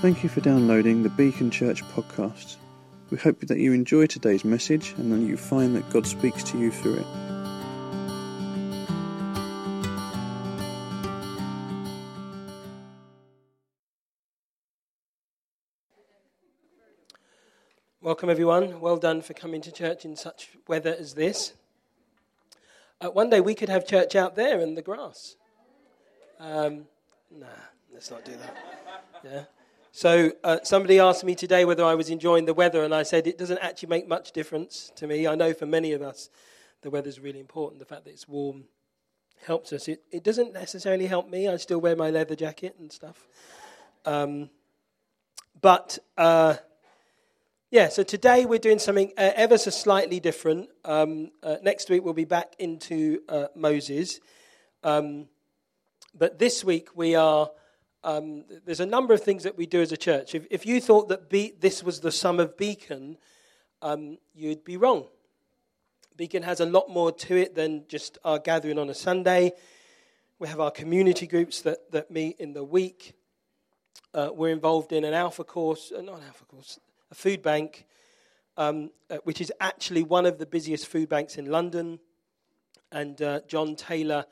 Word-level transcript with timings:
Thank 0.00 0.22
you 0.22 0.28
for 0.28 0.40
downloading 0.40 1.02
the 1.02 1.08
Beacon 1.08 1.50
Church 1.50 1.82
podcast. 1.86 2.54
We 3.10 3.18
hope 3.18 3.40
that 3.40 3.58
you 3.58 3.72
enjoy 3.72 4.06
today's 4.06 4.44
message 4.44 4.94
and 4.96 5.10
that 5.10 5.26
you 5.26 5.36
find 5.36 5.74
that 5.74 5.90
God 5.90 6.06
speaks 6.06 6.44
to 6.44 6.56
you 6.56 6.70
through 6.70 6.98
it. 6.98 7.06
Welcome, 18.00 18.30
everyone. 18.30 18.78
Well 18.78 18.98
done 18.98 19.20
for 19.20 19.34
coming 19.34 19.60
to 19.62 19.72
church 19.72 20.04
in 20.04 20.14
such 20.14 20.50
weather 20.68 20.94
as 20.96 21.14
this. 21.14 21.54
Uh, 23.00 23.08
one 23.08 23.30
day 23.30 23.40
we 23.40 23.56
could 23.56 23.68
have 23.68 23.84
church 23.84 24.14
out 24.14 24.36
there 24.36 24.60
in 24.60 24.76
the 24.76 24.82
grass. 24.82 25.34
Um, 26.38 26.86
nah, 27.32 27.48
let's 27.92 28.12
not 28.12 28.24
do 28.24 28.36
that. 28.36 28.56
Yeah. 29.24 29.42
So 29.98 30.30
uh, 30.44 30.58
somebody 30.62 31.00
asked 31.00 31.24
me 31.24 31.34
today 31.34 31.64
whether 31.64 31.84
I 31.84 31.96
was 31.96 32.08
enjoying 32.08 32.44
the 32.44 32.54
weather, 32.54 32.84
and 32.84 32.94
I 32.94 33.02
said 33.02 33.26
it 33.26 33.36
doesn't 33.36 33.58
actually 33.58 33.88
make 33.88 34.06
much 34.06 34.30
difference 34.30 34.92
to 34.94 35.08
me. 35.08 35.26
I 35.26 35.34
know 35.34 35.52
for 35.52 35.66
many 35.66 35.90
of 35.90 36.02
us, 36.02 36.30
the 36.82 36.90
weather's 36.90 37.18
really 37.18 37.40
important. 37.40 37.80
The 37.80 37.84
fact 37.84 38.04
that 38.04 38.12
it's 38.12 38.28
warm 38.28 38.66
helps 39.44 39.72
us. 39.72 39.88
It, 39.88 40.04
it 40.12 40.22
doesn't 40.22 40.52
necessarily 40.52 41.06
help 41.06 41.28
me. 41.28 41.48
I 41.48 41.56
still 41.56 41.80
wear 41.80 41.96
my 41.96 42.10
leather 42.10 42.36
jacket 42.36 42.76
and 42.78 42.92
stuff. 42.92 43.26
Um, 44.04 44.50
but 45.60 45.98
uh, 46.16 46.54
yeah, 47.72 47.88
so 47.88 48.04
today 48.04 48.46
we're 48.46 48.60
doing 48.60 48.78
something 48.78 49.10
uh, 49.18 49.32
ever 49.34 49.58
so 49.58 49.70
slightly 49.70 50.20
different. 50.20 50.68
Um, 50.84 51.32
uh, 51.42 51.56
next 51.64 51.90
week 51.90 52.04
we'll 52.04 52.14
be 52.14 52.24
back 52.24 52.54
into 52.60 53.22
uh, 53.28 53.46
Moses. 53.56 54.20
Um, 54.84 55.26
but 56.16 56.38
this 56.38 56.62
week 56.62 56.90
we 56.94 57.16
are 57.16 57.50
um, 58.08 58.44
there's 58.64 58.80
a 58.80 58.86
number 58.86 59.12
of 59.12 59.22
things 59.22 59.42
that 59.42 59.58
we 59.58 59.66
do 59.66 59.82
as 59.82 59.92
a 59.92 59.96
church. 59.96 60.34
If, 60.34 60.46
if 60.50 60.64
you 60.64 60.80
thought 60.80 61.10
that 61.10 61.28
Be- 61.28 61.52
this 61.60 61.82
was 61.82 62.00
the 62.00 62.10
sum 62.10 62.40
of 62.40 62.56
Beacon, 62.56 63.18
um, 63.82 64.16
you'd 64.34 64.64
be 64.64 64.78
wrong. 64.78 65.08
Beacon 66.16 66.42
has 66.42 66.60
a 66.60 66.64
lot 66.64 66.88
more 66.88 67.12
to 67.12 67.36
it 67.36 67.54
than 67.54 67.84
just 67.86 68.16
our 68.24 68.38
gathering 68.38 68.78
on 68.78 68.88
a 68.88 68.94
Sunday. 68.94 69.52
We 70.38 70.48
have 70.48 70.58
our 70.58 70.70
community 70.70 71.26
groups 71.26 71.60
that, 71.62 71.92
that 71.92 72.10
meet 72.10 72.40
in 72.40 72.54
the 72.54 72.64
week. 72.64 73.12
Uh, 74.14 74.30
we're 74.32 74.52
involved 74.52 74.92
in 74.92 75.04
an 75.04 75.12
alpha 75.12 75.44
course, 75.44 75.92
uh, 75.94 76.00
not 76.00 76.20
an 76.20 76.24
alpha 76.28 76.46
course, 76.46 76.80
a 77.10 77.14
food 77.14 77.42
bank, 77.42 77.84
um, 78.56 78.90
uh, 79.10 79.18
which 79.24 79.42
is 79.42 79.52
actually 79.60 80.02
one 80.02 80.24
of 80.24 80.38
the 80.38 80.46
busiest 80.46 80.86
food 80.86 81.10
banks 81.10 81.36
in 81.36 81.50
London. 81.50 81.98
And 82.90 83.20
uh, 83.20 83.40
John 83.46 83.76
Taylor 83.76 84.24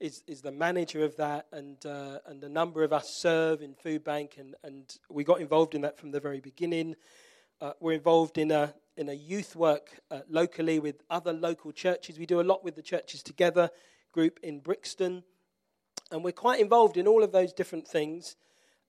is, 0.00 0.22
is 0.26 0.40
the 0.40 0.50
manager 0.50 1.04
of 1.04 1.14
that, 1.16 1.46
and, 1.52 1.84
uh, 1.84 2.18
and 2.26 2.42
a 2.42 2.48
number 2.48 2.82
of 2.82 2.92
us 2.92 3.14
serve 3.14 3.60
in 3.60 3.74
Food 3.74 4.02
Bank, 4.02 4.36
and, 4.38 4.54
and 4.64 4.96
we 5.10 5.24
got 5.24 5.40
involved 5.40 5.74
in 5.74 5.82
that 5.82 5.98
from 5.98 6.10
the 6.10 6.20
very 6.20 6.40
beginning. 6.40 6.96
Uh, 7.60 7.72
we're 7.80 7.92
involved 7.92 8.38
in 8.38 8.50
a, 8.50 8.74
in 8.96 9.10
a 9.10 9.14
youth 9.14 9.54
work 9.54 10.00
uh, 10.10 10.20
locally 10.30 10.78
with 10.78 11.02
other 11.10 11.34
local 11.34 11.70
churches. 11.70 12.18
We 12.18 12.24
do 12.24 12.40
a 12.40 12.42
lot 12.42 12.64
with 12.64 12.76
the 12.76 12.82
Churches 12.82 13.22
Together 13.22 13.68
group 14.10 14.40
in 14.42 14.60
Brixton, 14.60 15.22
and 16.10 16.24
we're 16.24 16.32
quite 16.32 16.60
involved 16.60 16.96
in 16.96 17.06
all 17.06 17.22
of 17.22 17.30
those 17.30 17.52
different 17.52 17.86
things. 17.86 18.36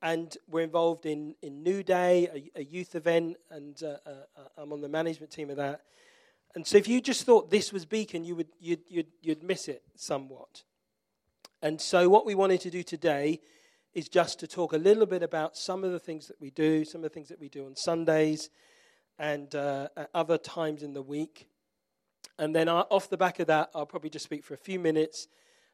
And 0.04 0.36
we're 0.50 0.64
involved 0.64 1.06
in, 1.06 1.36
in 1.44 1.62
New 1.62 1.84
Day, 1.84 2.50
a, 2.56 2.62
a 2.62 2.64
youth 2.64 2.96
event, 2.96 3.38
and 3.52 3.80
uh, 3.84 3.98
uh, 4.06 4.10
uh, 4.36 4.42
I'm 4.58 4.74
on 4.74 4.82
the 4.82 4.90
management 4.90 5.32
team 5.32 5.52
of 5.52 5.58
that. 5.58 5.82
And 6.56 6.66
so, 6.66 6.78
if 6.78 6.88
you 6.88 7.02
just 7.02 7.24
thought 7.24 7.52
this 7.52 7.72
was 7.72 7.86
Beacon, 7.86 8.24
you 8.24 8.36
would, 8.36 8.48
you'd, 8.60 8.82
you'd, 8.88 9.08
you'd 9.22 9.44
miss 9.44 9.68
it 9.68 9.84
somewhat. 9.96 10.64
And 11.64 11.80
so, 11.80 12.10
what 12.10 12.26
we 12.26 12.34
wanted 12.34 12.62
to 12.62 12.72
do 12.72 12.82
today 12.82 13.40
is 13.94 14.10
just 14.10 14.40
to 14.40 14.48
talk 14.48 14.74
a 14.74 14.78
little 14.78 15.06
bit 15.06 15.22
about 15.22 15.56
some 15.56 15.84
of 15.84 15.92
the 15.92 16.00
things 16.00 16.28
that 16.28 16.42
we 16.42 16.50
do, 16.50 16.84
some 16.84 17.00
of 17.00 17.04
the 17.04 17.14
things 17.14 17.30
that 17.30 17.40
we 17.40 17.50
do 17.50 17.66
on 17.66 17.76
Sundays 17.76 18.50
and 19.20 19.54
uh, 19.54 19.90
at 19.96 20.10
other 20.16 20.40
times 20.40 20.82
in 20.82 20.94
the 20.94 21.04
week. 21.04 21.48
And 22.40 22.56
then, 22.56 22.68
uh, 22.68 22.86
off 22.90 23.10
the 23.10 23.18
back 23.18 23.40
of 23.40 23.46
that, 23.48 23.70
I'll 23.76 23.86
probably 23.86 24.10
just 24.10 24.26
speak 24.26 24.44
for 24.44 24.56
a 24.56 24.58
few 24.58 24.80
minutes, 24.80 25.28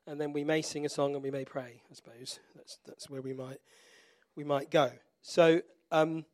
and 0.06 0.20
then 0.20 0.34
we 0.34 0.44
may 0.44 0.62
sing 0.62 0.86
a 0.86 0.90
song 0.90 1.14
and 1.14 1.24
we 1.24 1.32
may 1.32 1.46
pray. 1.46 1.82
I 1.90 1.94
suppose 1.94 2.40
that's 2.54 2.80
that's 2.86 3.10
where 3.10 3.22
we 3.22 3.32
might 3.32 3.60
we 4.36 4.44
might 4.44 4.70
go. 4.70 4.92
So, 5.22 5.62
um, 5.92 6.26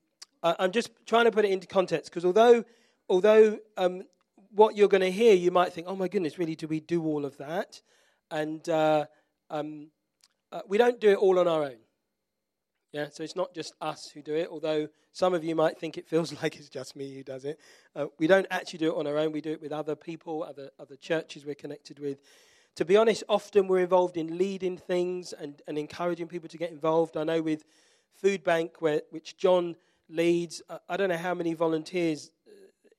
I, 0.41 0.55
I'm 0.57 0.72
just 0.72 0.89
trying 1.05 1.25
to 1.25 1.31
put 1.31 1.45
it 1.45 1.51
into 1.51 1.67
context 1.67 2.09
because 2.09 2.25
although 2.25 2.66
although 3.07 3.59
um, 3.78 4.03
what 4.49 4.75
you're 4.75 4.88
going 4.88 5.01
to 5.01 5.11
hear, 5.11 5.35
you 5.35 5.51
might 5.51 5.73
think, 5.73 5.85
"Oh 5.88 5.95
my 5.95 6.07
goodness, 6.07 6.39
really? 6.39 6.55
Do 6.55 6.67
we 6.67 6.79
do 6.79 7.05
all 7.05 7.23
of 7.23 7.38
that?" 7.38 7.81
And 8.31 8.67
uh, 8.67 9.05
um, 9.49 9.89
uh, 10.51 10.61
we 10.67 10.77
don't 10.77 10.99
do 10.99 11.09
it 11.09 11.17
all 11.17 11.39
on 11.39 11.47
our 11.47 11.63
own. 11.63 11.77
Yeah, 12.93 13.07
so 13.11 13.23
it's 13.23 13.35
not 13.35 13.55
just 13.55 13.73
us 13.81 14.11
who 14.13 14.21
do 14.21 14.35
it, 14.35 14.49
although 14.51 14.87
some 15.13 15.33
of 15.33 15.43
you 15.43 15.55
might 15.55 15.79
think 15.79 15.97
it 15.97 16.07
feels 16.07 16.31
like 16.43 16.55
it's 16.57 16.69
just 16.69 16.95
me 16.95 17.13
who 17.13 17.23
does 17.23 17.43
it. 17.43 17.59
Uh, 17.95 18.05
we 18.19 18.27
don't 18.27 18.45
actually 18.51 18.79
do 18.79 18.91
it 18.91 18.97
on 18.97 19.07
our 19.07 19.17
own. 19.17 19.31
We 19.31 19.41
do 19.41 19.51
it 19.51 19.61
with 19.61 19.71
other 19.71 19.95
people, 19.95 20.43
other, 20.43 20.69
other 20.79 20.95
churches 20.95 21.43
we're 21.43 21.55
connected 21.55 21.99
with. 21.99 22.21
To 22.75 22.85
be 22.85 22.95
honest, 22.95 23.23
often 23.27 23.67
we're 23.67 23.79
involved 23.79 24.15
in 24.15 24.37
leading 24.37 24.77
things 24.77 25.33
and, 25.33 25.61
and 25.67 25.77
encouraging 25.77 26.27
people 26.27 26.49
to 26.49 26.57
get 26.57 26.71
involved. 26.71 27.17
I 27.17 27.23
know 27.23 27.41
with 27.41 27.65
Food 28.13 28.43
Bank, 28.43 28.75
where, 28.79 29.01
which 29.09 29.37
John 29.37 29.75
leads, 30.07 30.61
uh, 30.69 30.77
I 30.87 30.97
don't 30.97 31.09
know 31.09 31.17
how 31.17 31.33
many 31.33 31.55
volunteers 31.55 32.31
uh, 32.47 32.51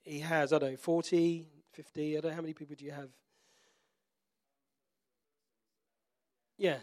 he 0.02 0.20
has. 0.20 0.52
I 0.52 0.58
don't 0.58 0.72
know, 0.72 0.76
40, 0.76 1.46
50, 1.72 2.18
I 2.18 2.20
don't 2.20 2.30
know 2.30 2.34
how 2.36 2.42
many 2.42 2.54
people 2.54 2.74
do 2.76 2.84
you 2.84 2.92
have 2.92 3.10
Yeah. 6.56 6.78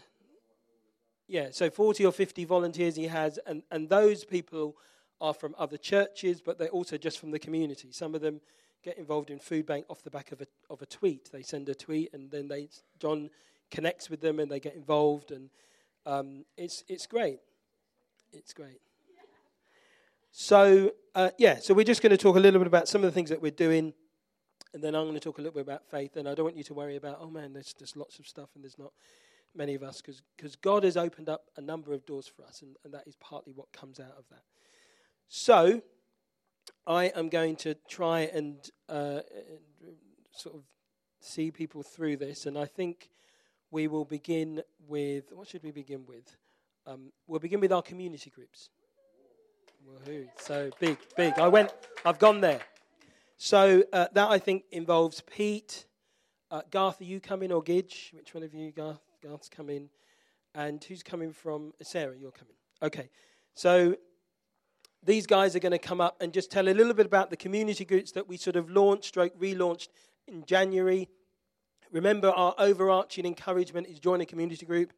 Yeah, 1.28 1.48
so 1.50 1.70
40 1.70 2.04
or 2.04 2.12
50 2.12 2.44
volunteers 2.44 2.96
he 2.96 3.06
has, 3.06 3.38
and, 3.46 3.62
and 3.70 3.88
those 3.88 4.24
people 4.24 4.76
are 5.20 5.32
from 5.32 5.54
other 5.58 5.78
churches, 5.78 6.40
but 6.40 6.58
they're 6.58 6.68
also 6.68 6.98
just 6.98 7.18
from 7.18 7.30
the 7.30 7.38
community. 7.38 7.88
Some 7.92 8.14
of 8.14 8.20
them 8.20 8.40
get 8.82 8.98
involved 8.98 9.30
in 9.30 9.38
food 9.38 9.64
bank 9.64 9.86
off 9.88 10.02
the 10.02 10.10
back 10.10 10.32
of 10.32 10.40
a, 10.40 10.46
of 10.68 10.82
a 10.82 10.86
tweet. 10.86 11.30
They 11.32 11.42
send 11.42 11.68
a 11.68 11.74
tweet, 11.74 12.12
and 12.12 12.30
then 12.30 12.48
they, 12.48 12.68
John 12.98 13.30
connects 13.70 14.10
with 14.10 14.20
them, 14.20 14.40
and 14.40 14.50
they 14.50 14.60
get 14.60 14.74
involved, 14.74 15.30
and 15.30 15.48
um, 16.04 16.44
it's, 16.56 16.84
it's 16.88 17.06
great. 17.06 17.38
It's 18.32 18.52
great. 18.52 18.80
So, 20.32 20.92
uh, 21.14 21.30
yeah, 21.38 21.58
so 21.60 21.72
we're 21.72 21.84
just 21.84 22.02
going 22.02 22.10
to 22.10 22.16
talk 22.16 22.36
a 22.36 22.40
little 22.40 22.58
bit 22.58 22.66
about 22.66 22.88
some 22.88 23.02
of 23.02 23.04
the 23.04 23.12
things 23.12 23.30
that 23.30 23.40
we're 23.40 23.52
doing, 23.52 23.94
and 24.74 24.82
then 24.82 24.94
I'm 24.94 25.04
going 25.04 25.14
to 25.14 25.20
talk 25.20 25.38
a 25.38 25.40
little 25.40 25.54
bit 25.54 25.62
about 25.62 25.86
faith, 25.90 26.16
and 26.16 26.28
I 26.28 26.34
don't 26.34 26.44
want 26.44 26.56
you 26.56 26.64
to 26.64 26.74
worry 26.74 26.96
about, 26.96 27.18
oh 27.20 27.30
man, 27.30 27.52
there's, 27.52 27.74
there's 27.78 27.96
lots 27.96 28.18
of 28.18 28.26
stuff, 28.26 28.48
and 28.54 28.64
there's 28.64 28.78
not 28.78 28.92
many 29.54 29.74
of 29.74 29.82
us, 29.82 30.02
because 30.36 30.56
God 30.56 30.84
has 30.84 30.96
opened 30.96 31.28
up 31.28 31.50
a 31.56 31.60
number 31.60 31.92
of 31.92 32.06
doors 32.06 32.26
for 32.26 32.44
us, 32.44 32.62
and, 32.62 32.76
and 32.84 32.94
that 32.94 33.06
is 33.06 33.16
partly 33.16 33.52
what 33.52 33.72
comes 33.72 34.00
out 34.00 34.14
of 34.18 34.24
that. 34.30 34.42
So, 35.28 35.82
I 36.86 37.06
am 37.06 37.28
going 37.28 37.56
to 37.56 37.74
try 37.88 38.20
and 38.20 38.56
uh, 38.88 39.20
sort 40.32 40.56
of 40.56 40.62
see 41.20 41.50
people 41.50 41.82
through 41.82 42.16
this, 42.16 42.46
and 42.46 42.58
I 42.58 42.64
think 42.64 43.08
we 43.70 43.86
will 43.86 44.04
begin 44.04 44.62
with 44.86 45.32
what 45.32 45.48
should 45.48 45.62
we 45.62 45.70
begin 45.70 46.04
with? 46.06 46.36
Um, 46.86 47.12
we'll 47.26 47.40
begin 47.40 47.60
with 47.60 47.72
our 47.72 47.82
community 47.82 48.30
groups. 48.30 48.70
Woohoo! 49.86 50.28
So 50.38 50.70
big, 50.80 50.98
big. 51.16 51.38
I 51.38 51.48
went. 51.48 51.72
I've 52.04 52.18
gone 52.18 52.40
there. 52.40 52.60
So 53.38 53.82
uh, 53.92 54.06
that 54.12 54.30
I 54.30 54.38
think 54.38 54.64
involves 54.70 55.20
Pete, 55.22 55.86
uh, 56.50 56.62
Garth. 56.70 57.00
Are 57.00 57.04
you 57.04 57.20
coming 57.20 57.50
or 57.50 57.62
Gidge? 57.62 58.12
Which 58.12 58.34
one 58.34 58.42
of 58.42 58.54
you, 58.54 58.70
Garth? 58.70 59.00
Garth's 59.22 59.48
coming. 59.48 59.88
And 60.54 60.82
who's 60.84 61.02
coming 61.02 61.32
from? 61.32 61.72
Sarah, 61.82 62.16
you're 62.18 62.32
coming. 62.32 62.54
Okay. 62.82 63.08
So 63.54 63.96
these 65.02 65.26
guys 65.26 65.56
are 65.56 65.60
going 65.60 65.72
to 65.72 65.78
come 65.78 66.00
up 66.00 66.20
and 66.20 66.32
just 66.32 66.50
tell 66.50 66.68
a 66.68 66.70
little 66.70 66.94
bit 66.94 67.06
about 67.06 67.30
the 67.30 67.36
community 67.36 67.84
groups 67.84 68.12
that 68.12 68.28
we 68.28 68.36
sort 68.36 68.56
of 68.56 68.70
launched, 68.70 69.06
stroke 69.06 69.38
relaunched 69.38 69.88
in 70.26 70.44
January. 70.44 71.08
Remember, 71.90 72.30
our 72.30 72.54
overarching 72.58 73.26
encouragement 73.26 73.86
is 73.86 73.98
join 73.98 74.20
a 74.20 74.26
community 74.26 74.66
group. 74.66 74.92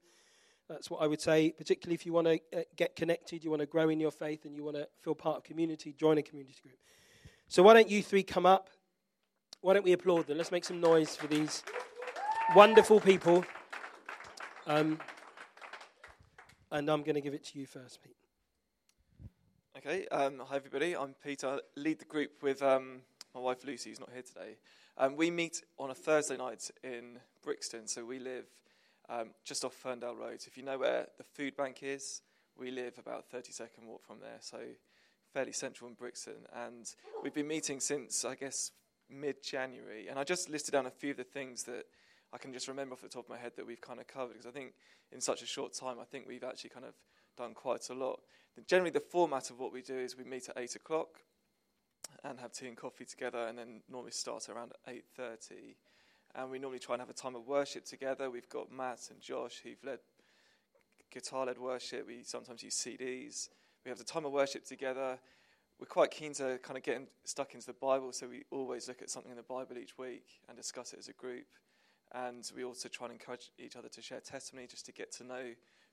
That's 0.68 0.90
what 0.90 1.02
I 1.02 1.06
would 1.06 1.20
say, 1.20 1.52
particularly 1.56 1.94
if 1.94 2.06
you 2.06 2.12
want 2.12 2.26
to 2.26 2.40
uh, 2.56 2.62
get 2.76 2.96
connected, 2.96 3.44
you 3.44 3.50
want 3.50 3.60
to 3.60 3.66
grow 3.66 3.90
in 3.90 4.00
your 4.00 4.10
faith, 4.10 4.46
and 4.46 4.56
you 4.56 4.64
want 4.64 4.76
to 4.76 4.88
feel 5.02 5.14
part 5.14 5.36
of 5.38 5.44
community, 5.44 5.92
join 5.92 6.16
a 6.16 6.22
community 6.22 6.56
group. 6.62 6.78
So, 7.48 7.62
why 7.62 7.74
don't 7.74 7.90
you 7.90 8.02
three 8.02 8.22
come 8.22 8.46
up? 8.46 8.70
Why 9.60 9.74
don't 9.74 9.84
we 9.84 9.92
applaud 9.92 10.26
them? 10.26 10.38
Let's 10.38 10.50
make 10.50 10.64
some 10.64 10.80
noise 10.80 11.16
for 11.16 11.26
these 11.26 11.62
wonderful 12.54 13.00
people. 13.00 13.44
Um, 14.66 14.98
and 16.72 16.88
I'm 16.88 17.02
going 17.02 17.16
to 17.16 17.20
give 17.20 17.34
it 17.34 17.44
to 17.48 17.58
you 17.58 17.66
first, 17.66 18.02
Pete. 18.02 18.16
Okay, 19.76 20.06
um, 20.08 20.40
hi 20.42 20.56
everybody. 20.56 20.96
I'm 20.96 21.14
Peter. 21.22 21.48
I 21.48 21.58
lead 21.76 21.98
the 21.98 22.06
group 22.06 22.42
with 22.42 22.62
um, 22.62 23.02
my 23.34 23.40
wife 23.42 23.66
Lucy, 23.66 23.90
who's 23.90 24.00
not 24.00 24.08
here 24.10 24.22
today. 24.22 24.56
Um, 24.96 25.16
we 25.16 25.30
meet 25.30 25.62
on 25.78 25.90
a 25.90 25.94
Thursday 25.94 26.38
night 26.38 26.70
in 26.82 27.18
Brixton, 27.42 27.86
so 27.86 28.06
we 28.06 28.18
live 28.18 28.46
um, 29.10 29.32
just 29.44 29.66
off 29.66 29.74
Ferndale 29.74 30.16
Road. 30.16 30.40
So 30.40 30.48
if 30.48 30.56
you 30.56 30.62
know 30.62 30.78
where 30.78 31.08
the 31.18 31.24
food 31.24 31.58
bank 31.58 31.82
is, 31.82 32.22
we 32.56 32.70
live 32.70 32.98
about 32.98 33.26
30 33.26 33.52
second 33.52 33.86
walk 33.86 34.02
from 34.02 34.20
there, 34.20 34.38
so 34.40 34.60
fairly 35.34 35.52
central 35.52 35.90
in 35.90 35.94
Brixton. 35.94 36.46
And 36.56 36.86
we've 37.22 37.34
been 37.34 37.48
meeting 37.48 37.80
since, 37.80 38.24
I 38.24 38.34
guess, 38.34 38.70
mid 39.10 39.42
January. 39.42 40.08
And 40.08 40.18
I 40.18 40.24
just 40.24 40.48
listed 40.48 40.72
down 40.72 40.86
a 40.86 40.90
few 40.90 41.10
of 41.10 41.18
the 41.18 41.24
things 41.24 41.64
that 41.64 41.84
I 42.34 42.38
can 42.38 42.52
just 42.52 42.66
remember 42.66 42.94
off 42.94 43.02
the 43.02 43.08
top 43.08 43.24
of 43.24 43.30
my 43.30 43.38
head 43.38 43.52
that 43.56 43.66
we've 43.66 43.80
kind 43.80 44.00
of 44.00 44.08
covered 44.08 44.32
because 44.32 44.46
I 44.46 44.50
think 44.50 44.72
in 45.12 45.20
such 45.20 45.42
a 45.42 45.46
short 45.46 45.72
time, 45.72 45.98
I 46.00 46.04
think 46.04 46.26
we've 46.26 46.42
actually 46.42 46.70
kind 46.70 46.84
of 46.84 46.94
done 47.38 47.54
quite 47.54 47.88
a 47.90 47.94
lot. 47.94 48.20
Generally, 48.66 48.90
the 48.90 49.00
format 49.00 49.50
of 49.50 49.60
what 49.60 49.72
we 49.72 49.82
do 49.82 49.96
is 49.96 50.18
we 50.18 50.24
meet 50.24 50.48
at 50.48 50.58
eight 50.58 50.74
o'clock 50.74 51.20
and 52.24 52.40
have 52.40 52.52
tea 52.52 52.66
and 52.66 52.76
coffee 52.76 53.04
together, 53.04 53.46
and 53.46 53.56
then 53.56 53.82
normally 53.88 54.10
start 54.10 54.48
around 54.48 54.72
eight 54.88 55.04
thirty. 55.16 55.76
And 56.34 56.50
we 56.50 56.58
normally 56.58 56.80
try 56.80 56.94
and 56.94 57.00
have 57.00 57.10
a 57.10 57.14
time 57.14 57.36
of 57.36 57.46
worship 57.46 57.84
together. 57.84 58.28
We've 58.28 58.48
got 58.48 58.72
Matt 58.72 59.10
and 59.10 59.20
Josh 59.20 59.60
who've 59.62 59.82
led 59.84 60.00
guitar-led 61.12 61.58
worship. 61.58 62.06
We 62.08 62.24
sometimes 62.24 62.64
use 62.64 62.74
CDs. 62.74 63.48
We 63.84 63.90
have 63.90 63.98
the 63.98 64.04
time 64.04 64.24
of 64.24 64.32
worship 64.32 64.64
together. 64.64 65.18
We're 65.78 65.86
quite 65.86 66.10
keen 66.10 66.32
to 66.34 66.58
kind 66.62 66.76
of 66.76 66.82
get 66.82 67.00
stuck 67.24 67.54
into 67.54 67.66
the 67.66 67.74
Bible, 67.74 68.12
so 68.12 68.26
we 68.26 68.42
always 68.50 68.88
look 68.88 69.02
at 69.02 69.10
something 69.10 69.30
in 69.30 69.36
the 69.36 69.44
Bible 69.44 69.78
each 69.78 69.96
week 69.98 70.26
and 70.48 70.56
discuss 70.56 70.92
it 70.92 70.98
as 70.98 71.08
a 71.08 71.12
group. 71.12 71.46
And 72.14 72.48
we 72.54 72.64
also 72.64 72.88
try 72.88 73.06
and 73.06 73.12
encourage 73.12 73.50
each 73.58 73.76
other 73.76 73.88
to 73.88 74.00
share 74.00 74.20
testimony, 74.20 74.68
just 74.68 74.86
to 74.86 74.92
get 74.92 75.10
to 75.16 75.24
know 75.24 75.42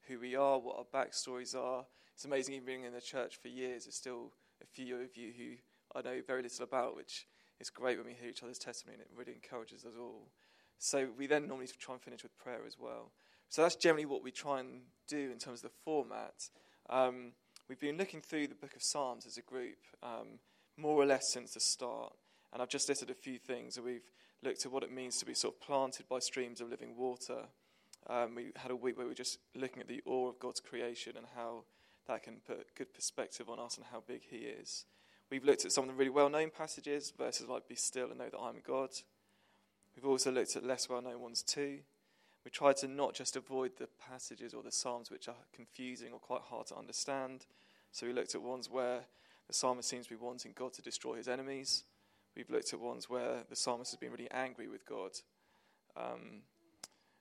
who 0.07 0.19
we 0.19 0.35
are, 0.35 0.59
what 0.59 0.77
our 0.77 1.03
backstories 1.03 1.55
are. 1.55 1.85
It's 2.13 2.25
amazing, 2.25 2.53
even 2.53 2.65
being 2.65 2.83
in 2.83 2.93
the 2.93 3.01
church 3.01 3.37
for 3.41 3.47
years, 3.47 3.85
there's 3.85 3.95
still 3.95 4.31
a 4.61 4.65
few 4.65 4.97
of 4.97 5.17
you 5.17 5.31
who 5.35 5.99
I 5.99 6.01
know 6.01 6.21
very 6.25 6.43
little 6.43 6.63
about, 6.63 6.95
which 6.95 7.25
is 7.59 7.69
great 7.69 7.97
when 7.97 8.07
we 8.07 8.13
hear 8.13 8.29
each 8.29 8.43
other's 8.43 8.59
testimony 8.59 8.99
and 8.99 9.01
it 9.01 9.17
really 9.17 9.33
encourages 9.33 9.85
us 9.85 9.93
all. 9.99 10.29
So 10.77 11.07
we 11.17 11.27
then 11.27 11.47
normally 11.47 11.67
try 11.79 11.95
and 11.95 12.03
finish 12.03 12.23
with 12.23 12.37
prayer 12.37 12.61
as 12.65 12.77
well. 12.79 13.11
So 13.49 13.61
that's 13.61 13.75
generally 13.75 14.05
what 14.05 14.23
we 14.23 14.31
try 14.31 14.59
and 14.59 14.81
do 15.07 15.29
in 15.31 15.37
terms 15.37 15.63
of 15.63 15.71
the 15.71 15.77
format. 15.83 16.49
Um, 16.89 17.33
we've 17.67 17.79
been 17.79 17.97
looking 17.97 18.21
through 18.21 18.47
the 18.47 18.55
book 18.55 18.75
of 18.75 18.81
Psalms 18.81 19.25
as 19.25 19.37
a 19.37 19.41
group, 19.41 19.77
um, 20.01 20.39
more 20.77 20.95
or 20.95 21.05
less 21.05 21.31
since 21.31 21.53
the 21.53 21.59
start. 21.59 22.13
And 22.53 22.61
I've 22.61 22.69
just 22.69 22.89
listed 22.89 23.09
a 23.09 23.15
few 23.15 23.37
things. 23.37 23.75
That 23.75 23.83
we've 23.83 24.09
looked 24.43 24.65
at 24.65 24.71
what 24.71 24.83
it 24.83 24.91
means 24.91 25.17
to 25.17 25.25
be 25.25 25.33
sort 25.33 25.55
of 25.55 25.61
planted 25.61 26.07
by 26.07 26.19
streams 26.19 26.61
of 26.61 26.69
living 26.69 26.95
water. 26.95 27.43
Um, 28.07 28.35
we 28.35 28.51
had 28.55 28.71
a 28.71 28.75
week 28.75 28.97
where 28.97 29.05
we 29.05 29.11
were 29.11 29.15
just 29.15 29.39
looking 29.55 29.81
at 29.81 29.87
the 29.87 30.01
awe 30.05 30.29
of 30.29 30.39
God's 30.39 30.59
creation 30.59 31.13
and 31.15 31.27
how 31.35 31.63
that 32.07 32.23
can 32.23 32.37
put 32.45 32.75
good 32.75 32.93
perspective 32.93 33.49
on 33.49 33.59
us 33.59 33.77
and 33.77 33.85
how 33.91 34.03
big 34.05 34.21
He 34.29 34.37
is. 34.37 34.85
We've 35.29 35.45
looked 35.45 35.65
at 35.65 35.71
some 35.71 35.85
of 35.85 35.89
the 35.89 35.95
really 35.95 36.09
well 36.09 36.29
known 36.29 36.49
passages, 36.49 37.13
verses 37.17 37.47
like 37.47 37.67
Be 37.67 37.75
still 37.75 38.09
and 38.09 38.17
know 38.17 38.29
that 38.29 38.39
I'm 38.39 38.61
God. 38.65 38.89
We've 39.95 40.05
also 40.05 40.31
looked 40.31 40.55
at 40.55 40.65
less 40.65 40.89
well 40.89 41.01
known 41.01 41.21
ones 41.21 41.43
too. 41.43 41.79
We 42.43 42.49
tried 42.51 42.77
to 42.77 42.87
not 42.87 43.13
just 43.13 43.35
avoid 43.35 43.73
the 43.77 43.87
passages 44.09 44.53
or 44.53 44.63
the 44.63 44.71
Psalms 44.71 45.11
which 45.11 45.27
are 45.27 45.35
confusing 45.53 46.11
or 46.11 46.19
quite 46.19 46.41
hard 46.41 46.67
to 46.67 46.75
understand. 46.75 47.45
So 47.91 48.07
we 48.07 48.13
looked 48.13 48.33
at 48.33 48.41
ones 48.41 48.69
where 48.69 49.01
the 49.47 49.53
psalmist 49.53 49.89
seems 49.89 50.05
to 50.07 50.11
be 50.11 50.15
wanting 50.15 50.53
God 50.55 50.73
to 50.73 50.81
destroy 50.81 51.15
his 51.15 51.27
enemies. 51.27 51.83
We've 52.35 52.49
looked 52.49 52.73
at 52.73 52.79
ones 52.79 53.09
where 53.09 53.43
the 53.49 53.55
psalmist 53.55 53.91
has 53.91 53.99
been 53.99 54.11
really 54.11 54.31
angry 54.31 54.67
with 54.67 54.85
God. 54.85 55.11
Um, 55.97 56.43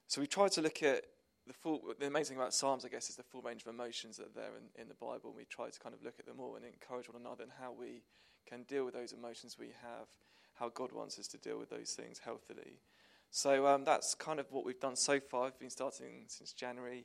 so 0.07 0.21
we 0.21 0.27
tried 0.27 0.53
to 0.53 0.62
look 0.62 0.83
at 0.83 1.05
the 1.47 1.53
full. 1.53 1.83
The 1.99 2.07
amazing 2.07 2.35
thing 2.35 2.43
about 2.43 2.55
Psalms, 2.55 2.85
I 2.85 2.89
guess, 2.89 3.11
is 3.11 3.17
the 3.17 3.23
full 3.23 3.43
range 3.43 3.62
of 3.62 3.75
emotions 3.75 4.17
that 4.19 4.27
are 4.27 4.35
there 4.35 4.51
in, 4.57 4.83
in 4.83 4.89
the 4.89 4.95
Bible. 4.95 5.31
And 5.31 5.37
we 5.37 5.45
try 5.45 5.69
to 5.69 5.81
kind 5.81 5.95
of 5.95 6.03
look 6.03 6.15
at 6.19 6.27
them 6.27 6.39
all 6.39 6.57
and 6.57 6.65
encourage 6.65 7.09
one 7.09 7.21
another 7.21 7.43
and 7.43 7.53
how 7.61 7.73
we 7.73 8.03
can 8.47 8.62
deal 8.65 8.85
with 8.85 8.95
those 8.95 9.12
emotions 9.12 9.57
we 9.59 9.69
have, 9.83 10.07
how 10.55 10.69
God 10.69 10.93
wants 10.93 11.19
us 11.19 11.27
to 11.29 11.39
deal 11.39 11.59
with 11.59 11.71
those 11.71 11.93
things 11.93 12.19
healthily. 12.19 12.81
So 13.31 13.67
um, 13.67 13.85
that's 13.85 14.15
kind 14.15 14.41
of 14.41 14.51
what 14.51 14.65
we've 14.65 14.81
done 14.81 14.97
so 14.97 15.21
far. 15.21 15.45
We've 15.45 15.59
been 15.59 15.71
starting 15.71 16.25
since 16.27 16.53
January. 16.53 17.05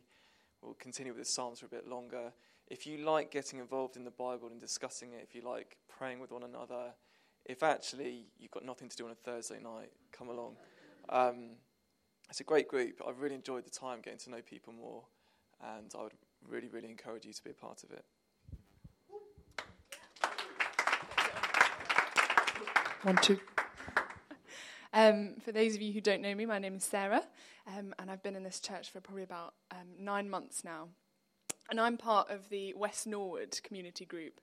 We'll 0.62 0.74
continue 0.74 1.14
with 1.14 1.22
the 1.22 1.32
Psalms 1.32 1.60
for 1.60 1.68
a 1.68 1.70
bit 1.70 1.88
longer. 1.88 2.34
If 2.68 2.88
you 2.88 2.98
like 2.98 3.30
getting 3.30 3.60
involved 3.60 3.96
in 3.96 4.04
the 4.04 4.12
Bible 4.12 4.48
and 4.48 4.60
discussing 4.60 5.14
it, 5.14 5.22
if 5.22 5.36
you 5.36 5.42
like 5.42 5.78
praying 5.88 6.20
with 6.20 6.32
one 6.32 6.42
another, 6.42 6.94
if 7.46 7.64
actually 7.64 8.26
you've 8.40 8.52
got 8.52 8.66
nothing 8.66 8.90
to 8.90 8.96
do 8.96 9.06
on 9.06 9.12
a 9.12 9.16
Thursday 9.16 9.60
night, 9.62 9.92
come 10.12 10.30
along. 10.30 10.56
Um, 11.10 11.52
it's 12.30 12.40
a 12.40 12.44
great 12.44 12.68
group. 12.68 13.02
I've 13.08 13.20
really 13.20 13.36
enjoyed 13.36 13.66
the 13.66 13.70
time 13.70 14.02
getting 14.02 14.20
to 14.20 14.32
know 14.32 14.42
people 14.42 14.74
more, 14.74 15.04
and 15.62 15.92
I 15.98 16.04
would 16.04 16.14
really, 16.48 16.68
really 16.68 16.90
encourage 16.90 17.26
you 17.26 17.34
to 17.34 17.44
be 17.44 17.52
a 17.52 17.54
part 17.54 17.84
of 17.84 17.92
it. 17.92 18.06
One, 23.04 23.18
two. 23.18 23.40
Um, 24.92 25.36
for 25.44 25.52
those 25.52 25.76
of 25.76 25.82
you 25.82 25.94
who 25.94 26.02
don't 26.02 26.22
know 26.22 26.34
me, 26.34 26.48
my 26.48 26.58
name 26.58 26.76
is 26.76 26.84
Sarah, 26.84 27.22
um, 27.68 27.94
and 28.00 28.10
I've 28.10 28.24
been 28.24 28.36
in 28.36 28.44
this 28.44 28.60
church 28.60 28.90
for 28.90 29.02
probably 29.02 29.24
about 29.24 29.54
um, 29.72 29.88
nine 30.00 30.30
months 30.30 30.64
now. 30.64 30.88
And 31.70 31.80
I'm 31.80 31.98
part 31.98 32.32
of 32.32 32.50
the 32.50 32.74
West 32.76 33.06
Norwood 33.06 33.60
community 33.64 34.06
group. 34.06 34.40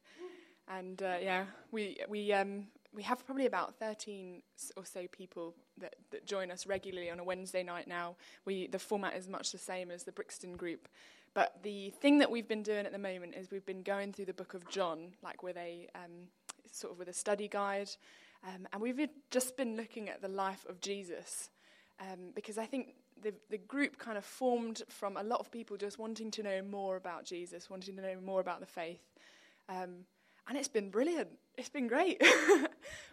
And 0.69 1.02
uh, 1.02 1.16
yeah, 1.20 1.46
we, 1.72 1.98
we, 2.08 2.32
um, 2.32 2.66
we 2.94 3.03
have 3.05 3.25
probably 3.25 3.47
about 3.47 3.75
13 3.77 4.43
or 4.77 4.85
so 4.85 5.06
people 5.11 5.55
that, 5.79 5.94
that 6.11 6.27
join 6.27 6.50
us 6.50 6.67
regularly 6.67 7.11
on 7.11 7.19
a 7.19 7.25
Wednesday 7.25 7.62
night 7.62 7.89
now. 7.89 8.17
We, 8.44 8.67
the 8.67 8.79
format 8.79 9.15
is 9.17 9.29
much 9.29 9.53
the 9.53 9.59
same 9.59 9.91
as 9.91 10.05
the 10.05 10.12
Brixton 10.12 10.56
group. 10.56 10.89
But 11.35 11.62
the 11.62 11.91
thing 11.91 12.19
that 12.19 12.31
we've 12.31 12.47
been 12.47 12.62
doing 12.62 12.85
at 12.85 12.93
the 12.93 12.99
moment 12.99 13.35
is 13.35 13.50
we've 13.50 13.65
been 13.65 13.83
going 13.83 14.12
through 14.12 14.27
the 14.27 14.35
book 14.35 14.53
of 14.53 14.69
John, 14.69 15.12
like 15.23 15.43
with 15.43 15.56
a 15.56 15.89
um, 15.94 16.29
sort 16.71 16.93
of 16.93 16.99
with 16.99 17.09
a 17.09 17.15
study 17.15 17.49
guide, 17.49 17.89
um, 18.47 18.69
and 18.73 18.83
we've 18.83 19.00
just 19.31 19.56
been 19.56 19.77
looking 19.77 20.11
at 20.11 20.21
the 20.21 20.29
life 20.29 20.67
of 20.69 20.81
Jesus, 20.81 21.49
um, 22.00 22.33
because 22.35 22.59
I 22.59 22.67
think 22.67 22.97
the 23.23 23.33
the 23.49 23.56
group 23.56 23.97
kind 23.97 24.19
of 24.19 24.27
formed 24.27 24.83
from 24.91 25.17
a 25.17 25.23
lot 25.23 25.41
of 25.41 25.50
people 25.50 25.79
just 25.79 25.99
wanting 25.99 26.31
to 26.33 26.43
know 26.43 26.61
more 26.61 26.97
about 26.97 27.25
Jesus, 27.25 27.71
wanting 27.71 27.97
to 27.97 28.03
know 28.03 28.17
more 28.23 28.41
about 28.41 28.61
the 28.61 28.67
faith. 28.67 29.00
Um, 29.71 30.05
and 30.49 30.59
it's 30.59 30.69
been 30.69 30.91
brilliant. 30.91 31.29
It's 31.56 31.71
been 31.71 31.87
great. 31.87 32.23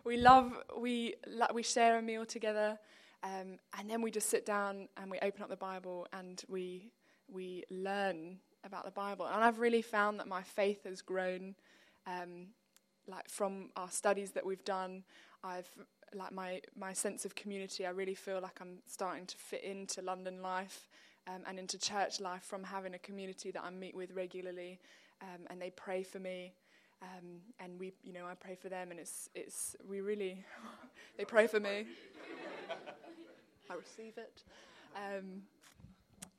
we 0.10 0.18
love 0.18 0.52
we 0.76 1.14
we 1.54 1.62
share 1.62 2.00
a 2.00 2.02
meal 2.02 2.26
together, 2.26 2.80
um, 3.22 3.60
and 3.78 3.88
then 3.88 4.02
we 4.02 4.10
just 4.10 4.28
sit 4.28 4.44
down 4.44 4.90
and 4.98 5.12
we 5.12 5.20
open 5.20 5.44
up 5.44 5.50
the 5.50 5.56
Bible 5.56 6.08
and 6.12 6.42
we 6.50 6.92
we 7.32 7.64
learn 7.70 8.40
about 8.64 8.86
the 8.86 8.92
Bible. 8.92 9.28
And 9.28 9.44
I've 9.44 9.60
really 9.60 9.84
found 9.84 10.20
that 10.20 10.28
my 10.28 10.42
faith 10.42 10.86
has 10.86 11.04
grown, 11.04 11.54
um, 12.08 12.48
like 13.08 13.30
from 13.30 13.70
our 13.76 13.92
studies 13.92 14.32
that 14.32 14.44
we've 14.44 14.66
done. 14.66 15.04
I've 15.44 15.70
like 16.12 16.32
my 16.32 16.62
my 16.76 16.92
sense 16.92 17.24
of 17.24 17.36
community. 17.36 17.86
I 17.86 17.92
really 17.92 18.16
feel 18.16 18.42
like 18.42 18.58
I'm 18.62 18.80
starting 18.88 19.28
to 19.28 19.38
fit 19.38 19.64
into 19.64 20.02
London 20.02 20.42
life. 20.42 20.90
Um, 21.28 21.44
and 21.48 21.60
into 21.60 21.78
church 21.78 22.20
life 22.20 22.42
from 22.42 22.64
having 22.64 22.96
a 22.96 22.98
community 22.98 23.52
that 23.52 23.64
I 23.64 23.70
meet 23.70 23.94
with 23.94 24.12
regularly, 24.14 24.80
um, 25.22 25.42
and 25.52 25.62
they 25.62 25.70
pray 25.70 26.02
for 26.02 26.18
me. 26.18 26.54
Um, 27.02 27.40
and 27.60 27.80
we, 27.80 27.94
you 28.04 28.14
know, 28.14 28.26
I 28.26 28.36
pray 28.36 28.56
for 28.56 28.70
them, 28.70 28.92
and 28.92 29.00
it's, 29.00 29.30
it's, 29.34 29.76
we 29.88 30.02
really, 30.02 30.44
they 31.18 31.26
pray 31.26 31.48
for 31.48 31.60
me. 31.60 31.86
I 33.70 33.74
receive 33.76 34.18
it. 34.18 34.44
Um, 34.96 35.44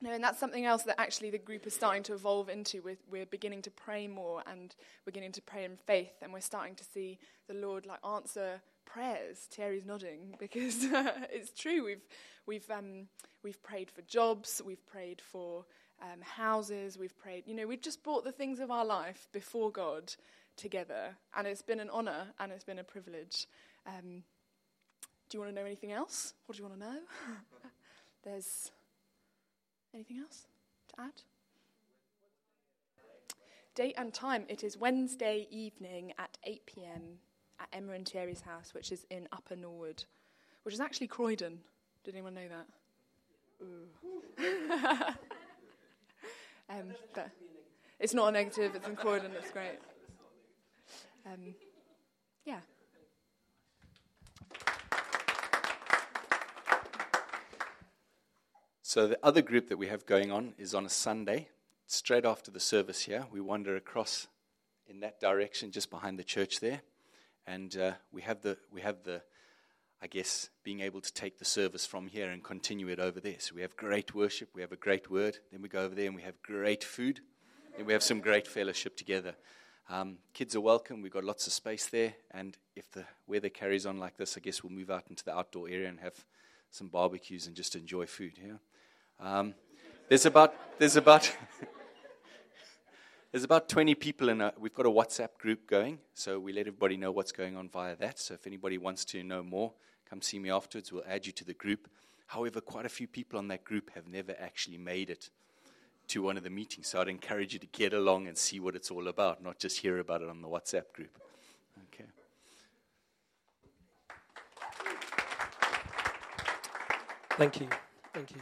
no, 0.01 0.11
and 0.11 0.23
that's 0.23 0.39
something 0.39 0.65
else 0.65 0.83
that 0.83 0.99
actually 0.99 1.29
the 1.29 1.37
group 1.37 1.67
is 1.67 1.75
starting 1.75 2.01
to 2.03 2.13
evolve 2.13 2.49
into. 2.49 2.81
We're, 2.81 2.97
we're 3.09 3.27
beginning 3.27 3.61
to 3.63 3.71
pray 3.71 4.07
more 4.07 4.41
and 4.47 4.75
we're 5.05 5.11
beginning 5.11 5.31
to 5.33 5.41
pray 5.41 5.63
in 5.63 5.77
faith, 5.77 6.13
and 6.21 6.33
we're 6.33 6.41
starting 6.41 6.75
to 6.75 6.83
see 6.83 7.19
the 7.47 7.53
Lord 7.53 7.85
like 7.85 7.99
answer 8.05 8.61
prayers. 8.85 9.47
Thierry's 9.51 9.85
nodding 9.85 10.35
because 10.39 10.77
it's 10.83 11.51
true. 11.51 11.85
We've 11.85 12.05
we've 12.47 12.69
um, 12.71 13.07
we've 13.43 13.61
prayed 13.61 13.91
for 13.91 14.01
jobs, 14.03 14.61
we've 14.65 14.85
prayed 14.87 15.21
for 15.21 15.65
um, 16.01 16.21
houses, 16.21 16.97
we've 16.97 17.17
prayed. 17.17 17.43
You 17.45 17.55
know, 17.55 17.67
we've 17.67 17.81
just 17.81 18.03
brought 18.03 18.23
the 18.23 18.31
things 18.31 18.59
of 18.59 18.71
our 18.71 18.85
life 18.85 19.27
before 19.31 19.71
God, 19.71 20.15
together. 20.57 21.15
And 21.35 21.47
it's 21.47 21.61
been 21.61 21.79
an 21.79 21.89
honour 21.89 22.27
and 22.39 22.51
it's 22.51 22.63
been 22.63 22.79
a 22.79 22.83
privilege. 22.83 23.47
Um, 23.85 24.23
do 25.29 25.37
you 25.37 25.39
want 25.39 25.53
to 25.53 25.59
know 25.59 25.65
anything 25.65 25.91
else? 25.91 26.33
What 26.45 26.57
do 26.57 26.63
you 26.63 26.69
want 26.69 26.81
to 26.81 26.87
know? 26.87 26.99
There's 28.23 28.71
anything 29.93 30.19
else 30.19 30.45
to 30.89 31.01
add? 31.01 31.21
Date 33.73 33.95
and 33.97 34.13
time 34.13 34.45
it 34.49 34.63
is 34.63 34.77
Wednesday 34.77 35.47
evening 35.49 36.13
at 36.17 36.37
8 36.43 36.65
pm 36.65 37.19
at 37.59 37.67
Emma 37.71 37.93
and 37.93 38.07
Thierry's 38.07 38.41
house, 38.41 38.73
which 38.73 38.91
is 38.91 39.05
in 39.09 39.29
Upper 39.31 39.55
Norwood, 39.55 40.03
which 40.63 40.73
is 40.73 40.81
actually 40.81 41.07
Croydon. 41.07 41.59
Did 42.03 42.15
anyone 42.15 42.33
know 42.33 42.47
that? 42.49 42.67
um, 46.69 46.91
it's 47.99 48.13
not 48.13 48.29
a 48.29 48.31
negative, 48.31 48.75
it's 48.75 48.87
in 48.87 48.95
Croydon, 48.95 49.31
it's 49.37 49.51
great. 49.51 49.79
Um, 51.25 51.53
yeah. 52.45 52.59
So 58.81 59.07
the 59.07 59.19
other 59.23 59.41
group 59.41 59.69
that 59.69 59.77
we 59.77 59.87
have 59.87 60.05
going 60.05 60.31
on 60.31 60.53
is 60.57 60.73
on 60.73 60.85
a 60.85 60.89
Sunday, 60.89 61.49
straight 61.85 62.25
after 62.25 62.51
the 62.51 62.59
service 62.59 63.01
here. 63.01 63.25
We 63.31 63.39
wander 63.39 63.75
across 63.75 64.27
in 64.87 64.99
that 65.01 65.19
direction, 65.19 65.71
just 65.71 65.89
behind 65.89 66.19
the 66.19 66.23
church 66.23 66.59
there, 66.59 66.81
and 67.47 67.75
uh, 67.77 67.91
we 68.11 68.21
have 68.23 68.41
the 68.41 68.57
we 68.71 68.81
have 68.81 69.03
the, 69.03 69.21
I 70.01 70.07
guess, 70.07 70.49
being 70.63 70.81
able 70.81 71.01
to 71.01 71.13
take 71.13 71.37
the 71.37 71.45
service 71.45 71.85
from 71.85 72.07
here 72.07 72.29
and 72.29 72.43
continue 72.43 72.89
it 72.89 72.99
over 72.99 73.19
there. 73.19 73.37
So 73.39 73.55
we 73.55 73.61
have 73.61 73.77
great 73.77 74.13
worship, 74.13 74.49
we 74.53 74.61
have 74.61 74.73
a 74.73 74.77
great 74.77 75.09
word, 75.09 75.37
then 75.51 75.61
we 75.61 75.69
go 75.69 75.83
over 75.83 75.95
there 75.95 76.07
and 76.07 76.15
we 76.15 76.23
have 76.23 76.41
great 76.41 76.83
food, 76.83 77.21
and 77.77 77.87
we 77.87 77.93
have 77.93 78.03
some 78.03 78.19
great 78.19 78.47
fellowship 78.47 78.97
together. 78.97 79.35
Um, 79.89 80.17
kids 80.33 80.55
are 80.55 80.61
welcome. 80.61 81.01
We've 81.01 81.11
got 81.11 81.23
lots 81.23 81.47
of 81.47 81.53
space 81.53 81.87
there. 81.87 82.13
And 82.31 82.57
if 82.75 82.89
the 82.91 83.05
weather 83.27 83.49
carries 83.49 83.85
on 83.85 83.99
like 83.99 84.17
this, 84.17 84.37
I 84.37 84.39
guess 84.39 84.63
we'll 84.63 84.71
move 84.71 84.89
out 84.89 85.03
into 85.09 85.23
the 85.25 85.35
outdoor 85.35 85.67
area 85.69 85.89
and 85.89 85.99
have 85.99 86.25
some 86.69 86.87
barbecues 86.87 87.47
and 87.47 87.55
just 87.55 87.75
enjoy 87.75 88.05
food. 88.05 88.33
Yeah. 88.41 88.57
Um, 89.19 89.53
there's 90.07 90.25
about 90.25 90.53
there's 90.79 90.95
about 90.95 91.31
There's 93.31 93.45
about 93.45 93.69
20 93.69 93.95
people 93.95 94.27
in 94.27 94.41
a, 94.41 94.51
we've 94.59 94.73
got 94.73 94.85
a 94.85 94.89
WhatsApp 94.89 95.37
group 95.39 95.65
going, 95.65 95.99
so 96.13 96.37
we 96.37 96.51
let 96.51 96.67
everybody 96.67 96.97
know 96.97 97.13
what's 97.13 97.31
going 97.31 97.55
on 97.55 97.69
via 97.69 97.95
that. 97.95 98.19
So 98.19 98.33
if 98.33 98.45
anybody 98.45 98.77
wants 98.77 99.05
to 99.05 99.23
know 99.23 99.41
more, 99.41 99.71
come 100.09 100.21
see 100.21 100.37
me 100.37 100.51
afterwards. 100.51 100.91
We'll 100.91 101.05
add 101.07 101.25
you 101.25 101.31
to 101.31 101.45
the 101.45 101.53
group. 101.53 101.87
However, 102.27 102.59
quite 102.59 102.85
a 102.85 102.89
few 102.89 103.07
people 103.07 103.39
on 103.39 103.47
that 103.47 103.63
group 103.63 103.91
have 103.95 104.05
never 104.05 104.35
actually 104.37 104.77
made 104.77 105.09
it 105.09 105.29
to 106.07 106.21
one 106.21 106.37
of 106.37 106.43
the 106.43 106.49
meetings. 106.49 106.87
So 106.87 106.99
I'd 106.99 107.07
encourage 107.07 107.53
you 107.53 107.59
to 107.59 107.67
get 107.67 107.93
along 107.93 108.27
and 108.27 108.37
see 108.37 108.59
what 108.59 108.75
it's 108.75 108.91
all 108.91 109.07
about, 109.07 109.43
not 109.43 109.59
just 109.59 109.79
hear 109.79 109.99
about 109.99 110.21
it 110.21 110.29
on 110.29 110.41
the 110.41 110.47
WhatsApp 110.47 110.91
group. 110.93 111.17
Okay. 111.93 112.05
Thank 117.37 117.59
you. 117.61 117.67
Thank 118.13 118.31
you. 118.31 118.41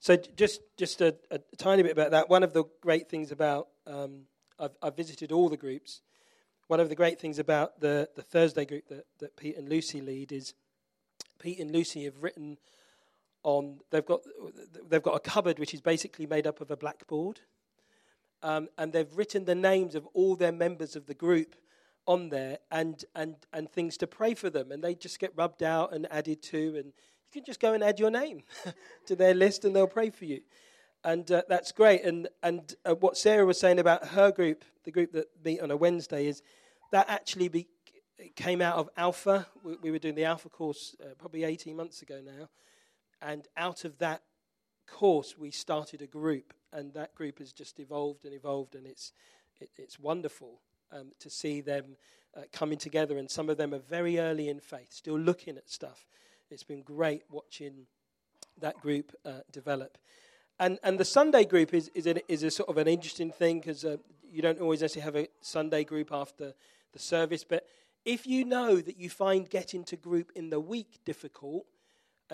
So 0.00 0.16
just 0.16 0.60
just 0.76 1.00
a, 1.00 1.16
a, 1.30 1.38
tiny 1.56 1.82
bit 1.82 1.92
about 1.92 2.10
that. 2.10 2.28
One 2.28 2.42
of 2.42 2.52
the 2.52 2.64
great 2.82 3.08
things 3.08 3.32
about 3.32 3.68
um, 3.86 4.26
I've, 4.58 4.76
I've, 4.82 4.96
visited 4.96 5.32
all 5.32 5.48
the 5.48 5.56
groups. 5.56 6.02
One 6.68 6.80
of 6.80 6.88
the 6.90 6.94
great 6.94 7.18
things 7.18 7.38
about 7.38 7.80
the, 7.80 8.08
the 8.14 8.22
Thursday 8.22 8.64
group 8.64 8.88
that, 8.88 9.06
that 9.20 9.36
Pete 9.36 9.56
and 9.56 9.68
Lucy 9.68 10.00
lead 10.00 10.32
is 10.32 10.54
Pete 11.38 11.58
and 11.58 11.70
Lucy 11.70 12.04
have 12.04 12.22
written 12.22 12.58
on 13.44 13.78
they've 13.90 14.04
got 14.04 14.20
they've 14.88 15.02
got 15.02 15.14
a 15.14 15.20
cupboard 15.20 15.58
which 15.58 15.72
is 15.72 15.80
basically 15.80 16.26
made 16.26 16.46
up 16.46 16.60
of 16.60 16.70
a 16.70 16.76
blackboard, 16.76 17.40
um, 18.42 18.68
and 18.76 18.92
they've 18.92 19.16
written 19.16 19.44
the 19.44 19.54
names 19.54 19.94
of 19.94 20.06
all 20.14 20.34
their 20.34 20.52
members 20.52 20.96
of 20.96 21.06
the 21.06 21.14
group 21.14 21.54
on 22.06 22.30
there 22.30 22.58
and 22.72 23.04
and 23.14 23.36
and 23.52 23.70
things 23.70 23.96
to 23.98 24.06
pray 24.06 24.34
for 24.34 24.50
them, 24.50 24.72
and 24.72 24.82
they 24.82 24.94
just 24.94 25.20
get 25.20 25.32
rubbed 25.36 25.62
out 25.62 25.94
and 25.94 26.10
added 26.10 26.42
to 26.42 26.76
and 26.76 26.92
you 27.34 27.40
can 27.40 27.44
just 27.44 27.60
go 27.60 27.74
and 27.74 27.82
add 27.82 27.98
your 27.98 28.10
name 28.10 28.42
to 29.06 29.16
their 29.16 29.34
list 29.34 29.64
and 29.64 29.74
they'll 29.74 29.86
pray 29.86 30.10
for 30.10 30.24
you. 30.24 30.40
And 31.02 31.30
uh, 31.30 31.42
that's 31.48 31.72
great. 31.72 32.04
And, 32.04 32.28
and 32.42 32.74
uh, 32.84 32.94
what 32.94 33.16
Sarah 33.16 33.44
was 33.44 33.58
saying 33.58 33.78
about 33.78 34.06
her 34.08 34.30
group, 34.30 34.64
the 34.84 34.90
group 34.90 35.12
that 35.12 35.26
meet 35.44 35.60
on 35.60 35.70
a 35.70 35.76
Wednesday, 35.76 36.26
is 36.26 36.42
that 36.92 37.10
actually 37.10 37.48
be, 37.48 37.66
came 38.36 38.62
out 38.62 38.76
of 38.76 38.88
Alpha. 38.96 39.46
We, 39.62 39.76
we, 39.82 39.90
were 39.90 39.98
doing 39.98 40.14
the 40.14 40.24
Alpha 40.24 40.48
course 40.48 40.94
uh, 41.02 41.14
probably 41.18 41.44
18 41.44 41.76
months 41.76 42.02
ago 42.02 42.22
now. 42.24 42.48
And 43.24 43.48
out 43.56 43.84
of 43.84 43.98
that 43.98 44.22
course, 44.86 45.36
we 45.36 45.50
started 45.50 46.02
a 46.02 46.06
group. 46.06 46.54
And 46.72 46.92
that 46.94 47.14
group 47.14 47.38
has 47.38 47.52
just 47.52 47.80
evolved 47.80 48.24
and 48.24 48.34
evolved. 48.34 48.74
And 48.74 48.86
it's, 48.86 49.12
it, 49.60 49.70
it's 49.76 49.98
wonderful 49.98 50.60
um, 50.92 51.12
to 51.20 51.30
see 51.30 51.60
them 51.60 51.96
uh, 52.36 52.42
coming 52.52 52.78
together. 52.78 53.18
And 53.18 53.30
some 53.30 53.48
of 53.48 53.56
them 53.56 53.72
are 53.74 53.78
very 53.78 54.18
early 54.18 54.48
in 54.48 54.60
faith, 54.60 54.92
still 54.92 55.18
looking 55.18 55.56
at 55.56 55.68
stuff 55.68 56.06
it's 56.50 56.62
been 56.62 56.82
great 56.82 57.22
watching 57.30 57.86
that 58.60 58.80
group 58.80 59.12
uh, 59.24 59.40
develop. 59.50 59.98
And, 60.60 60.78
and 60.84 60.98
the 60.98 61.04
Sunday 61.04 61.44
group 61.44 61.74
is, 61.74 61.90
is, 61.94 62.06
a, 62.06 62.32
is 62.32 62.42
a 62.42 62.50
sort 62.50 62.68
of 62.68 62.78
an 62.78 62.86
interesting 62.86 63.32
thing 63.32 63.58
because 63.58 63.84
uh, 63.84 63.96
you 64.30 64.40
don't 64.40 64.60
always 64.60 64.80
necessarily 64.80 65.18
have 65.18 65.24
a 65.24 65.28
Sunday 65.40 65.82
group 65.82 66.12
after 66.12 66.54
the 66.92 66.98
service. 66.98 67.44
But 67.44 67.66
if 68.04 68.26
you 68.26 68.44
know 68.44 68.76
that 68.76 68.98
you 68.98 69.10
find 69.10 69.50
getting 69.50 69.82
to 69.84 69.96
group 69.96 70.30
in 70.36 70.50
the 70.50 70.60
week 70.60 70.98
difficult 71.04 71.66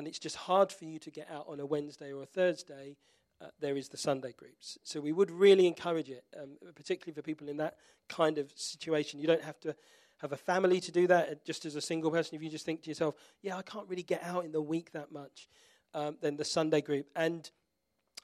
and 0.00 0.08
it's 0.08 0.18
just 0.18 0.36
hard 0.36 0.72
for 0.72 0.86
you 0.86 0.98
to 0.98 1.10
get 1.10 1.28
out 1.30 1.44
on 1.46 1.60
a 1.60 1.66
Wednesday 1.66 2.10
or 2.10 2.22
a 2.22 2.26
Thursday, 2.26 2.96
uh, 3.38 3.48
there 3.60 3.76
is 3.76 3.90
the 3.90 3.98
Sunday 3.98 4.32
groups. 4.32 4.78
So 4.82 4.98
we 4.98 5.12
would 5.12 5.30
really 5.30 5.66
encourage 5.66 6.08
it, 6.08 6.24
um, 6.40 6.56
particularly 6.74 7.14
for 7.14 7.20
people 7.20 7.50
in 7.50 7.58
that 7.58 7.76
kind 8.08 8.38
of 8.38 8.50
situation. 8.56 9.20
You 9.20 9.26
don't 9.26 9.42
have 9.42 9.60
to 9.60 9.76
have 10.22 10.32
a 10.32 10.38
family 10.38 10.80
to 10.80 10.90
do 10.90 11.06
that, 11.08 11.44
just 11.44 11.66
as 11.66 11.76
a 11.76 11.82
single 11.82 12.10
person, 12.10 12.34
if 12.34 12.42
you 12.42 12.48
just 12.48 12.64
think 12.64 12.80
to 12.84 12.88
yourself, 12.88 13.14
yeah, 13.42 13.58
I 13.58 13.60
can't 13.60 13.86
really 13.90 14.02
get 14.02 14.22
out 14.22 14.46
in 14.46 14.52
the 14.52 14.62
week 14.62 14.92
that 14.92 15.12
much, 15.12 15.50
um, 15.92 16.16
then 16.22 16.38
the 16.38 16.46
Sunday 16.46 16.80
group. 16.80 17.06
And 17.14 17.50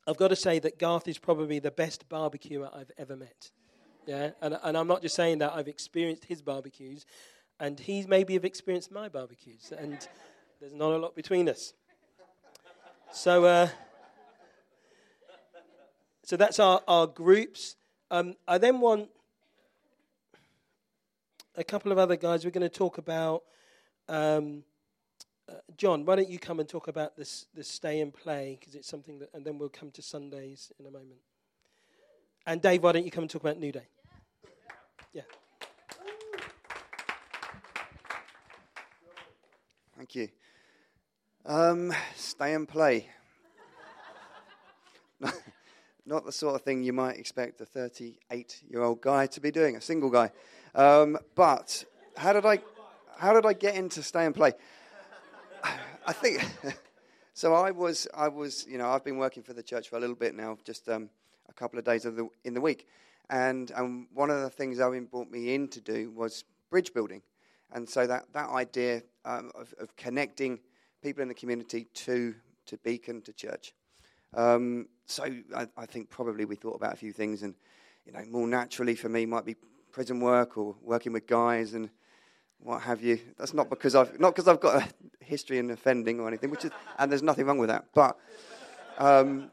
I've 0.07 0.17
got 0.17 0.29
to 0.29 0.37
say 0.37 0.59
that 0.61 0.79
Garth 0.79 1.07
is 1.09 1.19
probably 1.19 1.59
the 1.59 1.71
best 1.71 2.09
barbecuer 2.09 2.71
I've 2.73 2.91
ever 2.97 3.17
met. 3.17 3.51
Yeah, 4.07 4.31
and, 4.41 4.59
and 4.63 4.79
I'm 4.79 4.89
not 4.89 5.03
just 5.03 5.15
saying 5.15 5.41
that, 5.41 5.53
I've 5.53 5.69
experienced 5.69 6.25
his 6.25 6.41
barbecues, 6.41 7.05
and 7.61 7.79
he's 7.79 8.09
maybe 8.09 8.33
have 8.33 8.47
experienced 8.47 8.91
my 8.91 9.11
barbecues, 9.11 9.75
and 9.77 10.09
there's 10.61 10.73
not 10.73 10.93
a 10.93 10.97
lot 10.97 11.15
between 11.15 11.49
us. 11.49 11.75
So, 13.13 13.45
uh, 13.45 13.69
so 16.23 16.37
that's 16.37 16.59
our, 16.59 16.83
our 16.89 17.07
groups. 17.07 17.77
Um, 18.11 18.37
I 18.49 18.59
then 18.59 18.81
want 18.81 19.09
a 21.57 21.65
couple 21.65 21.93
of 21.93 21.99
other 21.99 22.17
guys. 22.17 22.45
We're 22.45 22.51
going 22.51 22.69
to 22.69 22.69
talk 22.69 22.99
about. 22.99 23.43
Um, 24.09 24.65
uh, 25.49 25.55
John, 25.77 26.05
why 26.05 26.17
don't 26.17 26.29
you 26.29 26.39
come 26.39 26.59
and 26.59 26.69
talk 26.69 26.89
about 26.89 27.17
this, 27.17 27.47
this 27.55 27.69
stay 27.69 28.01
and 28.01 28.13
play 28.13 28.57
because 28.59 28.75
it's 28.75 28.89
something 28.89 29.21
that, 29.21 29.31
and 29.33 29.45
then 29.45 29.59
we'll 29.59 29.69
come 29.69 29.91
to 29.93 30.03
Sundays 30.03 30.73
in 30.79 30.87
a 30.87 30.91
moment. 30.91 31.21
And 32.47 32.61
Dave, 32.61 32.83
why 32.83 32.93
don't 32.93 33.05
you 33.05 33.11
come 33.11 33.23
and 33.23 33.31
talk 33.31 33.43
about 33.43 33.59
New 33.59 33.73
Day? 33.73 33.87
Yeah. 35.13 35.23
Thank 39.97 40.15
you. 40.15 40.29
Um, 41.49 41.95
stay 42.17 42.55
and 42.55 42.69
play. 42.69 43.09
Not 46.05 46.27
the 46.27 46.33
sort 46.33 46.57
of 46.57 46.63
thing 46.63 46.83
you 46.83 46.93
might 46.93 47.19
expect 47.19 47.61
a 47.61 47.65
38 47.65 48.65
year 48.69 48.83
old 48.83 49.01
guy 49.01 49.27
to 49.29 49.41
be 49.41 49.53
doing, 49.53 49.77
a 49.77 49.81
single 49.81 50.11
guy. 50.11 50.33
Um, 50.75 51.17
but 51.37 51.85
how 52.17 52.33
did 52.33 52.45
I 52.45 52.59
how 53.17 53.33
did 53.33 53.47
I 53.47 53.53
get 53.53 53.77
into 53.77 54.03
stay 54.03 54.27
and 54.27 54.35
play? 54.35 54.55
I 56.07 56.13
think 56.13 56.45
so. 57.33 57.55
I 57.55 57.71
was 57.71 58.09
I 58.13 58.27
was 58.27 58.67
you 58.69 58.77
know 58.77 58.89
I've 58.89 59.05
been 59.05 59.19
working 59.19 59.45
for 59.45 59.53
the 59.53 59.63
church 59.63 59.89
for 59.89 59.99
a 59.99 60.01
little 60.01 60.17
bit 60.17 60.35
now, 60.35 60.59
just 60.65 60.89
um, 60.89 61.09
a 61.49 61.53
couple 61.53 61.79
of 61.79 61.85
days 61.85 62.03
the, 62.03 62.29
in 62.45 62.55
the 62.55 62.61
week, 62.61 62.89
and 63.31 63.71
um, 63.77 64.09
one 64.13 64.31
of 64.31 64.41
the 64.41 64.51
things 64.51 64.81
Owen 64.81 65.05
brought 65.05 65.31
me 65.31 65.55
in 65.55 65.69
to 65.69 65.81
do 65.81 66.11
was 66.11 66.43
bridge 66.71 66.93
building, 66.93 67.23
and 67.73 67.89
so 67.89 68.05
that 68.05 68.25
that 68.33 68.49
idea 68.49 69.03
um, 69.25 69.53
of, 69.55 69.73
of, 69.79 69.95
connecting 69.97 70.59
people 71.07 71.23
in 71.23 71.29
the 71.29 71.35
community 71.35 71.87
to 71.95 72.35
to 72.67 72.77
Beacon 72.79 73.23
to 73.23 73.33
church. 73.33 73.73
Um, 74.35 74.89
so 75.05 75.23
I, 75.55 75.69
I 75.77 75.87
think 75.87 76.11
probably 76.11 76.45
we 76.45 76.57
thought 76.57 76.75
about 76.75 76.95
a 76.95 76.97
few 76.97 77.13
things, 77.13 77.45
and 77.45 77.55
you 78.05 78.13
know 78.13 78.25
more 78.29 78.49
naturally 78.49 78.97
for 78.97 79.09
me 79.09 79.25
might 79.25 79.45
be 79.45 79.55
prison 79.93 80.19
work 80.19 80.59
or 80.59 80.75
working 80.83 81.13
with 81.13 81.29
guys 81.29 81.75
and 81.75 81.91
what 82.59 82.83
have 82.83 83.05
you. 83.05 83.21
That's 83.39 83.55
not 83.55 83.71
because 83.71 83.95
I've 83.95 84.19
not 84.19 84.35
because 84.35 84.49
I've 84.49 84.59
got 84.59 84.83
a 84.83 85.25
history 85.25 85.59
in 85.59 85.71
offending 85.71 86.19
or 86.19 86.27
anything, 86.27 86.51
which 86.51 86.65
is 86.65 86.73
and 86.99 87.09
there's 87.09 87.23
nothing 87.23 87.47
wrong 87.47 87.59
with 87.59 87.69
that. 87.69 87.85
But 87.95 88.19
um, 88.99 89.53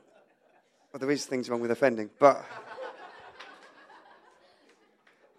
well, 0.91 0.99
there 1.01 1.11
is 1.11 1.27
things 1.27 1.51
wrong 1.51 1.61
with 1.61 1.69
offending, 1.69 2.09
but 2.17 2.43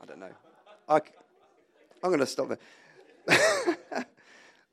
I 0.01 0.07
don't 0.07 0.21
know. 0.21 0.35
I, 0.89 1.01
I'm 2.05 2.11
going 2.11 2.21
to 2.21 2.27
stop 2.27 2.51
there. 3.27 4.07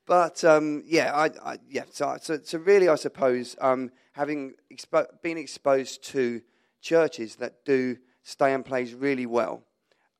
but 0.06 0.44
um, 0.44 0.84
yeah, 0.86 1.14
I, 1.14 1.30
I, 1.44 1.58
yeah. 1.70 1.84
So, 1.92 2.18
so, 2.22 2.40
so, 2.44 2.58
really, 2.60 2.90
I 2.90 2.96
suppose 2.96 3.56
um, 3.62 3.92
having 4.14 4.54
expo- 4.72 5.08
been 5.22 5.38
exposed 5.38 6.04
to 6.06 6.42
churches 6.82 7.36
that 7.38 7.66
do 7.66 7.98
stay 8.24 8.54
and 8.54 8.66
plays 8.66 8.94
really 8.94 9.26
well 9.26 9.64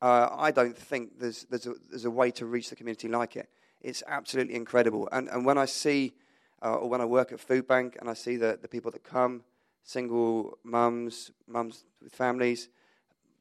uh, 0.02 0.28
I 0.36 0.50
don't 0.50 0.76
think 0.76 1.20
there's, 1.20 1.46
there's, 1.48 1.66
a, 1.66 1.74
there's 1.88 2.04
a 2.04 2.10
way 2.10 2.32
to 2.32 2.44
reach 2.44 2.70
the 2.70 2.76
community 2.76 3.06
like 3.06 3.36
it. 3.36 3.48
It's 3.80 4.02
absolutely 4.08 4.56
incredible. 4.56 5.08
And, 5.12 5.28
and 5.28 5.46
when 5.46 5.56
I 5.56 5.64
see, 5.64 6.14
uh, 6.60 6.74
or 6.74 6.88
when 6.88 7.00
I 7.00 7.04
work 7.04 7.30
at 7.30 7.38
Food 7.38 7.68
Bank 7.68 7.96
and 8.00 8.10
I 8.10 8.14
see 8.14 8.36
the, 8.36 8.58
the 8.60 8.66
people 8.66 8.90
that 8.90 9.04
come, 9.04 9.44
single 9.84 10.58
mums, 10.64 11.30
mums 11.46 11.84
with 12.02 12.12
families, 12.12 12.68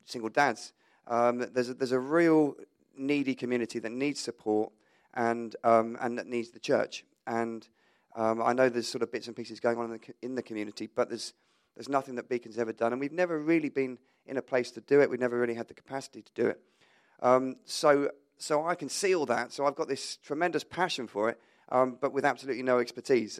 single 0.06 0.30
dads, 0.30 0.74
um, 1.08 1.40
there's, 1.52 1.70
a, 1.70 1.74
there's 1.74 1.92
a 1.94 2.00
real 2.00 2.56
needy 2.96 3.34
community 3.34 3.80
that 3.80 3.92
needs 3.92 4.20
support 4.20 4.72
and, 5.14 5.56
um, 5.64 5.98
and 6.02 6.18
that 6.18 6.28
needs 6.28 6.52
the 6.52 6.60
church. 6.60 7.06
And 7.28 7.68
um, 8.16 8.42
I 8.42 8.54
know 8.54 8.70
there's 8.70 8.88
sort 8.88 9.04
of 9.04 9.12
bits 9.12 9.28
and 9.28 9.36
pieces 9.36 9.60
going 9.60 9.78
on 9.78 9.86
in 9.86 9.92
the, 9.92 10.14
in 10.22 10.36
the 10.36 10.42
community, 10.42 10.88
but 10.94 11.10
there's, 11.10 11.34
there's 11.76 11.90
nothing 11.90 12.16
that 12.16 12.30
Beacon's 12.30 12.58
ever 12.58 12.74
done. 12.74 12.92
And 12.92 13.00
we've 13.00 13.12
never 13.12 13.40
really 13.40 13.70
been 13.70 13.98
in 14.26 14.38
a 14.38 14.42
place 14.42 14.72
to 14.72 14.82
do 14.82 15.02
it. 15.02 15.10
We've 15.10 15.20
never 15.20 15.40
really 15.40 15.54
had 15.54 15.68
the 15.68 15.74
capacity 15.74 16.22
to 16.22 16.32
do 16.34 16.48
it. 16.48 16.62
Um, 17.22 17.56
so, 17.66 18.12
so 18.38 18.66
I 18.66 18.76
can 18.76 18.90
see 18.90 19.16
all 19.16 19.26
that. 19.28 19.52
So 19.52 19.66
I've 19.66 19.76
got 19.76 19.88
this 19.88 20.18
tremendous 20.18 20.64
passion 20.64 21.08
for 21.08 21.30
it, 21.30 21.40
um, 21.70 21.98
but 22.00 22.14
with 22.14 22.26
absolutely 22.26 22.64
no 22.64 22.80
expertise. 22.80 23.40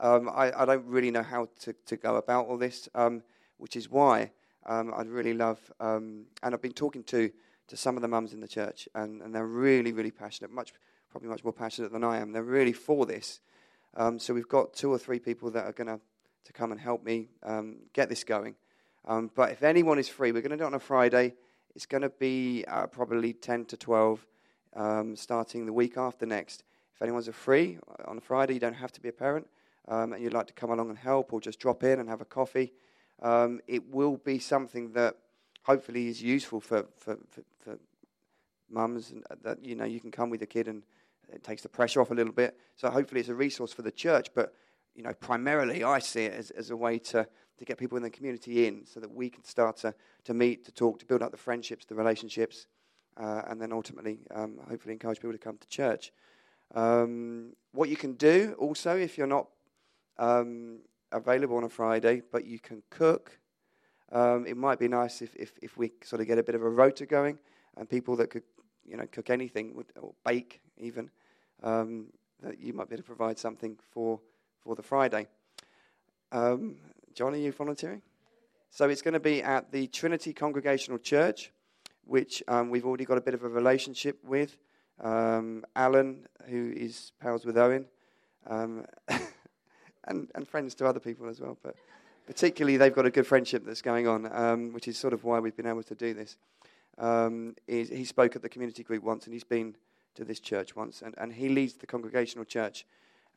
Um, 0.00 0.28
I, 0.28 0.52
I, 0.62 0.64
don't 0.64 0.86
really 0.86 1.10
know 1.10 1.24
how 1.24 1.48
to, 1.60 1.72
to 1.86 1.96
go 1.96 2.16
about 2.16 2.46
all 2.46 2.56
this, 2.56 2.88
um, 2.94 3.22
which 3.56 3.74
is 3.74 3.90
why 3.90 4.30
I'd 4.64 5.08
really 5.08 5.34
love. 5.34 5.58
And 5.80 6.26
I've 6.42 6.62
been 6.62 6.72
talking 6.72 7.02
to 7.04 7.30
to 7.68 7.76
some 7.76 7.96
of 7.96 8.02
the 8.02 8.08
mums 8.08 8.32
in 8.32 8.40
the 8.40 8.48
church, 8.48 8.88
and, 8.94 9.22
and 9.22 9.34
they're 9.34 9.46
really, 9.46 9.92
really 9.92 10.10
passionate. 10.10 10.50
Much, 10.50 10.72
probably 11.10 11.28
much 11.28 11.44
more 11.44 11.52
passionate 11.52 11.92
than 11.92 12.04
I 12.04 12.18
am. 12.18 12.32
They're 12.32 12.42
really 12.42 12.72
for 12.72 13.06
this. 13.06 13.40
so 14.18 14.34
we've 14.34 14.48
got 14.48 14.74
two 14.74 14.92
or 14.92 14.98
three 14.98 15.18
people 15.18 15.50
that 15.50 15.64
are 15.64 15.72
going 15.72 15.88
to 15.88 16.00
to 16.44 16.52
come 16.54 16.72
and 16.72 16.80
help 16.80 17.04
me 17.04 17.28
get 17.92 18.08
this 18.08 18.24
going. 18.24 18.54
Um, 19.08 19.30
but 19.34 19.50
if 19.50 19.62
anyone 19.62 19.98
is 19.98 20.08
free, 20.08 20.32
we're 20.32 20.42
going 20.42 20.50
to 20.50 20.56
do 20.58 20.64
it 20.64 20.66
on 20.66 20.74
a 20.74 20.78
Friday. 20.78 21.34
It's 21.74 21.86
going 21.86 22.02
to 22.02 22.10
be 22.10 22.64
uh, 22.68 22.86
probably 22.86 23.32
10 23.32 23.64
to 23.66 23.76
12, 23.76 24.26
um, 24.76 25.16
starting 25.16 25.64
the 25.64 25.72
week 25.72 25.96
after 25.96 26.26
next. 26.26 26.64
If 26.94 27.00
anyone's 27.00 27.28
free 27.28 27.78
uh, 27.88 28.10
on 28.10 28.18
a 28.18 28.20
Friday, 28.20 28.54
you 28.54 28.60
don't 28.60 28.74
have 28.74 28.92
to 28.92 29.00
be 29.00 29.08
a 29.08 29.12
parent, 29.12 29.46
um, 29.88 30.12
and 30.12 30.22
you'd 30.22 30.34
like 30.34 30.46
to 30.48 30.52
come 30.52 30.70
along 30.70 30.90
and 30.90 30.98
help 30.98 31.32
or 31.32 31.40
just 31.40 31.58
drop 31.58 31.84
in 31.84 32.00
and 32.00 32.08
have 32.08 32.20
a 32.20 32.26
coffee, 32.26 32.72
um, 33.22 33.60
it 33.66 33.88
will 33.90 34.18
be 34.18 34.38
something 34.38 34.92
that 34.92 35.16
hopefully 35.62 36.08
is 36.08 36.22
useful 36.22 36.60
for, 36.60 36.86
for, 36.98 37.18
for, 37.30 37.42
for 37.60 37.78
mums 38.70 39.10
and 39.10 39.24
uh, 39.30 39.36
that 39.42 39.64
you 39.64 39.74
know 39.74 39.84
you 39.84 40.00
can 40.00 40.10
come 40.10 40.28
with 40.28 40.42
a 40.42 40.46
kid 40.46 40.68
and 40.68 40.82
it 41.32 41.42
takes 41.42 41.62
the 41.62 41.68
pressure 41.68 42.00
off 42.00 42.10
a 42.10 42.14
little 42.14 42.32
bit. 42.32 42.58
So 42.76 42.90
hopefully 42.90 43.20
it's 43.20 43.28
a 43.28 43.34
resource 43.34 43.72
for 43.72 43.82
the 43.82 43.92
church, 43.92 44.28
but 44.34 44.54
you 44.94 45.02
know 45.02 45.12
primarily 45.12 45.84
I 45.84 45.98
see 45.98 46.24
it 46.24 46.32
as, 46.32 46.50
as 46.50 46.70
a 46.70 46.76
way 46.76 46.98
to, 46.98 47.26
to 47.58 47.64
get 47.64 47.78
people 47.78 47.96
in 47.96 48.02
the 48.02 48.10
community 48.10 48.66
in 48.66 48.86
so 48.86 49.00
that 49.00 49.10
we 49.10 49.30
can 49.30 49.44
start 49.44 49.76
to, 49.78 49.94
to 50.24 50.34
meet, 50.34 50.64
to 50.64 50.72
talk, 50.72 50.98
to 51.00 51.06
build 51.06 51.22
up 51.22 51.30
the 51.30 51.36
friendships, 51.36 51.84
the 51.84 51.94
relationships, 51.94 52.66
uh, 53.16 53.42
and 53.48 53.60
then 53.60 53.72
ultimately 53.72 54.18
um, 54.34 54.58
hopefully 54.68 54.92
encourage 54.92 55.18
people 55.18 55.32
to 55.32 55.38
come 55.38 55.58
to 55.58 55.68
church. 55.68 56.12
Um, 56.74 57.54
what 57.72 57.88
you 57.88 57.96
can 57.96 58.14
do 58.14 58.54
also 58.58 58.96
if 58.96 59.16
you're 59.16 59.26
not 59.26 59.48
um, 60.18 60.80
available 61.12 61.56
on 61.56 61.64
a 61.64 61.68
Friday, 61.68 62.22
but 62.30 62.44
you 62.46 62.58
can 62.58 62.82
cook. 62.90 63.38
Um, 64.10 64.46
it 64.46 64.56
might 64.56 64.78
be 64.78 64.88
nice 64.88 65.22
if, 65.22 65.34
if, 65.36 65.52
if 65.62 65.76
we 65.76 65.92
sort 66.02 66.20
of 66.20 66.26
get 66.26 66.38
a 66.38 66.42
bit 66.42 66.54
of 66.54 66.62
a 66.62 66.68
rota 66.68 67.06
going 67.06 67.38
and 67.76 67.88
people 67.88 68.16
that 68.16 68.30
could 68.30 68.42
you 68.88 68.96
know, 68.96 69.06
cook 69.10 69.30
anything 69.30 69.84
or 70.00 70.12
bake 70.24 70.60
even, 70.78 71.10
um, 71.62 72.06
that 72.42 72.58
you 72.58 72.72
might 72.72 72.88
be 72.88 72.94
able 72.94 73.02
to 73.02 73.06
provide 73.06 73.38
something 73.38 73.76
for, 73.90 74.20
for 74.60 74.74
the 74.74 74.82
Friday. 74.82 75.26
Um, 76.32 76.76
John, 77.14 77.34
are 77.34 77.38
you 77.38 77.52
volunteering? 77.52 78.02
So 78.70 78.88
it's 78.88 79.02
going 79.02 79.14
to 79.14 79.20
be 79.20 79.42
at 79.42 79.72
the 79.72 79.86
Trinity 79.88 80.32
Congregational 80.32 80.98
Church, 80.98 81.52
which 82.04 82.42
um, 82.48 82.70
we've 82.70 82.86
already 82.86 83.04
got 83.04 83.18
a 83.18 83.20
bit 83.20 83.34
of 83.34 83.42
a 83.42 83.48
relationship 83.48 84.18
with. 84.24 84.56
Um, 85.00 85.64
Alan, 85.76 86.26
who 86.48 86.72
is 86.76 87.12
pals 87.20 87.44
with 87.44 87.56
Owen, 87.56 87.86
um, 88.46 88.84
and, 90.04 90.30
and 90.34 90.48
friends 90.48 90.74
to 90.76 90.86
other 90.86 91.00
people 91.00 91.28
as 91.28 91.40
well. 91.40 91.56
But 91.62 91.76
particularly, 92.26 92.76
they've 92.76 92.94
got 92.94 93.06
a 93.06 93.10
good 93.10 93.26
friendship 93.26 93.64
that's 93.64 93.82
going 93.82 94.06
on, 94.06 94.30
um, 94.32 94.72
which 94.72 94.88
is 94.88 94.98
sort 94.98 95.12
of 95.12 95.24
why 95.24 95.38
we've 95.38 95.56
been 95.56 95.66
able 95.66 95.84
to 95.84 95.94
do 95.94 96.14
this 96.14 96.36
um, 96.98 97.54
is, 97.66 97.88
he 97.88 98.04
spoke 98.04 98.36
at 98.36 98.42
the 98.42 98.48
community 98.48 98.82
group 98.82 99.02
once, 99.02 99.24
and 99.24 99.32
he's 99.32 99.44
been 99.44 99.76
to 100.14 100.24
this 100.24 100.40
church 100.40 100.74
once, 100.74 101.02
and, 101.02 101.14
and 101.18 101.32
he 101.32 101.48
leads 101.48 101.74
the 101.74 101.86
congregational 101.86 102.44
church, 102.44 102.86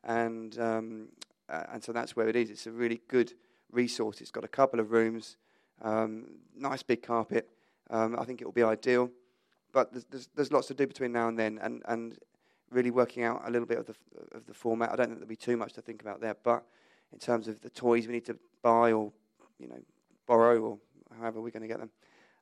and 0.04 0.60
um, 0.60 1.10
uh, 1.50 1.64
and 1.74 1.84
so 1.84 1.92
that's 1.92 2.16
where 2.16 2.28
it 2.28 2.36
is. 2.36 2.50
It's 2.50 2.68
a 2.68 2.72
really 2.72 3.02
good 3.08 3.34
resource. 3.72 4.22
It's 4.22 4.32
got 4.32 4.44
a 4.44 4.50
couple 4.50 4.80
of 4.80 4.92
rooms, 4.92 5.38
um, 5.82 6.26
nice 6.56 6.84
big 6.84 7.04
carpet. 7.04 7.50
Um, 7.90 8.18
I 8.18 8.26
think 8.26 8.42
it 8.42 8.46
will 8.46 8.52
be 8.54 8.64
ideal, 8.64 9.12
but 9.74 9.92
there's, 9.92 10.06
there's, 10.06 10.30
there's 10.36 10.52
lots 10.52 10.68
to 10.68 10.74
do 10.74 10.88
between 10.88 11.12
now 11.12 11.28
and 11.28 11.38
then, 11.38 11.60
and 11.62 11.84
and 11.88 12.18
really 12.72 12.92
working 12.92 13.24
out 13.24 13.44
a 13.46 13.52
little 13.52 13.68
bit 13.68 13.78
of 13.78 13.86
the 13.86 13.96
of 14.32 14.46
the 14.48 14.54
format. 14.54 14.92
I 14.92 14.96
don't 14.96 15.08
think 15.08 15.20
there'll 15.20 15.30
be 15.30 15.36
too 15.36 15.58
much 15.58 15.74
to 15.74 15.82
think 15.82 16.02
about 16.02 16.22
there, 16.22 16.36
but 16.44 16.64
in 17.14 17.20
terms 17.20 17.48
of 17.48 17.62
the 17.62 17.70
toys 17.70 18.08
we 18.08 18.14
need 18.14 18.26
to 18.26 18.38
buy 18.62 18.92
or 18.92 19.12
you 19.60 19.68
know 19.68 19.80
borrow 20.26 20.60
or 20.62 20.78
however 21.20 21.42
we're 21.42 21.52
going 21.52 21.62
to 21.62 21.68
get 21.68 21.80
them. 21.80 21.92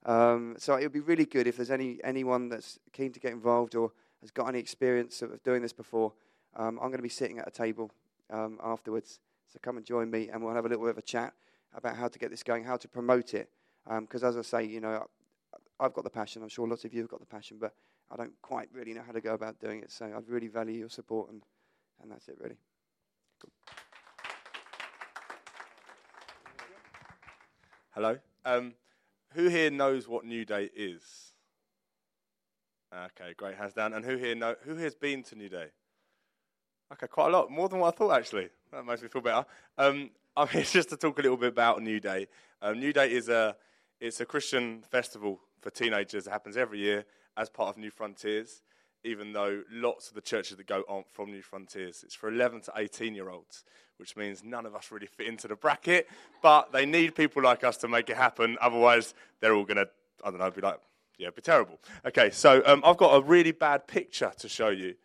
Um, 0.06 0.56
so 0.58 0.76
it 0.76 0.84
would 0.84 0.94
be 0.94 1.00
really 1.00 1.26
good 1.26 1.48
if 1.48 1.58
there's 1.58 1.72
any 1.72 2.00
anyone 2.04 2.50
that's 2.50 2.80
keen 2.94 3.12
to 3.12 3.20
get 3.20 3.32
involved 3.34 3.76
or 3.76 3.92
has 4.22 4.32
got 4.32 4.48
any 4.48 4.60
experience 4.60 5.22
of 5.22 5.42
doing 5.44 5.62
this 5.62 5.74
before. 5.74 6.14
Um, 6.56 6.80
I'm 6.82 6.88
going 6.88 6.98
to 6.98 7.04
be 7.04 7.10
sitting 7.10 7.40
at 7.40 7.48
a 7.48 7.52
table 7.52 7.92
um, 8.30 8.60
afterwards, 8.64 9.20
so 9.52 9.60
come 9.62 9.78
and 9.78 9.86
join 9.86 10.10
me, 10.10 10.30
and 10.30 10.44
we'll 10.44 10.56
have 10.56 10.66
a 10.66 10.70
little 10.70 10.84
bit 10.84 10.92
of 10.92 10.98
a 10.98 11.04
chat 11.04 11.34
about 11.76 11.96
how 11.96 12.08
to 12.08 12.20
get 12.20 12.32
this 12.32 12.44
going, 12.44 12.64
how 12.64 12.78
to 12.78 12.88
promote 12.88 13.34
it. 13.34 13.50
Because 14.02 14.24
um, 14.24 14.30
as 14.30 14.38
I 14.38 14.42
say, 14.42 14.66
you 14.66 14.80
know, 14.80 15.08
I've 15.80 15.94
got 15.94 16.04
the 16.04 16.10
passion. 16.10 16.42
I'm 16.42 16.50
sure 16.50 16.68
lots 16.68 16.86
of 16.86 16.94
you 16.94 17.02
have 17.02 17.10
got 17.10 17.20
the 17.20 17.26
passion, 17.26 17.58
but 17.60 17.74
I 18.12 18.16
don't 18.16 18.34
quite 18.42 18.70
really 18.74 18.94
know 18.94 19.04
how 19.06 19.12
to 19.12 19.22
go 19.22 19.34
about 19.34 19.60
doing 19.60 19.82
it. 19.82 19.92
So 19.92 20.06
I'd 20.06 20.28
really 20.28 20.48
value 20.48 20.74
your 20.74 20.90
support, 20.90 21.32
and 21.32 21.44
and 22.02 22.12
that's 22.12 22.28
it 22.28 22.38
really. 22.40 22.58
Cool. 23.40 23.52
Hello. 27.92 28.18
Who 29.34 29.48
here 29.48 29.70
knows 29.70 30.08
what 30.08 30.26
New 30.26 30.44
Day 30.44 30.70
is? 30.76 31.34
Okay, 32.94 33.34
great, 33.38 33.56
hands 33.56 33.74
down. 33.74 33.94
And 33.94 34.04
who 34.04 34.18
here 34.18 34.34
know 34.34 34.56
who 34.64 34.76
here's 34.76 34.96
been 34.96 35.22
to 35.24 35.36
New 35.36 35.50
Day? 35.50 35.68
Okay, 36.92 37.06
quite 37.08 37.28
a 37.28 37.32
lot, 37.32 37.52
more 37.52 37.70
than 37.70 37.80
what 37.80 37.94
I 37.94 37.98
thought 37.98 38.18
actually. 38.18 38.50
That 38.72 38.86
makes 38.86 39.04
me 39.04 39.08
feel 39.08 39.22
better. 39.22 39.46
Um, 39.78 40.10
I'm 40.36 40.48
here 40.48 40.64
just 40.72 40.90
to 40.90 40.98
talk 40.98 41.20
a 41.20 41.22
little 41.22 41.38
bit 41.38 41.50
about 41.50 41.82
New 41.84 42.00
Day. 42.00 42.28
Um, 42.62 42.80
New 42.80 42.92
Day 42.92 43.12
is 43.12 43.30
a 43.30 43.56
it's 44.00 44.20
a 44.20 44.26
Christian 44.26 44.82
festival 44.90 45.40
for 45.62 45.70
teenagers 45.70 46.26
It 46.26 46.32
happens 46.32 46.58
every 46.58 46.80
year 46.80 47.06
as 47.38 47.50
part 47.50 47.70
of 47.70 47.78
New 47.78 47.92
Frontiers. 47.92 48.64
Even 49.04 49.34
though 49.34 49.64
lots 49.72 50.10
of 50.10 50.16
the 50.16 50.22
churches 50.22 50.58
that 50.58 50.68
go 50.68 50.84
aren't 50.90 51.10
from 51.10 51.32
New 51.32 51.42
Frontiers, 51.42 52.04
it's 52.04 52.16
for 52.16 52.30
11 52.30 52.62
to 52.62 52.74
18 52.76 53.16
year 53.16 53.30
olds 53.30 53.64
which 54.00 54.16
means 54.16 54.44
none 54.46 54.66
of 54.66 54.74
us 54.74 54.92
really 54.92 55.06
fit 55.06 55.28
into 55.28 55.48
the 55.48 55.56
bracket. 55.56 56.08
But 56.42 56.72
they 56.72 56.86
need 56.86 57.16
people 57.16 57.44
like 57.44 57.64
us 57.66 57.78
to 57.78 57.88
make 57.88 58.10
it 58.10 58.16
happen. 58.16 58.58
Otherwise, 58.62 59.14
they're 59.42 59.54
all 59.54 59.66
going 59.66 59.78
to, 59.78 59.90
I 60.24 60.30
don't 60.30 60.40
know, 60.40 60.50
be 60.50 60.62
like, 60.62 60.80
yeah, 61.18 61.30
be 61.36 61.42
terrible. 61.42 61.78
Okay, 62.06 62.30
so 62.30 62.64
um, 62.66 62.82
I've 62.86 62.96
got 62.96 63.14
a 63.14 63.22
really 63.22 63.52
bad 63.52 63.88
picture 63.88 64.32
to 64.40 64.48
show 64.48 64.70
you. 64.70 64.96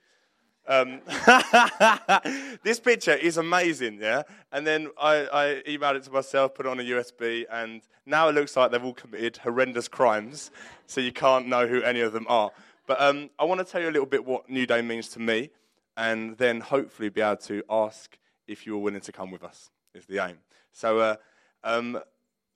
Um, 0.66 1.00
this 2.62 2.80
picture 2.80 3.14
is 3.14 3.36
amazing, 3.36 3.98
yeah? 4.00 4.22
And 4.52 4.66
then 4.66 4.90
I, 4.98 5.26
I, 5.30 5.62
emailed 5.68 5.96
it 5.96 6.04
to 6.04 6.10
myself, 6.10 6.54
put 6.54 6.64
it 6.64 6.70
on 6.70 6.80
a 6.80 6.84
USB, 6.84 7.44
and 7.50 7.82
now 8.06 8.28
it 8.28 8.34
looks 8.34 8.56
like 8.56 8.70
they've 8.70 8.82
all 8.82 8.94
committed 8.94 9.36
horrendous 9.38 9.88
crimes, 9.88 10.50
so 10.86 11.02
you 11.02 11.12
can't 11.12 11.48
know 11.48 11.66
who 11.66 11.82
any 11.82 12.00
of 12.00 12.12
them 12.14 12.24
are. 12.30 12.50
But 12.86 13.00
um, 13.00 13.30
I 13.38 13.44
want 13.44 13.60
to 13.60 13.64
tell 13.64 13.80
you 13.80 13.88
a 13.88 13.92
little 13.92 14.06
bit 14.06 14.24
what 14.24 14.48
New 14.50 14.66
Day 14.66 14.82
means 14.82 15.08
to 15.10 15.20
me, 15.20 15.50
and 15.96 16.36
then 16.36 16.60
hopefully 16.60 17.08
be 17.08 17.20
able 17.20 17.36
to 17.36 17.62
ask 17.70 18.18
if 18.46 18.66
you're 18.66 18.78
willing 18.78 19.00
to 19.00 19.12
come 19.12 19.30
with 19.30 19.42
us, 19.42 19.70
is 19.94 20.04
the 20.04 20.18
aim. 20.18 20.36
So 20.72 20.98
uh, 20.98 21.16
um, 21.62 21.98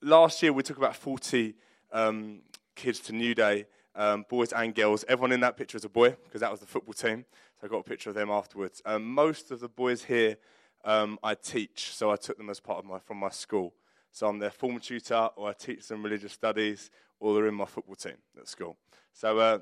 last 0.03 0.43
year 0.43 0.53
we 0.53 0.63
took 0.63 0.77
about 0.77 0.97
40 0.97 1.55
um, 1.93 2.41
kids 2.75 3.01
to 3.01 3.13
New 3.15 3.35
Day, 3.35 3.67
um, 3.95 4.27
boys 4.29 4.53
and 4.53 4.75
girls. 4.75 5.05
Everyone 5.09 5.33
in 5.33 5.41
that 5.41 5.57
picture 5.57 5.79
is 5.79 5.85
a 5.85 5.89
boy 5.89 6.11
because 6.25 6.43
that 6.43 6.51
was 6.51 6.61
the 6.61 6.67
football 6.67 6.93
team. 6.93 7.25
So 7.61 7.67
I 7.67 7.71
got 7.71 7.79
a 7.79 7.85
picture 7.85 8.11
of 8.11 8.17
them 8.17 8.31
afterwards. 8.31 8.83
Um, 8.85 9.05
most 9.05 9.51
of 9.51 9.61
the 9.61 9.69
boys 9.69 10.05
here 10.05 10.37
um, 10.85 11.19
I 11.23 11.35
teach, 11.35 11.95
so 11.95 12.11
I 12.11 12.17
took 12.17 12.37
them 12.37 12.51
as 12.51 12.61
part 12.61 12.79
of 12.79 12.85
my 12.85 12.99
from 12.99 13.17
my 13.17 13.31
school. 13.31 13.75
So 14.11 14.29
I'm 14.29 14.39
their 14.39 14.51
form 14.51 14.79
tutor, 14.79 15.31
or 15.37 15.49
I 15.49 15.53
teach 15.53 15.89
them 15.89 16.03
religious 16.03 16.33
studies, 16.33 16.91
or 17.19 17.35
they're 17.35 17.47
in 17.47 17.55
my 17.55 17.65
football 17.65 17.95
team 17.95 18.17
at 18.39 18.49
school. 18.49 18.77
So 19.13 19.39
uh, 19.39 19.59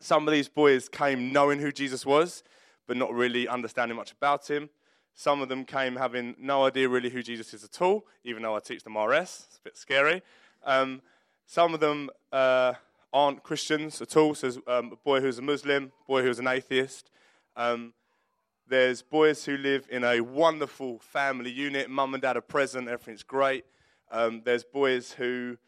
some 0.00 0.26
of 0.26 0.32
these 0.32 0.48
boys 0.48 0.88
came 0.88 1.32
knowing 1.32 1.60
who 1.60 1.70
Jesus 1.70 2.04
was, 2.04 2.42
but 2.86 2.96
not 2.96 3.12
really 3.12 3.46
understanding 3.46 3.96
much 3.96 4.12
about 4.12 4.50
him. 4.50 4.70
Some 5.14 5.42
of 5.42 5.48
them 5.48 5.64
came 5.64 5.96
having 5.96 6.34
no 6.38 6.64
idea 6.64 6.88
really 6.88 7.10
who 7.10 7.22
Jesus 7.22 7.52
is 7.52 7.62
at 7.62 7.80
all, 7.82 8.06
even 8.24 8.42
though 8.42 8.56
I 8.56 8.60
teach 8.60 8.82
them 8.82 8.96
RS. 8.96 9.46
It's 9.48 9.58
a 9.58 9.62
bit 9.62 9.76
scary. 9.76 10.22
Um, 10.64 11.02
some 11.46 11.74
of 11.74 11.80
them 11.80 12.10
uh, 12.32 12.74
aren't 13.12 13.42
Christians 13.42 14.00
at 14.00 14.16
all. 14.16 14.34
So 14.34 14.48
there's 14.48 14.56
um, 14.66 14.92
a 14.92 14.96
boy 14.96 15.20
who's 15.20 15.38
a 15.38 15.42
Muslim, 15.42 15.92
boy 16.08 16.22
who's 16.22 16.38
an 16.38 16.46
atheist. 16.46 17.10
Um, 17.56 17.92
there's 18.66 19.02
boys 19.02 19.44
who 19.44 19.56
live 19.56 19.86
in 19.90 20.04
a 20.04 20.20
wonderful 20.20 21.00
family 21.00 21.50
unit. 21.50 21.90
Mum 21.90 22.14
and 22.14 22.22
dad 22.22 22.36
are 22.36 22.40
present, 22.40 22.88
everything's 22.88 23.24
great. 23.24 23.64
Um, 24.10 24.42
there's 24.44 24.64
boys 24.64 25.12
who 25.12 25.58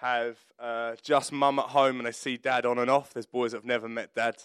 have 0.00 0.38
uh, 0.58 0.94
just 1.02 1.30
mum 1.30 1.58
at 1.58 1.66
home 1.66 1.98
and 1.98 2.06
they 2.06 2.12
see 2.12 2.36
dad 2.36 2.64
on 2.64 2.78
and 2.78 2.90
off. 2.90 3.12
There's 3.12 3.26
boys 3.26 3.52
that 3.52 3.58
have 3.58 3.64
never 3.66 3.88
met 3.88 4.14
dad. 4.14 4.36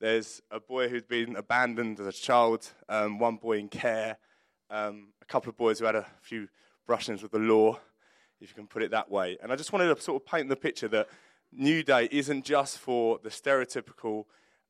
There's 0.00 0.42
a 0.50 0.58
boy 0.58 0.88
who's 0.88 1.04
been 1.04 1.36
abandoned 1.36 2.00
as 2.00 2.06
a 2.06 2.12
child, 2.12 2.68
um, 2.88 3.18
one 3.18 3.36
boy 3.36 3.58
in 3.58 3.68
care, 3.68 4.18
um, 4.68 5.08
a 5.22 5.24
couple 5.24 5.48
of 5.48 5.56
boys 5.56 5.78
who 5.78 5.84
had 5.84 5.94
a 5.94 6.06
few 6.20 6.48
brushings 6.88 7.22
with 7.22 7.30
the 7.30 7.38
law, 7.38 7.78
if 8.40 8.50
you 8.50 8.54
can 8.54 8.66
put 8.66 8.82
it 8.82 8.90
that 8.90 9.10
way. 9.10 9.38
And 9.42 9.52
I 9.52 9.56
just 9.56 9.72
wanted 9.72 9.94
to 9.94 10.02
sort 10.02 10.20
of 10.20 10.26
paint 10.26 10.48
the 10.48 10.56
picture 10.56 10.88
that 10.88 11.08
New 11.52 11.82
Day 11.82 12.08
isn't 12.10 12.44
just 12.44 12.78
for 12.78 13.20
the 13.22 13.30
stereotypical 13.30 14.24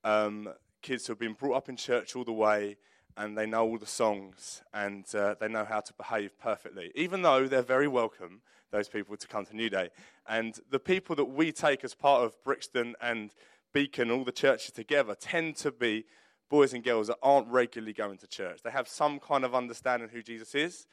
um, 0.05 0.51
kids 0.83 1.07
who 1.07 1.13
have 1.13 1.19
been 1.19 1.33
brought 1.33 1.57
up 1.57 1.69
in 1.69 1.77
church 1.77 2.15
all 2.15 2.25
the 2.25 2.33
way 2.33 2.77
and 3.17 3.37
they 3.37 3.47
know 3.47 3.67
all 3.67 3.79
the 3.79 3.87
songs 3.87 4.63
and 4.75 5.07
uh, 5.15 5.35
they 5.41 5.49
know 5.49 5.65
how 5.65 5.81
to 5.81 5.95
behave 5.95 6.39
perfectly, 6.39 6.93
even 6.95 7.23
though 7.23 7.49
they're 7.49 7.63
very 7.63 7.89
welcome, 7.89 8.43
those 8.73 8.89
people, 8.89 9.17
to 9.17 9.27
come 9.27 9.45
to 9.47 9.57
New 9.57 9.71
Day. 9.71 9.91
And 10.29 10.59
the 10.71 10.79
people 10.79 11.17
that 11.17 11.25
we 11.25 11.53
take 11.53 11.85
as 11.85 11.95
part 11.95 12.25
of 12.25 12.43
Brixton 12.45 12.95
and 13.01 13.33
Beacon, 13.73 14.11
all 14.11 14.25
the 14.25 14.33
churches 14.33 14.73
together, 14.73 15.15
tend 15.15 15.57
to 15.57 15.71
be 15.71 16.05
boys 16.49 16.73
and 16.73 16.85
girls 16.85 17.09
that 17.09 17.19
aren't 17.23 17.49
regularly 17.49 17.93
going 17.93 18.19
to 18.19 18.27
church. 18.27 18.61
They 18.63 18.71
have 18.71 18.89
some 18.89 19.19
kind 19.19 19.45
of 19.45 19.55
understanding 19.55 20.09
who 20.09 20.23
Jesus 20.23 20.55
is, 20.55 20.87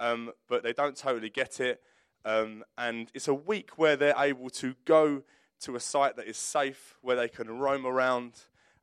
um, 0.00 0.32
but 0.48 0.62
they 0.62 0.72
don't 0.72 0.96
totally 0.96 1.30
get 1.30 1.60
it. 1.60 1.80
Um, 2.24 2.64
and 2.76 3.10
it's 3.14 3.28
a 3.28 3.34
week 3.34 3.78
where 3.78 3.96
they're 3.96 4.14
able 4.18 4.50
to 4.50 4.74
go 4.84 5.22
to 5.60 5.76
a 5.76 5.80
site 5.80 6.16
that 6.16 6.26
is 6.26 6.36
safe, 6.36 6.94
where 7.02 7.16
they 7.16 7.28
can 7.28 7.58
roam 7.58 7.86
around, 7.86 8.32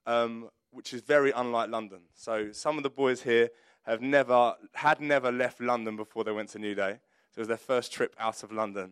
um, 0.05 0.49
which 0.71 0.93
is 0.93 1.01
very 1.01 1.31
unlike 1.31 1.69
London. 1.69 2.01
So 2.15 2.51
some 2.51 2.77
of 2.77 2.84
the 2.84 2.89
boys 2.89 3.21
here 3.21 3.49
have 3.84 4.01
never 4.01 4.55
had 4.73 4.99
never 4.99 5.31
left 5.31 5.62
London 5.62 5.95
before 5.95 6.23
they 6.23 6.31
went 6.31 6.49
to 6.49 6.60
New 6.60 6.75
Day. 6.75 6.99
So 7.36 7.39
it 7.39 7.41
was 7.41 7.48
their 7.50 7.58
first 7.58 7.91
trip 7.91 8.15
out 8.17 8.43
of 8.43 8.54
London. 8.54 8.91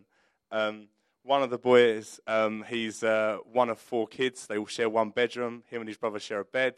Um, 0.52 0.88
one 1.22 1.42
of 1.42 1.48
the 1.48 1.56
boys, 1.56 2.20
um, 2.26 2.62
he's 2.68 3.02
uh, 3.02 3.38
one 3.50 3.70
of 3.70 3.78
four 3.78 4.06
kids. 4.06 4.46
They 4.46 4.58
all 4.58 4.66
share 4.66 4.90
one 4.90 5.08
bedroom. 5.08 5.62
Him 5.70 5.80
and 5.80 5.88
his 5.88 5.96
brother 5.96 6.18
share 6.18 6.40
a 6.40 6.44
bed. 6.44 6.74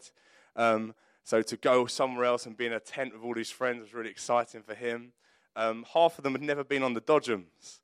Um, 0.55 0.95
so 1.25 1.41
to 1.41 1.57
go 1.57 1.85
somewhere 1.85 2.23
else 2.23 2.45
and 2.45 2.55
be 2.55 2.67
in 2.67 2.71
a 2.71 2.79
tent 2.79 3.11
with 3.11 3.21
all 3.21 3.35
his 3.35 3.49
friends 3.49 3.81
was 3.81 3.93
really 3.93 4.09
exciting 4.09 4.61
for 4.61 4.75
him. 4.75 5.11
Um, 5.57 5.85
half 5.93 6.17
of 6.17 6.23
them 6.23 6.31
had 6.31 6.41
never 6.41 6.63
been 6.63 6.83
on 6.83 6.93
the 6.93 7.01
Dodgems. 7.01 7.81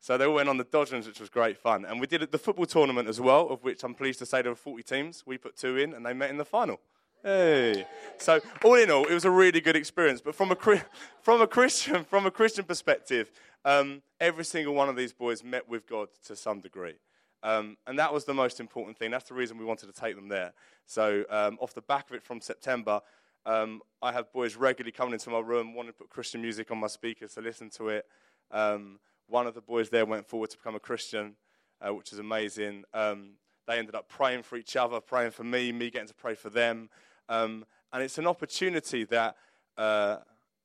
So 0.00 0.16
they 0.16 0.24
all 0.24 0.32
went 0.32 0.48
on 0.48 0.56
the 0.56 0.64
Dodgems, 0.64 1.06
which 1.06 1.20
was 1.20 1.28
great 1.28 1.58
fun. 1.58 1.84
And 1.84 2.00
we 2.00 2.06
did 2.06 2.32
the 2.32 2.38
football 2.38 2.64
tournament 2.64 3.10
as 3.10 3.20
well, 3.20 3.50
of 3.50 3.62
which 3.62 3.84
I'm 3.84 3.94
pleased 3.94 4.20
to 4.20 4.26
say 4.26 4.40
there 4.40 4.52
were 4.52 4.56
40 4.56 4.82
teams. 4.84 5.22
We 5.26 5.36
put 5.36 5.54
two 5.54 5.76
in, 5.76 5.92
and 5.92 6.06
they 6.06 6.14
met 6.14 6.30
in 6.30 6.38
the 6.38 6.46
final. 6.46 6.80
Hey. 7.22 7.84
So 8.18 8.40
all 8.62 8.74
in 8.74 8.90
all, 8.90 9.04
it 9.04 9.12
was 9.12 9.24
a 9.24 9.30
really 9.30 9.60
good 9.60 9.74
experience. 9.74 10.20
But 10.20 10.34
from 10.34 10.52
a, 10.52 10.56
from 11.22 11.40
a 11.40 11.46
Christian, 11.46 12.04
from 12.04 12.26
a 12.26 12.30
Christian 12.30 12.64
perspective, 12.64 13.30
um, 13.64 14.02
every 14.20 14.44
single 14.44 14.74
one 14.74 14.88
of 14.88 14.96
these 14.96 15.12
boys 15.12 15.42
met 15.42 15.68
with 15.68 15.86
God 15.86 16.08
to 16.26 16.36
some 16.36 16.60
degree. 16.60 16.94
Um, 17.42 17.76
and 17.86 17.98
that 17.98 18.12
was 18.12 18.24
the 18.24 18.34
most 18.34 18.60
important 18.60 18.98
thing. 18.98 19.10
That's 19.10 19.28
the 19.28 19.34
reason 19.34 19.58
we 19.58 19.64
wanted 19.64 19.86
to 19.86 20.00
take 20.00 20.16
them 20.16 20.28
there. 20.28 20.52
So 20.86 21.24
um, 21.28 21.58
off 21.60 21.74
the 21.74 21.82
back 21.82 22.08
of 22.10 22.16
it 22.16 22.22
from 22.22 22.40
September, 22.40 23.00
um, 23.46 23.80
I 24.02 24.12
have 24.12 24.32
boys 24.32 24.56
regularly 24.56 24.92
coming 24.92 25.14
into 25.14 25.30
my 25.30 25.40
room, 25.40 25.74
wanting 25.74 25.92
to 25.92 25.98
put 25.98 26.10
Christian 26.10 26.40
music 26.40 26.70
on 26.70 26.78
my 26.78 26.86
speakers 26.86 27.34
to 27.34 27.40
listen 27.40 27.70
to 27.70 27.88
it. 27.88 28.06
Um, 28.50 28.98
one 29.28 29.46
of 29.46 29.54
the 29.54 29.60
boys 29.60 29.90
there 29.90 30.06
went 30.06 30.26
forward 30.26 30.50
to 30.50 30.56
become 30.56 30.74
a 30.74 30.80
Christian, 30.80 31.34
uh, 31.80 31.94
which 31.94 32.12
is 32.12 32.18
amazing. 32.18 32.84
Um, 32.94 33.32
they 33.66 33.78
ended 33.78 33.94
up 33.94 34.08
praying 34.08 34.42
for 34.44 34.56
each 34.56 34.76
other, 34.76 35.00
praying 35.00 35.32
for 35.32 35.44
me, 35.44 35.72
me 35.72 35.90
getting 35.90 36.08
to 36.08 36.14
pray 36.14 36.34
for 36.34 36.48
them. 36.48 36.88
Um, 37.28 37.64
and 37.92 38.02
it's 38.02 38.18
an 38.18 38.26
opportunity 38.26 39.04
that 39.04 39.36
uh, 39.76 40.18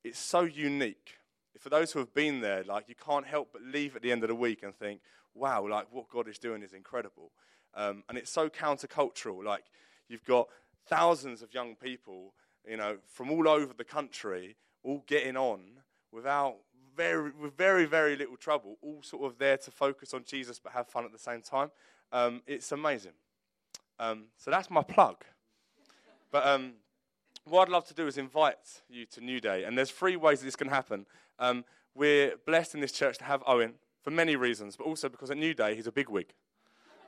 it's 0.03 0.19
so 0.19 0.41
unique. 0.41 1.17
For 1.59 1.69
those 1.69 1.91
who 1.91 1.99
have 1.99 2.13
been 2.13 2.41
there, 2.41 2.63
like 2.63 2.85
you 2.87 2.95
can't 2.95 3.25
help 3.25 3.49
but 3.53 3.61
leave 3.61 3.95
at 3.95 4.01
the 4.01 4.11
end 4.11 4.23
of 4.23 4.29
the 4.29 4.35
week 4.35 4.63
and 4.63 4.75
think, 4.75 5.01
wow, 5.33 5.65
like 5.67 5.87
what 5.91 6.09
God 6.09 6.27
is 6.27 6.37
doing 6.37 6.61
is 6.61 6.73
incredible. 6.73 7.31
Um, 7.75 8.03
and 8.09 8.17
it's 8.17 8.31
so 8.31 8.49
countercultural. 8.49 9.43
Like 9.43 9.63
you've 10.09 10.25
got 10.25 10.47
thousands 10.87 11.41
of 11.41 11.53
young 11.53 11.75
people, 11.75 12.33
you 12.67 12.77
know, 12.77 12.97
from 13.07 13.31
all 13.31 13.47
over 13.47 13.73
the 13.73 13.83
country, 13.83 14.57
all 14.83 15.03
getting 15.07 15.37
on 15.37 15.61
without 16.11 16.57
very, 16.95 17.31
with 17.31 17.55
very, 17.57 17.85
very 17.85 18.15
little 18.15 18.37
trouble, 18.37 18.77
all 18.81 19.01
sort 19.01 19.23
of 19.23 19.37
there 19.37 19.57
to 19.57 19.71
focus 19.71 20.13
on 20.13 20.23
Jesus 20.25 20.59
but 20.59 20.73
have 20.73 20.87
fun 20.87 21.05
at 21.05 21.11
the 21.11 21.19
same 21.19 21.41
time. 21.41 21.71
Um, 22.11 22.41
it's 22.45 22.71
amazing. 22.71 23.13
Um, 23.99 24.25
so 24.37 24.51
that's 24.51 24.69
my 24.69 24.83
plug. 24.83 25.23
But 26.33 26.47
um, 26.47 26.73
what 27.45 27.61
I'd 27.61 27.71
love 27.71 27.85
to 27.85 27.93
do 27.93 28.07
is 28.07 28.17
invite 28.17 28.81
you 28.89 29.05
to 29.05 29.21
New 29.21 29.39
Day. 29.39 29.63
And 29.63 29.77
there's 29.77 29.91
three 29.91 30.15
ways 30.15 30.39
that 30.39 30.45
this 30.45 30.55
can 30.55 30.67
happen. 30.67 31.05
Um, 31.37 31.63
we're 31.93 32.33
blessed 32.47 32.73
in 32.73 32.81
this 32.81 32.91
church 32.91 33.19
to 33.19 33.23
have 33.25 33.43
Owen 33.45 33.75
for 34.01 34.09
many 34.09 34.35
reasons, 34.35 34.75
but 34.75 34.85
also 34.85 35.09
because 35.09 35.29
at 35.29 35.37
New 35.37 35.53
Day 35.53 35.75
he's 35.75 35.85
a 35.85 35.91
big 35.91 36.09
wig. 36.09 36.33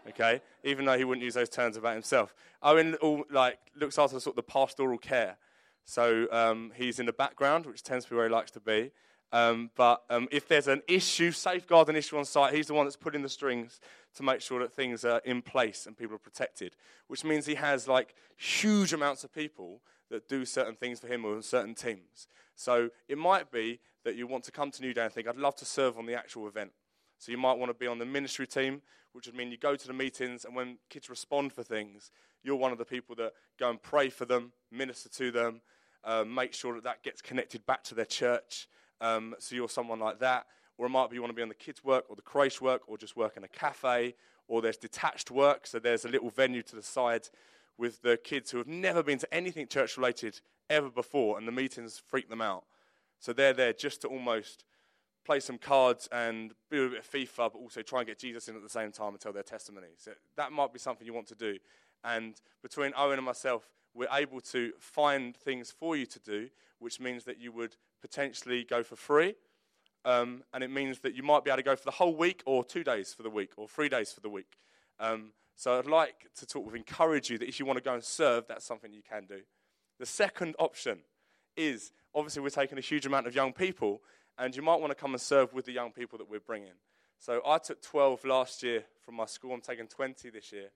Okay, 0.07 0.39
even 0.63 0.85
though 0.85 0.95
he 0.95 1.03
wouldn't 1.03 1.23
use 1.23 1.33
those 1.33 1.49
terms 1.49 1.75
about 1.75 1.93
himself. 1.93 2.35
Owen 2.61 2.93
all, 3.01 3.23
like 3.31 3.57
looks 3.75 3.97
after 3.97 4.19
sort 4.19 4.33
of 4.33 4.35
the 4.35 4.43
pastoral 4.43 4.99
care, 4.99 5.37
so 5.83 6.27
um, 6.31 6.71
he's 6.75 6.99
in 6.99 7.07
the 7.07 7.13
background, 7.13 7.65
which 7.65 7.81
tends 7.81 8.05
to 8.05 8.11
be 8.11 8.15
where 8.15 8.27
he 8.27 8.31
likes 8.31 8.51
to 8.51 8.59
be. 8.59 8.91
Um, 9.31 9.71
but 9.75 10.03
um, 10.11 10.27
if 10.31 10.47
there's 10.47 10.67
an 10.67 10.83
issue, 10.87 11.31
safeguard 11.31 11.89
an 11.89 11.95
issue 11.95 12.19
on 12.19 12.25
site, 12.25 12.53
he's 12.53 12.67
the 12.67 12.75
one 12.75 12.85
that's 12.85 12.95
putting 12.95 13.23
the 13.23 13.29
strings 13.29 13.79
to 14.15 14.23
make 14.23 14.41
sure 14.41 14.59
that 14.59 14.73
things 14.73 15.05
are 15.05 15.21
in 15.25 15.41
place 15.41 15.85
and 15.85 15.97
people 15.97 16.15
are 16.15 16.19
protected. 16.19 16.75
Which 17.07 17.23
means 17.23 17.45
he 17.45 17.55
has 17.55 17.87
like 17.87 18.15
huge 18.37 18.93
amounts 18.93 19.23
of 19.23 19.33
people 19.33 19.81
that 20.09 20.27
do 20.27 20.45
certain 20.45 20.75
things 20.75 20.99
for 20.99 21.07
him 21.07 21.25
or 21.25 21.41
certain 21.41 21.75
teams. 21.75 22.27
So 22.55 22.89
it 23.07 23.17
might 23.17 23.51
be 23.51 23.79
that 24.03 24.15
you 24.15 24.27
want 24.27 24.43
to 24.45 24.51
come 24.51 24.71
to 24.71 24.81
New 24.81 24.93
Day 24.93 25.03
and 25.03 25.11
think, 25.11 25.27
I'd 25.27 25.35
love 25.35 25.55
to 25.57 25.65
serve 25.65 25.97
on 25.97 26.05
the 26.05 26.13
actual 26.13 26.47
event. 26.47 26.71
So 27.17 27.31
you 27.31 27.37
might 27.37 27.57
want 27.57 27.69
to 27.69 27.77
be 27.77 27.87
on 27.87 27.97
the 27.97 28.05
ministry 28.05 28.47
team, 28.47 28.81
which 29.13 29.25
would 29.25 29.35
mean 29.35 29.51
you 29.51 29.57
go 29.57 29.75
to 29.75 29.87
the 29.87 29.93
meetings, 29.93 30.45
and 30.45 30.55
when 30.55 30.77
kids 30.89 31.09
respond 31.09 31.53
for 31.53 31.63
things, 31.63 32.11
you're 32.43 32.55
one 32.55 32.71
of 32.71 32.77
the 32.77 32.85
people 32.85 33.15
that 33.15 33.33
go 33.59 33.69
and 33.69 33.81
pray 33.81 34.09
for 34.09 34.25
them, 34.25 34.51
minister 34.71 35.09
to 35.09 35.31
them, 35.31 35.61
uh, 36.03 36.23
make 36.23 36.53
sure 36.53 36.75
that 36.75 36.83
that 36.83 37.01
gets 37.03 37.21
connected 37.21 37.65
back 37.65 37.83
to 37.85 37.95
their 37.95 38.05
church. 38.05 38.67
Um, 39.01 39.35
so 39.39 39.55
you're 39.55 39.69
someone 39.69 39.99
like 39.99 40.19
that. 40.19 40.45
Or 40.77 40.85
it 40.85 40.89
might 40.89 41.09
be 41.09 41.15
you 41.15 41.21
want 41.21 41.31
to 41.31 41.35
be 41.35 41.41
on 41.41 41.49
the 41.49 41.55
kids' 41.55 41.83
work 41.83 42.05
or 42.09 42.15
the 42.15 42.21
creche 42.21 42.61
work 42.61 42.81
or 42.87 42.97
just 42.97 43.15
work 43.15 43.37
in 43.37 43.43
a 43.43 43.47
cafe. 43.47 44.15
Or 44.47 44.61
there's 44.61 44.77
detached 44.77 45.31
work, 45.31 45.65
so 45.65 45.79
there's 45.79 46.05
a 46.05 46.07
little 46.07 46.29
venue 46.29 46.61
to 46.63 46.75
the 46.75 46.83
side 46.83 47.29
with 47.77 48.01
the 48.03 48.15
kids 48.15 48.51
who 48.51 48.59
have 48.59 48.67
never 48.67 49.01
been 49.01 49.17
to 49.17 49.33
anything 49.33 49.67
church 49.67 49.97
related 49.97 50.39
ever 50.69 50.89
before, 50.89 51.37
and 51.37 51.47
the 51.47 51.51
meetings 51.51 52.01
freak 52.05 52.29
them 52.29 52.41
out. 52.41 52.63
So 53.19 53.33
they're 53.33 53.53
there 53.53 53.73
just 53.73 54.01
to 54.01 54.07
almost 54.07 54.63
play 55.25 55.39
some 55.39 55.57
cards 55.57 56.07
and 56.11 56.53
do 56.69 56.85
a 56.85 56.89
bit 56.89 56.99
of 56.99 57.09
FIFA, 57.09 57.53
but 57.53 57.55
also 57.55 57.81
try 57.81 58.01
and 58.01 58.07
get 58.07 58.19
Jesus 58.19 58.47
in 58.47 58.55
at 58.55 58.61
the 58.61 58.69
same 58.69 58.91
time 58.91 59.09
and 59.09 59.19
tell 59.19 59.33
their 59.33 59.43
testimonies. 59.43 59.97
So 59.97 60.11
that 60.37 60.51
might 60.51 60.71
be 60.71 60.79
something 60.79 61.07
you 61.07 61.13
want 61.13 61.27
to 61.27 61.35
do. 61.35 61.57
And 62.03 62.39
between 62.61 62.93
Owen 62.95 63.17
and 63.17 63.25
myself, 63.25 63.67
we're 63.95 64.07
able 64.13 64.41
to 64.41 64.73
find 64.79 65.35
things 65.35 65.71
for 65.71 65.97
you 65.97 66.05
to 66.05 66.19
do, 66.19 66.49
which 66.77 66.99
means 66.99 67.23
that 67.23 67.39
you 67.39 67.51
would 67.51 67.75
potentially 67.99 68.63
go 68.63 68.83
for 68.83 68.95
free. 68.95 69.33
Um, 70.05 70.43
and 70.53 70.63
it 70.63 70.69
means 70.69 70.99
that 70.99 71.15
you 71.15 71.23
might 71.23 71.43
be 71.43 71.49
able 71.49 71.57
to 71.57 71.63
go 71.63 71.75
for 71.75 71.83
the 71.83 71.91
whole 71.91 72.15
week, 72.15 72.43
or 72.45 72.63
two 72.63 72.83
days 72.83 73.13
for 73.13 73.23
the 73.23 73.29
week, 73.29 73.53
or 73.57 73.67
three 73.67 73.89
days 73.89 74.13
for 74.13 74.21
the 74.21 74.29
week. 74.29 74.59
Um, 74.99 75.31
so 75.55 75.79
I'd 75.79 75.87
like 75.87 76.29
to 76.37 76.45
talk 76.45 76.67
of 76.67 76.75
encourage 76.75 77.29
you 77.29 77.37
that 77.39 77.47
if 77.47 77.59
you 77.59 77.65
want 77.65 77.77
to 77.77 77.83
go 77.83 77.93
and 77.93 78.03
serve, 78.03 78.45
that's 78.47 78.65
something 78.65 78.93
you 78.93 79.01
can 79.01 79.25
do. 79.25 79.41
The 79.99 80.05
second 80.05 80.55
option 80.59 80.99
is 81.57 81.91
obviously 82.13 82.43
we're 82.43 82.49
taking 82.49 82.77
a 82.77 82.81
huge 82.81 83.05
amount 83.05 83.25
of 83.25 83.33
young 83.35 83.51
people, 83.51 84.01
and 84.37 84.55
you 84.55 84.61
might 84.61 84.79
want 84.79 84.91
to 84.91 84.95
come 84.95 85.13
and 85.13 85.21
serve 85.21 85.53
with 85.53 85.65
the 85.65 85.71
young 85.71 85.91
people 85.91 86.19
that 86.19 86.29
we're 86.29 86.39
bringing. 86.39 86.77
So 87.17 87.41
I 87.45 87.57
took 87.57 87.81
12 87.81 88.25
last 88.25 88.61
year 88.61 88.83
from 89.03 89.15
my 89.15 89.25
school. 89.25 89.53
I'm 89.53 89.61
taking 89.61 89.87
20 89.87 90.29
this 90.29 90.51
year, 90.51 90.69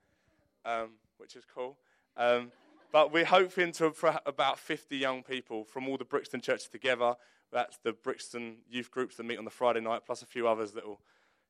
um, 0.66 0.92
which 1.18 1.36
is 1.36 1.44
cool. 1.46 1.78
Um, 2.18 2.52
but 2.92 3.12
we're 3.12 3.26
hoping 3.26 3.72
to 3.74 3.94
about 4.26 4.58
50 4.58 4.98
young 4.98 5.22
people 5.22 5.64
from 5.64 5.88
all 5.88 5.98
the 5.98 6.06
Brixton 6.06 6.42
churches 6.42 6.68
together. 6.68 7.16
That's 7.52 7.78
the 7.84 7.94
Brixton 7.94 8.58
youth 8.70 8.92
groups 8.92 9.16
that 9.18 9.24
meet 9.24 9.38
on 9.38 9.46
the 9.46 9.52
Friday 9.52 9.80
night, 9.80 10.02
plus 10.06 10.22
a 10.22 10.26
few 10.26 10.48
others 10.48 10.72
that 10.74 10.86
will 10.88 11.02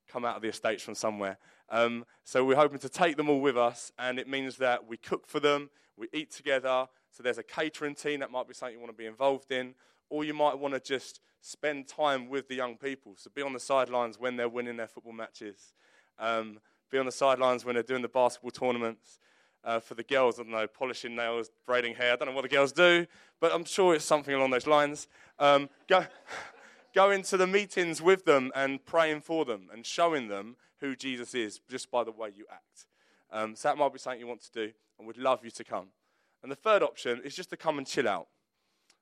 come 0.07 0.25
out 0.25 0.35
of 0.35 0.41
the 0.41 0.47
estates 0.47 0.83
from 0.83 0.95
somewhere. 0.95 1.38
Um, 1.69 2.05
so 2.23 2.43
we're 2.43 2.55
hoping 2.55 2.79
to 2.79 2.89
take 2.89 3.17
them 3.17 3.29
all 3.29 3.41
with 3.41 3.57
us, 3.57 3.91
and 3.99 4.17
it 4.19 4.27
means 4.27 4.57
that 4.57 4.88
we 4.88 4.97
cook 4.97 5.27
for 5.27 5.39
them, 5.39 5.69
we 5.97 6.07
eat 6.13 6.31
together. 6.31 6.88
So 7.12 7.23
there's 7.23 7.38
a 7.38 7.43
catering 7.43 7.95
team 7.95 8.21
that 8.21 8.31
might 8.31 8.47
be 8.47 8.53
something 8.53 8.75
you 8.75 8.79
want 8.79 8.91
to 8.91 8.97
be 8.97 9.05
involved 9.05 9.51
in, 9.51 9.75
or 10.09 10.23
you 10.23 10.33
might 10.33 10.57
want 10.57 10.73
to 10.73 10.79
just 10.79 11.19
spend 11.41 11.88
time 11.88 12.29
with 12.29 12.47
the 12.47 12.55
young 12.55 12.77
people. 12.77 13.13
So 13.17 13.29
be 13.33 13.41
on 13.41 13.53
the 13.53 13.59
sidelines 13.59 14.19
when 14.19 14.35
they're 14.35 14.49
winning 14.49 14.77
their 14.77 14.88
football 14.88 15.13
matches, 15.13 15.73
um, 16.17 16.59
be 16.91 16.97
on 16.97 17.05
the 17.05 17.12
sidelines 17.12 17.65
when 17.65 17.75
they're 17.75 17.83
doing 17.83 18.01
the 18.01 18.07
basketball 18.07 18.51
tournaments 18.51 19.19
uh, 19.63 19.80
for 19.80 19.95
the 19.95 20.04
girls. 20.04 20.39
I 20.39 20.43
don't 20.43 20.52
know, 20.52 20.67
polishing 20.67 21.15
nails, 21.15 21.52
braiding 21.65 21.95
hair. 21.95 22.13
I 22.13 22.15
don't 22.15 22.30
know 22.30 22.34
what 22.34 22.43
the 22.43 22.50
girls 22.50 22.72
do, 22.72 23.06
but 23.39 23.54
I'm 23.54 23.65
sure 23.65 23.95
it's 23.95 24.06
something 24.06 24.34
along 24.34 24.52
those 24.52 24.67
lines. 24.67 25.08
Um, 25.38 25.69
go, 25.88 26.06
go 26.95 27.12
into 27.12 27.38
the 27.38 27.48
meetings 27.48 28.02
with 28.02 28.26
them 28.26 28.52
and 28.56 28.84
praying 28.86 29.22
for 29.22 29.45
them 29.45 29.69
and 29.72 29.86
showing 29.86 30.28
them 30.28 30.56
who 30.80 30.95
Jesus 30.95 31.36
is 31.36 31.60
just 31.69 31.91
by 31.91 32.04
the 32.04 32.12
way 32.12 32.32
you 32.36 32.45
act. 32.52 32.86
Um, 33.32 33.56
so 33.56 33.67
that 33.67 33.78
might 33.78 33.93
be 33.93 34.00
something 34.00 34.19
you 34.19 34.28
want 34.28 34.41
to 34.41 34.52
do, 34.52 34.72
and 34.98 35.08
we'd 35.08 35.17
love 35.17 35.43
you 35.43 35.52
to 35.52 35.63
come. 35.63 35.88
And 36.41 36.52
the 36.52 36.56
third 36.56 36.82
option 36.82 37.22
is 37.24 37.36
just 37.36 37.50
to 37.52 37.58
come 37.58 37.78
and 37.78 37.86
chill 37.86 38.08
out. 38.08 38.28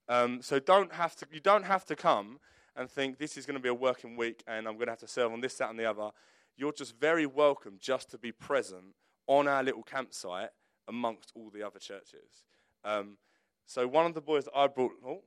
Um, 0.10 0.42
so 0.42 0.60
don't 0.60 0.94
have 0.94 1.16
to, 1.18 1.28
you 1.32 1.40
don't 1.40 1.66
have 1.66 1.86
to 1.86 1.96
come 1.96 2.40
and 2.76 2.90
think 2.90 3.18
this 3.18 3.38
is 3.38 3.46
going 3.46 3.56
to 3.56 3.62
be 3.62 3.70
a 3.70 3.74
working 3.74 4.16
week 4.16 4.44
and 4.48 4.68
I'm 4.68 4.76
going 4.76 4.86
to 4.86 4.92
have 4.92 5.00
to 5.00 5.08
serve 5.08 5.34
on 5.34 5.42
this, 5.42 5.56
that, 5.56 5.70
and 5.70 5.80
the 5.80 5.86
other. 5.86 6.12
You're 6.56 6.72
just 6.72 6.98
very 7.00 7.26
welcome 7.26 7.78
just 7.80 8.10
to 8.12 8.18
be 8.18 8.32
present 8.32 8.96
on 9.28 9.48
our 9.48 9.64
little 9.64 9.84
campsite 9.84 10.50
amongst 10.88 11.32
all 11.36 11.50
the 11.54 11.64
other 11.64 11.80
churches. 11.80 12.44
Um, 12.84 13.18
so 13.66 13.88
one 13.88 14.06
of 14.06 14.14
the 14.14 14.22
boys 14.22 14.46
that 14.46 14.56
I 14.56 14.68
brought, 14.68 14.94
oh, 15.06 15.22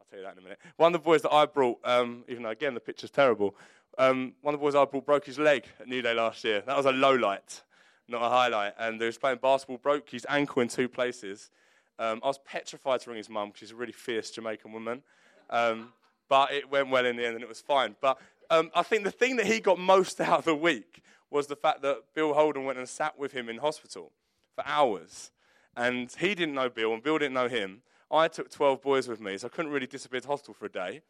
I'll 0.00 0.06
tell 0.08 0.18
you 0.18 0.24
that 0.24 0.32
in 0.32 0.38
a 0.38 0.42
minute. 0.42 0.58
One 0.76 0.94
of 0.94 1.00
the 1.00 1.04
boys 1.04 1.22
that 1.22 1.32
I 1.32 1.46
brought, 1.46 1.78
um, 1.84 2.24
even 2.28 2.44
though 2.44 2.50
again 2.50 2.74
the 2.74 2.80
picture's 2.80 3.10
terrible, 3.10 3.56
um, 3.98 4.34
one 4.40 4.54
of 4.54 4.60
the 4.60 4.64
boys 4.64 4.74
I 4.74 4.84
brought 4.84 5.04
broke 5.04 5.26
his 5.26 5.38
leg 5.38 5.64
at 5.80 5.88
New 5.88 6.00
Day 6.00 6.14
last 6.14 6.44
year. 6.44 6.62
That 6.66 6.76
was 6.76 6.86
a 6.86 6.92
low 6.92 7.14
light, 7.14 7.62
not 8.08 8.22
a 8.22 8.28
highlight. 8.28 8.74
And 8.78 9.00
he 9.00 9.06
was 9.06 9.18
playing 9.18 9.38
basketball, 9.42 9.78
broke 9.78 10.08
his 10.10 10.26
ankle 10.28 10.62
in 10.62 10.68
two 10.68 10.88
places. 10.88 11.50
Um, 11.98 12.20
I 12.22 12.28
was 12.28 12.38
petrified 12.44 13.00
to 13.00 13.10
ring 13.10 13.18
his 13.18 13.28
mum 13.28 13.48
because 13.48 13.60
she's 13.60 13.70
a 13.72 13.76
really 13.76 13.92
fierce 13.92 14.30
Jamaican 14.30 14.72
woman. 14.72 15.02
Um, 15.50 15.92
but 16.28 16.52
it 16.52 16.70
went 16.70 16.88
well 16.88 17.04
in 17.04 17.16
the 17.16 17.26
end 17.26 17.34
and 17.34 17.42
it 17.42 17.48
was 17.48 17.60
fine. 17.60 17.96
But 18.00 18.18
um, 18.48 18.70
I 18.74 18.82
think 18.82 19.04
the 19.04 19.10
thing 19.10 19.36
that 19.36 19.46
he 19.46 19.60
got 19.60 19.78
most 19.78 20.20
out 20.20 20.38
of 20.38 20.44
the 20.44 20.54
week 20.54 21.02
was 21.32 21.46
the 21.46 21.56
fact 21.56 21.80
that 21.82 22.02
Bill 22.14 22.34
Holden 22.34 22.64
went 22.64 22.78
and 22.78 22.88
sat 22.88 23.18
with 23.18 23.32
him 23.32 23.48
in 23.48 23.56
hospital 23.56 24.12
for 24.54 24.62
hours. 24.66 25.30
And 25.74 26.12
he 26.18 26.34
didn't 26.34 26.54
know 26.54 26.68
Bill, 26.68 26.92
and 26.92 27.02
Bill 27.02 27.16
didn't 27.18 27.32
know 27.32 27.48
him. 27.48 27.82
I 28.10 28.28
took 28.28 28.50
12 28.50 28.82
boys 28.82 29.08
with 29.08 29.20
me, 29.20 29.38
so 29.38 29.46
I 29.46 29.50
couldn't 29.50 29.72
really 29.72 29.86
disappear 29.86 30.20
to 30.20 30.28
hospital 30.28 30.52
for 30.52 30.66
a 30.66 30.70
day. 30.70 31.00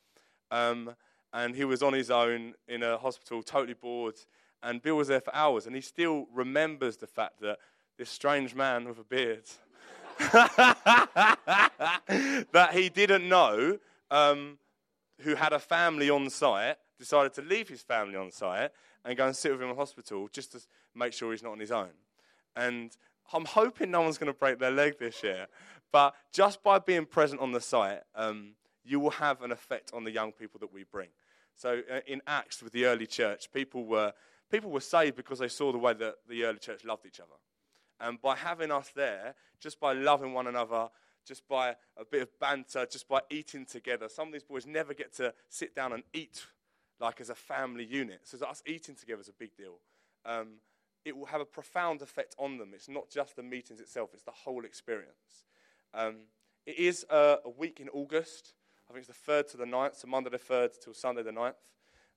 Um, 0.52 0.94
and 1.32 1.56
he 1.56 1.64
was 1.64 1.82
on 1.82 1.92
his 1.92 2.10
own 2.10 2.54
in 2.68 2.84
a 2.84 2.96
hospital, 2.96 3.42
totally 3.42 3.74
bored. 3.74 4.14
And 4.62 4.80
Bill 4.80 4.96
was 4.96 5.08
there 5.08 5.20
for 5.20 5.34
hours, 5.34 5.66
and 5.66 5.74
he 5.74 5.80
still 5.80 6.28
remembers 6.32 6.96
the 6.98 7.08
fact 7.08 7.40
that 7.40 7.58
this 7.98 8.08
strange 8.08 8.54
man 8.54 8.86
with 8.86 9.00
a 9.00 9.04
beard 9.04 9.44
that 12.52 12.70
he 12.72 12.88
didn't 12.88 13.28
know, 13.28 13.78
um, 14.10 14.58
who 15.22 15.34
had 15.34 15.52
a 15.52 15.58
family 15.58 16.10
on 16.10 16.30
site, 16.30 16.76
decided 16.98 17.32
to 17.34 17.42
leave 17.42 17.68
his 17.68 17.82
family 17.82 18.14
on 18.14 18.30
site 18.30 18.70
and 19.04 19.16
go 19.16 19.26
and 19.26 19.36
sit 19.36 19.52
with 19.52 19.62
him 19.62 19.70
in 19.70 19.76
hospital 19.76 20.28
just 20.32 20.52
to 20.52 20.60
make 20.94 21.12
sure 21.12 21.32
he's 21.32 21.42
not 21.42 21.52
on 21.52 21.60
his 21.60 21.72
own. 21.72 21.90
And 22.56 22.96
I'm 23.32 23.44
hoping 23.44 23.90
no 23.90 24.02
one's 24.02 24.18
going 24.18 24.32
to 24.32 24.38
break 24.38 24.58
their 24.58 24.70
leg 24.70 24.98
this 24.98 25.22
year. 25.22 25.46
But 25.90 26.14
just 26.32 26.62
by 26.62 26.78
being 26.78 27.06
present 27.06 27.40
on 27.40 27.52
the 27.52 27.60
site, 27.60 28.00
um, 28.14 28.52
you 28.84 29.00
will 29.00 29.10
have 29.10 29.42
an 29.42 29.52
effect 29.52 29.90
on 29.94 30.04
the 30.04 30.10
young 30.10 30.32
people 30.32 30.58
that 30.60 30.72
we 30.72 30.84
bring. 30.84 31.08
So 31.54 31.82
uh, 31.90 32.00
in 32.06 32.22
Acts 32.26 32.62
with 32.62 32.72
the 32.72 32.86
early 32.86 33.06
church, 33.06 33.52
people 33.52 33.84
were, 33.84 34.12
people 34.50 34.70
were 34.70 34.80
saved 34.80 35.16
because 35.16 35.38
they 35.38 35.48
saw 35.48 35.72
the 35.72 35.78
way 35.78 35.92
that 35.94 36.16
the 36.28 36.44
early 36.44 36.58
church 36.58 36.84
loved 36.84 37.06
each 37.06 37.20
other. 37.20 37.36
And 38.00 38.20
by 38.20 38.36
having 38.36 38.70
us 38.70 38.90
there, 38.94 39.34
just 39.60 39.78
by 39.78 39.92
loving 39.92 40.32
one 40.32 40.46
another, 40.46 40.88
just 41.24 41.46
by 41.46 41.76
a 41.96 42.04
bit 42.10 42.22
of 42.22 42.40
banter, 42.40 42.86
just 42.90 43.06
by 43.06 43.20
eating 43.30 43.64
together, 43.64 44.08
some 44.08 44.28
of 44.28 44.32
these 44.32 44.42
boys 44.42 44.66
never 44.66 44.92
get 44.92 45.14
to 45.16 45.32
sit 45.48 45.76
down 45.76 45.92
and 45.92 46.02
eat 46.12 46.44
like 47.02 47.20
as 47.20 47.28
a 47.28 47.34
family 47.34 47.84
unit. 47.84 48.20
So 48.22 48.38
us 48.46 48.62
eating 48.64 48.94
together 48.94 49.20
is 49.20 49.28
a 49.28 49.32
big 49.32 49.56
deal. 49.56 49.74
Um, 50.24 50.60
it 51.04 51.16
will 51.16 51.26
have 51.26 51.40
a 51.40 51.44
profound 51.44 52.00
effect 52.00 52.36
on 52.38 52.58
them. 52.58 52.70
It's 52.74 52.88
not 52.88 53.10
just 53.10 53.34
the 53.34 53.42
meetings 53.42 53.80
itself, 53.80 54.10
it's 54.14 54.22
the 54.22 54.30
whole 54.30 54.64
experience. 54.64 55.46
Um, 55.92 56.16
it 56.64 56.78
is 56.78 57.04
a, 57.10 57.38
a, 57.44 57.50
week 57.50 57.80
in 57.80 57.88
August. 57.88 58.54
I 58.88 58.94
think 58.94 59.04
it's 59.06 59.18
the 59.18 59.32
3rd 59.32 59.50
to 59.50 59.56
the 59.56 59.64
9th, 59.64 59.96
so 59.96 60.06
Monday 60.06 60.30
the 60.30 60.38
3rd 60.38 60.70
till 60.82 60.94
Sunday 60.94 61.22
the 61.22 61.32
9th. 61.32 61.54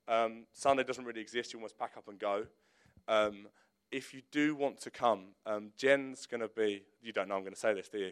Um, 0.07 0.45
Sunday 0.53 0.83
doesn't 0.83 1.03
really 1.03 1.19
exist, 1.19 1.51
you 1.51 1.59
almost 1.59 1.79
pack 1.79 1.93
up 1.97 2.07
and 2.07 2.19
go. 2.19 2.45
Um, 3.07 3.47
if 3.91 4.13
you 4.13 4.21
do 4.31 4.55
want 4.55 4.79
to 4.81 4.91
come, 4.91 5.29
um, 5.47 5.71
Jen's 5.77 6.27
going 6.27 6.41
to 6.41 6.47
be, 6.47 6.83
you 7.01 7.11
don't 7.11 7.27
know 7.27 7.35
I'm 7.35 7.41
going 7.41 7.53
to 7.53 7.59
say 7.59 7.73
this, 7.73 7.89
do 7.89 7.97
you? 7.97 8.11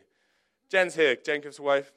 Jen's 0.69 0.95
here. 0.95 1.15
Jen, 1.15 1.41
give 1.41 1.49
us 1.51 1.59
a 1.59 1.61
wave. 1.61 1.91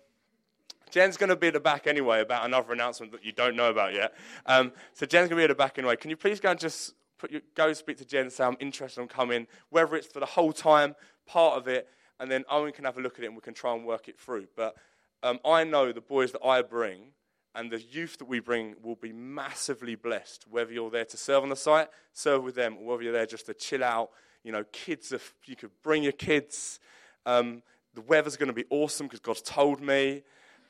Jen's 0.90 1.16
going 1.16 1.30
to 1.30 1.36
be 1.36 1.48
at 1.48 1.54
the 1.54 1.60
back 1.60 1.86
anyway 1.86 2.20
about 2.20 2.44
another 2.44 2.72
announcement 2.72 3.12
that 3.12 3.24
you 3.24 3.32
don't 3.32 3.56
know 3.56 3.70
about 3.70 3.92
yet. 3.92 4.14
Um, 4.46 4.72
so 4.92 5.06
Jen's 5.06 5.28
going 5.28 5.40
to 5.40 5.40
be 5.40 5.44
at 5.44 5.48
the 5.48 5.54
back 5.54 5.78
anyway. 5.78 5.96
Can 5.96 6.10
you 6.10 6.16
please 6.16 6.40
go 6.40 6.50
and 6.50 6.60
just 6.60 6.94
your, 7.30 7.40
go 7.54 7.72
speak 7.72 7.98
to 7.98 8.04
Jen 8.04 8.30
say 8.30 8.44
I'm 8.44 8.56
interested 8.60 9.00
in 9.00 9.08
coming, 9.08 9.46
whether 9.70 9.96
it's 9.96 10.06
for 10.06 10.20
the 10.20 10.26
whole 10.26 10.52
time, 10.52 10.94
part 11.26 11.58
of 11.58 11.66
it, 11.66 11.88
and 12.20 12.30
then 12.30 12.44
Owen 12.50 12.72
can 12.72 12.84
have 12.84 12.98
a 12.98 13.00
look 13.00 13.18
at 13.18 13.24
it 13.24 13.28
and 13.28 13.34
we 13.34 13.40
can 13.40 13.54
try 13.54 13.74
and 13.74 13.84
work 13.84 14.08
it 14.08 14.18
through. 14.18 14.46
But 14.56 14.76
um, 15.22 15.38
I 15.44 15.64
know 15.64 15.92
the 15.92 16.00
boys 16.00 16.32
that 16.32 16.44
I 16.44 16.62
bring 16.62 17.12
and 17.54 17.70
the 17.70 17.80
youth 17.80 18.18
that 18.18 18.28
we 18.28 18.38
bring 18.38 18.74
will 18.82 18.96
be 18.96 19.12
massively 19.12 19.94
blessed, 19.94 20.44
whether 20.48 20.72
you're 20.72 20.90
there 20.90 21.06
to 21.06 21.16
serve 21.16 21.42
on 21.42 21.48
the 21.48 21.56
site, 21.56 21.88
serve 22.12 22.44
with 22.44 22.54
them, 22.54 22.76
or 22.78 22.84
whether 22.84 23.02
you're 23.02 23.12
there 23.12 23.26
just 23.26 23.46
to 23.46 23.54
chill 23.54 23.82
out. 23.82 24.10
You 24.44 24.52
know, 24.52 24.64
kids, 24.72 25.10
if 25.10 25.34
you 25.46 25.56
could 25.56 25.70
bring 25.82 26.02
your 26.02 26.12
kids. 26.12 26.78
Um, 27.24 27.62
the 27.94 28.02
weather's 28.02 28.36
going 28.36 28.48
to 28.48 28.52
be 28.52 28.66
awesome 28.68 29.06
because 29.06 29.20
God's 29.20 29.42
told 29.42 29.80
me. 29.80 30.22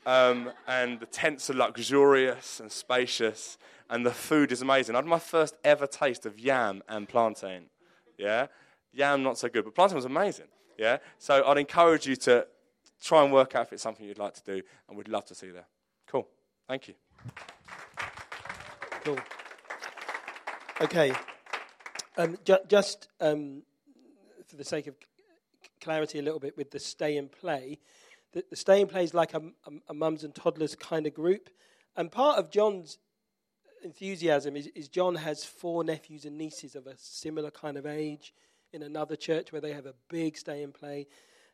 Um, 0.06 0.52
and 0.68 1.00
the 1.00 1.06
tents 1.06 1.50
are 1.50 1.54
luxurious 1.54 2.60
and 2.60 2.70
spacious, 2.70 3.58
and 3.90 4.06
the 4.06 4.12
food 4.12 4.52
is 4.52 4.62
amazing. 4.62 4.94
I 4.94 4.98
had 4.98 5.06
my 5.06 5.18
first 5.18 5.56
ever 5.64 5.86
taste 5.88 6.24
of 6.24 6.38
yam 6.38 6.82
and 6.88 7.08
plantain. 7.08 7.64
Yeah? 8.16 8.46
Yam, 8.92 9.24
not 9.24 9.36
so 9.36 9.48
good, 9.48 9.64
but 9.64 9.74
plantain 9.74 9.96
was 9.96 10.04
amazing. 10.04 10.46
Yeah? 10.78 10.98
So 11.18 11.44
I'd 11.44 11.58
encourage 11.58 12.06
you 12.06 12.14
to 12.16 12.46
try 13.02 13.24
and 13.24 13.32
work 13.32 13.56
out 13.56 13.66
if 13.66 13.72
it's 13.72 13.82
something 13.82 14.06
you'd 14.06 14.18
like 14.18 14.34
to 14.34 14.44
do, 14.44 14.62
and 14.88 14.96
we'd 14.96 15.08
love 15.08 15.24
to 15.26 15.34
see 15.34 15.48
you 15.48 15.52
there. 15.52 15.66
Cool. 16.06 16.28
Thank 16.68 16.86
you. 16.86 16.94
Cool. 19.04 19.18
Okay. 20.80 21.12
Um, 22.16 22.38
ju- 22.44 22.58
just 22.68 23.08
um, 23.20 23.62
for 24.46 24.56
the 24.56 24.64
sake 24.64 24.86
of 24.86 24.94
clarity 25.80 26.20
a 26.20 26.22
little 26.22 26.40
bit 26.40 26.56
with 26.56 26.70
the 26.70 26.78
stay 26.78 27.16
and 27.16 27.30
play. 27.30 27.78
The, 28.36 28.44
the 28.50 28.86
play 28.86 29.02
is 29.02 29.14
like 29.14 29.32
a, 29.32 29.38
a, 29.38 29.70
a 29.88 29.94
mums 29.94 30.22
and 30.22 30.34
toddlers 30.34 30.74
kind 30.74 31.06
of 31.06 31.14
group. 31.14 31.48
And 31.96 32.12
part 32.12 32.38
of 32.38 32.50
John's 32.50 32.98
enthusiasm 33.82 34.56
is, 34.56 34.66
is 34.74 34.88
John 34.88 35.14
has 35.14 35.42
four 35.42 35.82
nephews 35.82 36.26
and 36.26 36.36
nieces 36.36 36.76
of 36.76 36.86
a 36.86 36.98
similar 36.98 37.50
kind 37.50 37.78
of 37.78 37.86
age 37.86 38.34
in 38.74 38.82
another 38.82 39.16
church 39.16 39.52
where 39.52 39.62
they 39.62 39.72
have 39.72 39.86
a 39.86 39.94
big 40.10 40.36
stay 40.36 40.62
and 40.62 40.74
play. 40.74 41.06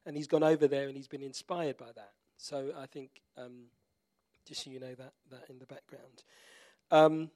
And 0.04 0.16
he's 0.16 0.26
gone 0.26 0.42
over 0.42 0.66
there 0.66 0.88
and 0.88 0.96
he's 0.96 1.06
been 1.06 1.22
inspired 1.22 1.76
by 1.76 1.92
that. 1.94 2.10
So 2.36 2.72
I 2.76 2.86
think, 2.86 3.10
um, 3.38 3.66
just 4.44 4.64
so 4.64 4.70
you 4.70 4.80
know 4.80 4.96
that, 4.96 5.12
that 5.30 5.44
in 5.48 5.60
the 5.60 5.66
background. 5.66 6.24
Um, 6.90 7.30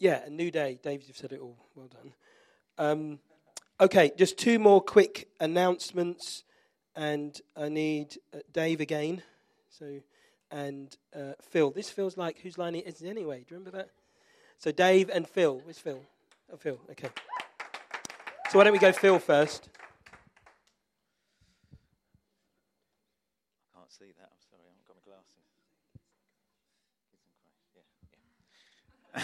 yeah, 0.00 0.24
a 0.26 0.30
new 0.30 0.50
day. 0.50 0.80
Dave, 0.82 1.04
you've 1.04 1.16
said 1.16 1.30
it 1.30 1.38
all. 1.38 1.56
Well 1.76 1.88
done. 1.88 2.14
Um, 2.78 3.18
Okay, 3.80 4.12
just 4.16 4.38
two 4.38 4.60
more 4.60 4.80
quick 4.80 5.26
announcements, 5.40 6.44
and 6.94 7.40
I 7.56 7.68
need 7.68 8.18
uh, 8.34 8.38
Dave 8.52 8.80
again. 8.80 9.22
So, 9.70 10.00
and 10.50 10.96
uh, 11.16 11.32
Phil. 11.40 11.70
This 11.70 11.88
feels 11.90 12.16
like 12.16 12.40
whose 12.40 12.58
line 12.58 12.74
it 12.74 12.86
is 12.86 13.02
anyway. 13.02 13.38
Do 13.38 13.54
you 13.54 13.58
remember 13.58 13.76
that? 13.78 13.90
So 14.58 14.70
Dave 14.70 15.10
and 15.12 15.26
Phil. 15.26 15.60
Where's 15.64 15.78
Phil? 15.78 16.00
Oh, 16.52 16.56
Phil. 16.56 16.78
Okay. 16.90 17.08
So 18.50 18.58
why 18.58 18.64
don't 18.64 18.72
we 18.74 18.78
go 18.78 18.92
Phil 18.92 19.18
first? 19.18 19.70
I 23.74 23.78
can't 23.78 23.90
see 23.90 24.12
that. 24.18 24.28
I'm 24.30 24.42
sorry. 24.50 24.62
I 24.62 24.68
haven't 24.68 24.86
got 24.86 24.96
my 24.96 25.02
glasses. 25.08 25.44
Yeah, 27.74 27.86
yeah. 29.16 29.22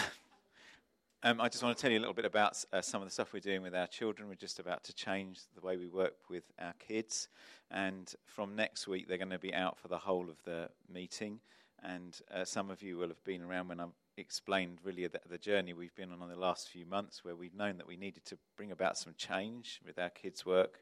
Um, 1.21 1.41
I 1.41 1.49
just 1.49 1.61
want 1.61 1.75
to 1.75 1.81
tell 1.81 1.91
you 1.91 1.97
a 1.97 1.99
little 1.99 2.13
bit 2.13 2.23
about 2.23 2.63
uh, 2.71 2.81
some 2.81 3.01
of 3.01 3.07
the 3.07 3.11
stuff 3.11 3.33
we're 3.33 3.41
doing 3.41 3.61
with 3.61 3.75
our 3.75 3.87
children. 3.87 4.29
We're 4.29 4.35
just 4.35 4.57
about 4.57 4.85
to 4.85 4.93
change 4.93 5.41
the 5.53 5.59
way 5.59 5.75
we 5.75 5.89
work 5.89 6.13
with 6.29 6.45
our 6.57 6.71
kids. 6.79 7.27
And 7.69 8.09
from 8.25 8.55
next 8.55 8.87
week, 8.87 9.09
they're 9.09 9.17
going 9.17 9.29
to 9.31 9.37
be 9.37 9.53
out 9.53 9.77
for 9.77 9.89
the 9.89 9.97
whole 9.97 10.29
of 10.29 10.41
the 10.45 10.69
meeting. 10.89 11.41
And 11.83 12.17
uh, 12.33 12.45
some 12.45 12.69
of 12.69 12.81
you 12.81 12.95
will 12.95 13.09
have 13.09 13.21
been 13.25 13.41
around 13.41 13.67
when 13.67 13.81
I've 13.81 13.89
explained 14.15 14.77
really 14.81 15.07
the, 15.07 15.19
the, 15.29 15.37
journey 15.37 15.73
we've 15.73 15.93
been 15.93 16.13
on 16.13 16.21
in 16.21 16.29
the 16.29 16.39
last 16.39 16.69
few 16.69 16.85
months, 16.85 17.25
where 17.25 17.35
we've 17.35 17.53
known 17.53 17.75
that 17.79 17.87
we 17.87 17.97
needed 17.97 18.23
to 18.27 18.37
bring 18.55 18.71
about 18.71 18.97
some 18.97 19.13
change 19.17 19.81
with 19.85 19.99
our 19.99 20.09
kids' 20.09 20.45
work. 20.45 20.79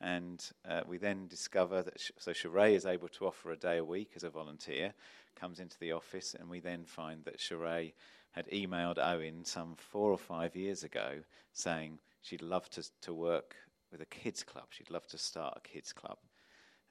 And 0.00 0.40
uh, 0.68 0.82
we 0.86 0.98
then 0.98 1.26
discover 1.26 1.82
that, 1.82 1.98
sh- 1.98 2.12
so 2.16 2.30
Sheree 2.30 2.76
is 2.76 2.86
able 2.86 3.08
to 3.08 3.26
offer 3.26 3.50
a 3.50 3.56
day 3.56 3.78
a 3.78 3.84
week 3.84 4.12
as 4.14 4.22
a 4.22 4.30
volunteer, 4.30 4.94
comes 5.34 5.58
into 5.58 5.78
the 5.80 5.90
office, 5.90 6.36
and 6.38 6.48
we 6.48 6.60
then 6.60 6.84
find 6.84 7.24
that 7.24 7.38
Sheree 7.38 7.92
had 8.32 8.48
emailed 8.50 8.98
Owen 8.98 9.44
some 9.44 9.74
four 9.76 10.10
or 10.10 10.18
five 10.18 10.54
years 10.54 10.84
ago 10.84 11.18
saying 11.52 11.98
she'd 12.22 12.42
love 12.42 12.68
to, 12.70 12.88
to 13.02 13.12
work 13.12 13.56
with 13.90 14.00
a 14.00 14.06
kids 14.06 14.42
club. 14.42 14.66
She'd 14.70 14.90
love 14.90 15.06
to 15.08 15.18
start 15.18 15.54
a 15.56 15.68
kids 15.68 15.92
club. 15.92 16.18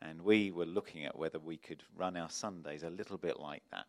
And 0.02 0.22
we 0.22 0.52
were 0.52 0.66
looking 0.66 1.06
at 1.06 1.18
whether 1.18 1.40
we 1.40 1.58
could 1.58 1.84
run 1.98 2.16
our 2.16 2.30
Sundays 2.30 2.84
a 2.84 2.90
little 2.90 3.18
bit 3.18 3.40
like 3.40 3.64
that. 3.72 3.86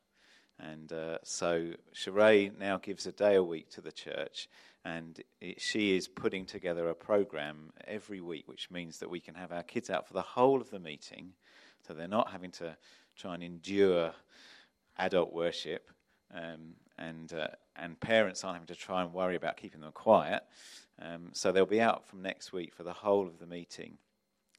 And 0.59 0.93
uh, 0.93 1.19
so 1.23 1.73
Sheree 1.95 2.57
now 2.59 2.79
gives 2.79 3.07
a 3.07 3.13
day 3.13 3.37
a 3.37 3.43
week 3.43 3.71
to 3.71 3.81
the 3.81 3.93
church, 3.93 4.49
and 4.85 5.21
it, 5.41 5.61
she 5.61 5.97
is 5.97 6.07
putting 6.07 6.45
together 6.45 6.89
a 6.89 6.95
program 6.95 7.71
every 7.87 8.21
week, 8.21 8.47
which 8.47 8.71
means 8.71 8.99
that 8.99 9.09
we 9.09 9.21
can 9.21 9.35
have 9.35 9.53
our 9.53 9.63
kids 9.63 9.89
out 9.89 10.07
for 10.07 10.13
the 10.13 10.21
whole 10.21 10.61
of 10.61 10.71
the 10.71 10.79
meeting, 10.79 11.33
so 11.87 11.95
they're 11.95 12.09
not 12.09 12.31
having 12.31 12.51
to 12.53 12.77
try 13.17 13.35
and 13.35 13.43
endure 13.43 14.13
adult 14.99 15.33
worship. 15.33 15.91
Um, 16.35 16.75
and 17.01 17.33
uh, 17.33 17.49
and 17.77 17.99
parents 17.99 18.45
aren't 18.45 18.57
having 18.57 18.67
to 18.69 18.75
try 18.75 19.03
and 19.03 19.13
worry 19.13 19.35
about 19.35 19.57
keeping 19.57 19.81
them 19.81 19.93
quiet. 19.93 20.43
Um, 21.01 21.31
so 21.33 21.51
they'll 21.51 21.67
be 21.67 21.81
out 21.81 22.07
from 22.07 22.23
next 22.23 22.53
week 22.53 22.75
for 22.75 22.83
the 22.83 22.93
whole 22.93 23.27
of 23.27 23.39
the 23.39 23.47
meeting, 23.47 23.97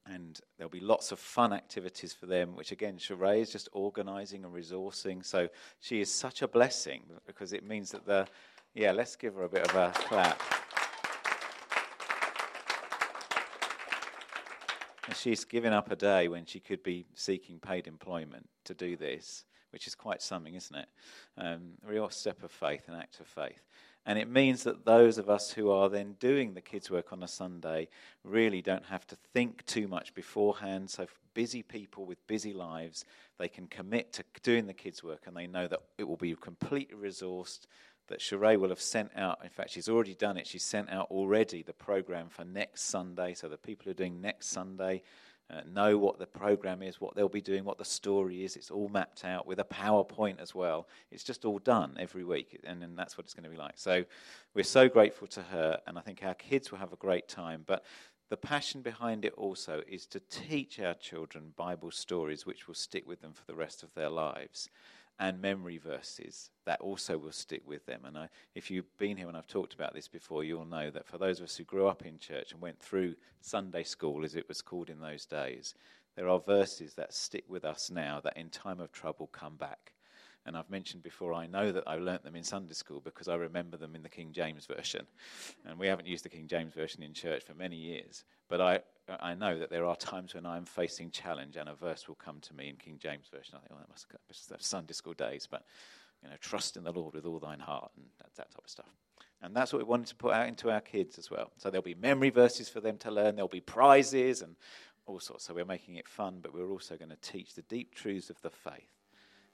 and 0.05 0.39
there'll 0.57 0.71
be 0.71 0.79
lots 0.79 1.11
of 1.11 1.19
fun 1.19 1.53
activities 1.53 2.13
for 2.13 2.25
them. 2.25 2.55
Which 2.55 2.71
again, 2.71 2.97
Sheree 2.97 3.39
is 3.39 3.51
just 3.51 3.69
organising 3.71 4.43
and 4.43 4.53
resourcing. 4.53 5.23
So 5.23 5.47
she 5.79 6.01
is 6.01 6.11
such 6.11 6.41
a 6.41 6.47
blessing 6.47 7.03
because 7.25 7.53
it 7.53 7.65
means 7.65 7.91
that 7.91 8.05
the 8.05 8.27
yeah, 8.73 8.91
let's 8.91 9.15
give 9.15 9.35
her 9.35 9.43
a 9.43 9.49
bit 9.49 9.69
of 9.69 9.75
a 9.75 9.91
clap. 9.95 10.41
she's 15.13 15.43
given 15.43 15.73
up 15.73 15.91
a 15.91 15.95
day 15.95 16.27
when 16.29 16.45
she 16.45 16.59
could 16.59 16.81
be 16.81 17.05
seeking 17.13 17.59
paid 17.59 17.85
employment 17.85 18.47
to 18.63 18.73
do 18.73 18.95
this 18.95 19.43
which 19.71 19.87
is 19.87 19.95
quite 19.95 20.21
something, 20.21 20.55
isn't 20.55 20.75
it? 20.75 20.87
Um, 21.37 21.71
a 21.85 21.91
real 21.91 22.09
step 22.09 22.43
of 22.43 22.51
faith, 22.51 22.87
an 22.87 22.95
act 22.95 23.19
of 23.19 23.27
faith. 23.27 23.63
And 24.05 24.17
it 24.17 24.29
means 24.29 24.63
that 24.63 24.85
those 24.85 25.17
of 25.17 25.29
us 25.29 25.51
who 25.51 25.69
are 25.69 25.87
then 25.87 26.15
doing 26.19 26.53
the 26.53 26.61
kids' 26.61 26.89
work 26.89 27.13
on 27.13 27.21
a 27.21 27.27
Sunday 27.27 27.87
really 28.23 28.61
don't 28.61 28.85
have 28.85 29.05
to 29.07 29.15
think 29.33 29.63
too 29.65 29.87
much 29.87 30.13
beforehand. 30.15 30.89
So, 30.89 31.05
busy 31.33 31.61
people 31.61 32.05
with 32.05 32.25
busy 32.27 32.51
lives, 32.51 33.05
they 33.37 33.47
can 33.47 33.67
commit 33.67 34.11
to 34.13 34.23
doing 34.43 34.65
the 34.65 34.73
kids' 34.73 35.03
work 35.03 35.27
and 35.27 35.37
they 35.37 35.47
know 35.47 35.67
that 35.67 35.81
it 35.97 36.07
will 36.07 36.17
be 36.17 36.35
completely 36.35 36.97
resourced. 36.97 37.67
That 38.07 38.19
Sheree 38.19 38.59
will 38.59 38.69
have 38.69 38.81
sent 38.81 39.11
out, 39.15 39.39
in 39.41 39.49
fact, 39.49 39.69
she's 39.69 39.87
already 39.87 40.15
done 40.15 40.35
it. 40.35 40.45
She's 40.45 40.65
sent 40.65 40.89
out 40.89 41.09
already 41.11 41.61
the 41.61 41.71
program 41.71 42.27
for 42.27 42.43
next 42.43 42.81
Sunday. 42.83 43.35
So, 43.35 43.47
the 43.47 43.57
people 43.57 43.85
who 43.85 43.91
are 43.91 43.93
doing 43.93 44.19
next 44.19 44.47
Sunday 44.47 45.03
uh, 45.51 45.61
know 45.71 45.97
what 45.97 46.19
the 46.19 46.25
program 46.25 46.81
is, 46.81 47.01
what 47.01 47.15
they'll 47.15 47.27
be 47.27 47.41
doing, 47.41 47.63
what 47.63 47.77
the 47.77 47.85
story 47.85 48.43
is. 48.43 48.55
It's 48.55 48.71
all 48.71 48.89
mapped 48.89 49.25
out 49.25 49.45
with 49.45 49.59
a 49.59 49.63
PowerPoint 49.63 50.39
as 50.39 50.55
well. 50.55 50.87
It's 51.11 51.23
just 51.23 51.45
all 51.45 51.59
done 51.59 51.97
every 51.99 52.23
week, 52.23 52.59
and, 52.63 52.83
and 52.83 52.97
that's 52.97 53.17
what 53.17 53.25
it's 53.25 53.33
going 53.33 53.43
to 53.43 53.49
be 53.49 53.57
like. 53.57 53.73
So 53.75 54.05
we're 54.53 54.63
so 54.63 54.87
grateful 54.87 55.27
to 55.27 55.41
her, 55.41 55.79
and 55.87 55.97
I 55.97 56.01
think 56.01 56.23
our 56.23 56.35
kids 56.35 56.71
will 56.71 56.79
have 56.79 56.93
a 56.93 56.97
great 56.97 57.27
time. 57.27 57.63
But 57.65 57.83
the 58.29 58.37
passion 58.37 58.81
behind 58.81 59.25
it 59.25 59.33
also 59.33 59.81
is 59.87 60.05
to 60.07 60.21
teach 60.21 60.79
our 60.79 60.93
children 60.93 61.53
Bible 61.57 61.91
stories 61.91 62.45
which 62.45 62.67
will 62.67 62.75
stick 62.75 63.05
with 63.05 63.21
them 63.21 63.33
for 63.33 63.45
the 63.45 63.55
rest 63.55 63.83
of 63.83 63.93
their 63.93 64.09
lives 64.09 64.69
and 65.21 65.39
memory 65.39 65.77
verses 65.77 66.49
that 66.65 66.81
also 66.81 67.15
will 67.15 67.31
stick 67.31 67.61
with 67.67 67.85
them. 67.85 68.01
And 68.05 68.17
I, 68.17 68.29
if 68.55 68.71
you've 68.71 68.97
been 68.97 69.17
here 69.17 69.27
and 69.27 69.37
I've 69.37 69.45
talked 69.47 69.75
about 69.75 69.93
this 69.93 70.07
before, 70.07 70.43
you'll 70.43 70.65
know 70.65 70.89
that 70.89 71.05
for 71.05 71.19
those 71.19 71.37
of 71.39 71.45
us 71.45 71.55
who 71.55 71.63
grew 71.63 71.85
up 71.85 72.03
in 72.03 72.17
church 72.17 72.51
and 72.51 72.59
went 72.59 72.79
through 72.79 73.13
Sunday 73.39 73.83
school, 73.83 74.25
as 74.25 74.35
it 74.35 74.47
was 74.47 74.63
called 74.63 74.89
in 74.89 74.99
those 74.99 75.27
days, 75.27 75.75
there 76.15 76.27
are 76.27 76.39
verses 76.39 76.95
that 76.95 77.13
stick 77.13 77.43
with 77.47 77.63
us 77.63 77.91
now 77.91 78.19
that 78.23 78.35
in 78.35 78.49
time 78.49 78.79
of 78.79 78.91
trouble 78.91 79.27
come 79.27 79.57
back. 79.57 79.93
And 80.45 80.57
I've 80.57 80.69
mentioned 80.69 81.03
before, 81.03 81.33
I 81.33 81.45
know 81.45 81.71
that 81.71 81.83
I 81.85 81.95
learnt 81.95 82.23
them 82.23 82.35
in 82.35 82.43
Sunday 82.43 82.73
school 82.73 82.99
because 82.99 83.27
I 83.27 83.35
remember 83.35 83.77
them 83.77 83.95
in 83.95 84.01
the 84.01 84.09
King 84.09 84.31
James 84.31 84.65
Version. 84.65 85.05
And 85.65 85.77
we 85.77 85.87
haven't 85.87 86.07
used 86.07 86.25
the 86.25 86.29
King 86.29 86.47
James 86.47 86.73
Version 86.73 87.03
in 87.03 87.13
church 87.13 87.43
for 87.43 87.53
many 87.53 87.75
years. 87.75 88.23
But 88.49 88.59
I, 88.59 88.79
I 89.19 89.35
know 89.35 89.59
that 89.59 89.69
there 89.69 89.85
are 89.85 89.95
times 89.95 90.33
when 90.33 90.47
I'm 90.47 90.65
facing 90.65 91.11
challenge 91.11 91.57
and 91.57 91.69
a 91.69 91.75
verse 91.75 92.07
will 92.07 92.15
come 92.15 92.39
to 92.41 92.55
me 92.55 92.69
in 92.69 92.75
King 92.77 92.97
James 92.99 93.27
Version. 93.31 93.55
I 93.55 93.59
think, 93.59 93.71
oh, 93.73 93.77
that 93.79 93.89
must 93.89 94.49
have 94.49 94.61
Sunday 94.61 94.93
school 94.93 95.13
days. 95.13 95.47
But, 95.49 95.63
you 96.23 96.29
know, 96.29 96.35
trust 96.41 96.75
in 96.75 96.83
the 96.83 96.91
Lord 96.91 97.13
with 97.13 97.25
all 97.25 97.39
thine 97.39 97.59
heart 97.59 97.91
and 97.95 98.05
that, 98.17 98.35
that 98.35 98.51
type 98.51 98.63
of 98.63 98.69
stuff. 98.69 98.89
And 99.43 99.55
that's 99.55 99.73
what 99.73 99.79
we 99.79 99.87
wanted 99.87 100.07
to 100.07 100.15
put 100.15 100.33
out 100.33 100.47
into 100.47 100.71
our 100.71 100.81
kids 100.81 101.17
as 101.17 101.29
well. 101.29 101.51
So 101.57 101.69
there'll 101.69 101.83
be 101.83 101.95
memory 101.95 102.29
verses 102.29 102.69
for 102.69 102.79
them 102.79 102.97
to 102.99 103.11
learn, 103.11 103.35
there'll 103.35 103.47
be 103.47 103.61
prizes 103.61 104.41
and 104.41 104.55
all 105.05 105.19
sorts. 105.19 105.45
So 105.45 105.53
we're 105.53 105.65
making 105.65 105.95
it 105.95 106.07
fun, 106.07 106.39
but 106.41 106.53
we're 106.53 106.69
also 106.69 106.95
going 106.95 107.09
to 107.09 107.17
teach 107.17 107.53
the 107.53 107.63
deep 107.63 107.95
truths 107.95 108.29
of 108.29 108.41
the 108.41 108.49
faith. 108.49 108.91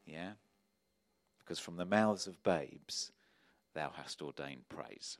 Yeah? 0.05 0.31
Because 1.47 1.59
from 1.59 1.77
the 1.77 1.85
mouths 1.85 2.27
of 2.27 2.43
babes, 2.43 3.13
thou 3.73 3.89
hast 3.95 4.21
ordained 4.21 4.67
praise. 4.67 5.17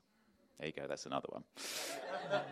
There 0.58 0.66
you 0.66 0.74
go, 0.74 0.86
that's 0.86 1.06
another 1.06 1.28
one. 1.30 1.44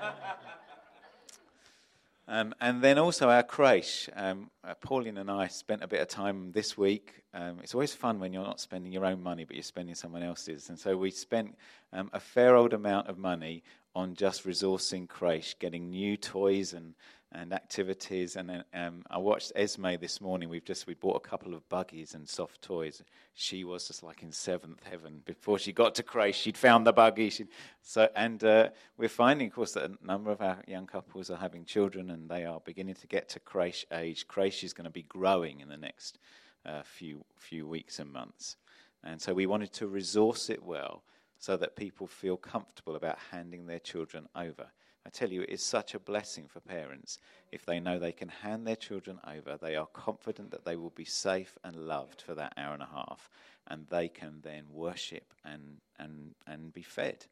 Um, 2.28 2.54
and 2.60 2.82
then 2.82 2.98
also 2.98 3.30
our 3.30 3.44
creche. 3.44 4.08
Um, 4.16 4.50
uh, 4.64 4.74
Pauline 4.74 5.16
and 5.16 5.30
I 5.30 5.46
spent 5.46 5.84
a 5.84 5.86
bit 5.86 6.00
of 6.00 6.08
time 6.08 6.50
this 6.50 6.76
week. 6.76 7.22
Um, 7.32 7.60
it's 7.62 7.72
always 7.72 7.94
fun 7.94 8.18
when 8.18 8.32
you're 8.32 8.42
not 8.42 8.58
spending 8.58 8.92
your 8.92 9.04
own 9.04 9.22
money, 9.22 9.44
but 9.44 9.54
you're 9.54 9.62
spending 9.62 9.94
someone 9.94 10.24
else's. 10.24 10.68
And 10.68 10.76
so 10.76 10.96
we 10.96 11.12
spent 11.12 11.56
um, 11.92 12.10
a 12.12 12.18
fair 12.18 12.56
old 12.56 12.72
amount 12.72 13.06
of 13.06 13.16
money 13.16 13.62
on 13.94 14.14
just 14.14 14.44
resourcing 14.44 15.08
creche, 15.08 15.56
getting 15.60 15.90
new 15.90 16.16
toys 16.16 16.72
and 16.72 16.94
and 17.32 17.52
activities. 17.52 18.36
And 18.36 18.48
then 18.48 18.64
um, 18.72 19.02
I 19.10 19.18
watched 19.18 19.52
Esme 19.54 19.96
this 20.00 20.20
morning. 20.20 20.48
We've 20.48 20.64
just 20.64 20.86
we 20.86 20.94
bought 20.94 21.16
a 21.16 21.28
couple 21.28 21.54
of 21.54 21.68
buggies 21.68 22.14
and 22.14 22.28
soft 22.28 22.62
toys. 22.62 23.02
She 23.34 23.64
was 23.64 23.88
just 23.88 24.02
like 24.02 24.22
in 24.22 24.32
seventh 24.32 24.82
heaven 24.84 25.22
before 25.24 25.58
she 25.58 25.72
got 25.72 25.94
to 25.96 26.02
creche. 26.02 26.36
She'd 26.36 26.56
found 26.56 26.86
the 26.86 26.92
buggy. 26.92 27.30
She'd, 27.30 27.48
so 27.82 28.08
and 28.14 28.42
uh, 28.42 28.68
we're 28.96 29.08
finding, 29.08 29.48
of 29.48 29.54
course, 29.54 29.72
that 29.72 29.90
a 29.90 30.06
number 30.06 30.30
of 30.30 30.40
our 30.40 30.58
young 30.66 30.86
couples 30.86 31.30
are 31.30 31.36
having 31.36 31.64
children, 31.64 32.10
and 32.10 32.28
they 32.28 32.44
are 32.44 32.60
beginning 32.60 32.94
to 32.96 33.06
get 33.06 33.28
to 33.30 33.40
creche 33.40 33.84
age. 33.92 34.26
Creche 34.26 34.64
is 34.64 34.72
going 34.72 34.84
to 34.84 34.90
be 34.90 35.02
growing 35.02 35.60
in 35.60 35.68
the 35.68 35.76
next 35.76 36.18
uh, 36.64 36.82
few 36.82 37.24
few 37.36 37.66
weeks 37.66 37.98
and 37.98 38.12
months, 38.12 38.56
and 39.04 39.20
so 39.20 39.34
we 39.34 39.46
wanted 39.46 39.72
to 39.74 39.86
resource 39.86 40.48
it 40.50 40.62
well 40.62 41.02
so 41.38 41.56
that 41.56 41.76
people 41.76 42.06
feel 42.06 42.36
comfortable 42.36 42.96
about 42.96 43.18
handing 43.30 43.66
their 43.66 43.78
children 43.78 44.26
over. 44.34 44.66
I 45.06 45.08
tell 45.08 45.30
you, 45.30 45.42
it 45.42 45.50
is 45.50 45.62
such 45.62 45.94
a 45.94 46.00
blessing 46.00 46.48
for 46.48 46.58
parents 46.58 47.18
if 47.52 47.64
they 47.64 47.78
know 47.78 47.98
they 47.98 48.10
can 48.10 48.28
hand 48.28 48.66
their 48.66 48.74
children 48.76 49.20
over. 49.24 49.56
They 49.56 49.76
are 49.76 49.86
confident 49.86 50.50
that 50.50 50.64
they 50.64 50.74
will 50.74 50.90
be 50.90 51.04
safe 51.04 51.56
and 51.62 51.76
loved 51.76 52.22
for 52.22 52.34
that 52.34 52.54
hour 52.56 52.74
and 52.74 52.82
a 52.82 52.88
half, 52.92 53.30
and 53.68 53.86
they 53.88 54.08
can 54.08 54.40
then 54.42 54.64
worship 54.72 55.32
and 55.44 55.80
and 55.98 56.34
and 56.48 56.72
be 56.72 56.82
fed. 56.82 57.26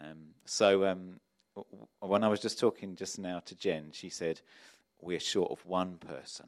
Um, 0.00 0.34
so 0.44 0.86
um, 0.86 1.18
when 1.98 2.22
I 2.22 2.28
was 2.28 2.40
just 2.40 2.60
talking 2.60 2.94
just 2.94 3.18
now 3.18 3.40
to 3.46 3.56
Jen, 3.56 3.90
she 3.90 4.08
said 4.08 4.40
we're 5.00 5.18
short 5.20 5.50
of 5.50 5.66
one 5.66 5.96
person. 5.96 6.46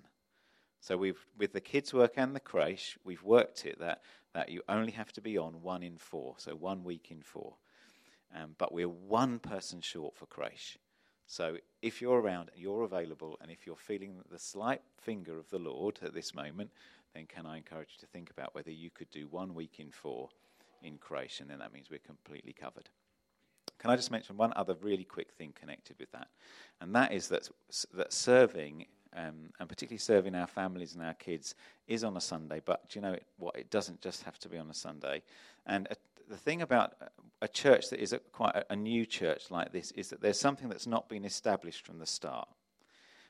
So 0.81 0.97
we've 0.97 1.27
with 1.37 1.53
the 1.53 1.61
kids' 1.61 1.93
work 1.93 2.13
and 2.17 2.35
the 2.35 2.41
creche, 2.41 2.97
we've 3.05 3.25
worked 3.25 3.67
it 3.67 3.81
that 3.81 4.03
that 4.35 4.49
you 4.51 4.63
only 4.69 4.93
have 4.93 5.13
to 5.13 5.21
be 5.21 5.39
on 5.39 5.63
one 5.63 5.83
in 5.83 5.97
four, 5.97 6.35
so 6.39 6.55
one 6.55 6.85
week 6.85 7.09
in 7.11 7.23
four. 7.23 7.55
Um, 8.35 8.57
but 8.59 8.73
we're 8.73 8.89
one 8.89 9.39
person 9.39 9.81
short 9.81 10.17
for 10.17 10.27
creche. 10.27 10.77
So 11.27 11.57
if 11.81 12.03
you're 12.03 12.21
around, 12.21 12.51
you're 12.55 12.83
available, 12.83 13.39
and 13.41 13.51
if 13.51 13.67
you're 13.67 13.77
feeling 13.77 14.17
the 14.31 14.39
slight 14.39 14.83
finger 15.01 15.39
of 15.39 15.49
the 15.51 15.59
Lord 15.59 15.99
at 16.03 16.13
this 16.13 16.35
moment, 16.35 16.71
then 17.15 17.27
can 17.27 17.47
I 17.47 17.57
encourage 17.57 17.91
you 17.93 18.01
to 18.01 18.13
think 18.13 18.31
about 18.31 18.55
whether 18.55 18.73
you 18.73 18.91
could 18.91 19.11
do 19.11 19.29
one 19.31 19.55
week 19.55 19.77
in 19.79 19.91
four 19.91 20.29
in 20.83 20.99
creche, 20.99 21.41
and 21.41 21.49
then 21.49 21.61
that 21.61 21.73
means 21.73 21.89
we're 21.91 21.99
completely 21.99 22.53
covered. 22.53 22.91
Can 23.79 23.91
I 23.91 23.97
just 23.97 24.11
mention 24.11 24.37
one 24.37 24.53
other 24.57 24.75
really 24.83 25.05
quick 25.05 25.33
thing 25.33 25.53
connected 25.59 25.97
with 25.99 26.11
that? 26.13 26.29
And 26.81 26.95
that 26.95 27.13
is 27.13 27.29
that, 27.29 27.49
that 27.95 28.13
serving, 28.13 28.87
um, 29.15 29.51
and 29.59 29.69
particularly 29.69 29.99
serving 29.99 30.35
our 30.35 30.47
families 30.47 30.95
and 30.95 31.05
our 31.05 31.15
kids, 31.15 31.55
is 31.87 32.05
on 32.05 32.17
a 32.17 32.21
Sunday. 32.21 32.61
But 32.65 32.89
do 32.89 32.99
you 32.99 33.03
know 33.03 33.17
what? 33.39 33.57
It 33.57 33.71
doesn't 33.71 34.01
just 34.01 34.23
have 34.23 34.39
to 34.41 34.49
be 34.49 34.59
on 34.59 34.71
a 34.71 34.75
Sunday. 34.75 35.23
And 35.67 35.89
the 36.29 36.37
thing 36.37 36.63
about 36.63 36.95
a 37.43 37.49
church 37.49 37.91
that 37.91 38.01
is 38.01 38.13
a, 38.13 38.19
quite 38.19 38.55
a, 38.57 38.73
a 38.73 38.77
new 38.77 39.05
church 39.05 39.51
like 39.51 39.73
this 39.73 39.91
is 39.93 40.09
that 40.09 40.21
there's 40.21 40.39
something 40.39 40.69
that's 40.69 40.87
not 40.87 41.09
been 41.09 41.25
established 41.25 41.87
from 41.87 41.99
the 41.99 42.07
start. 42.07 42.49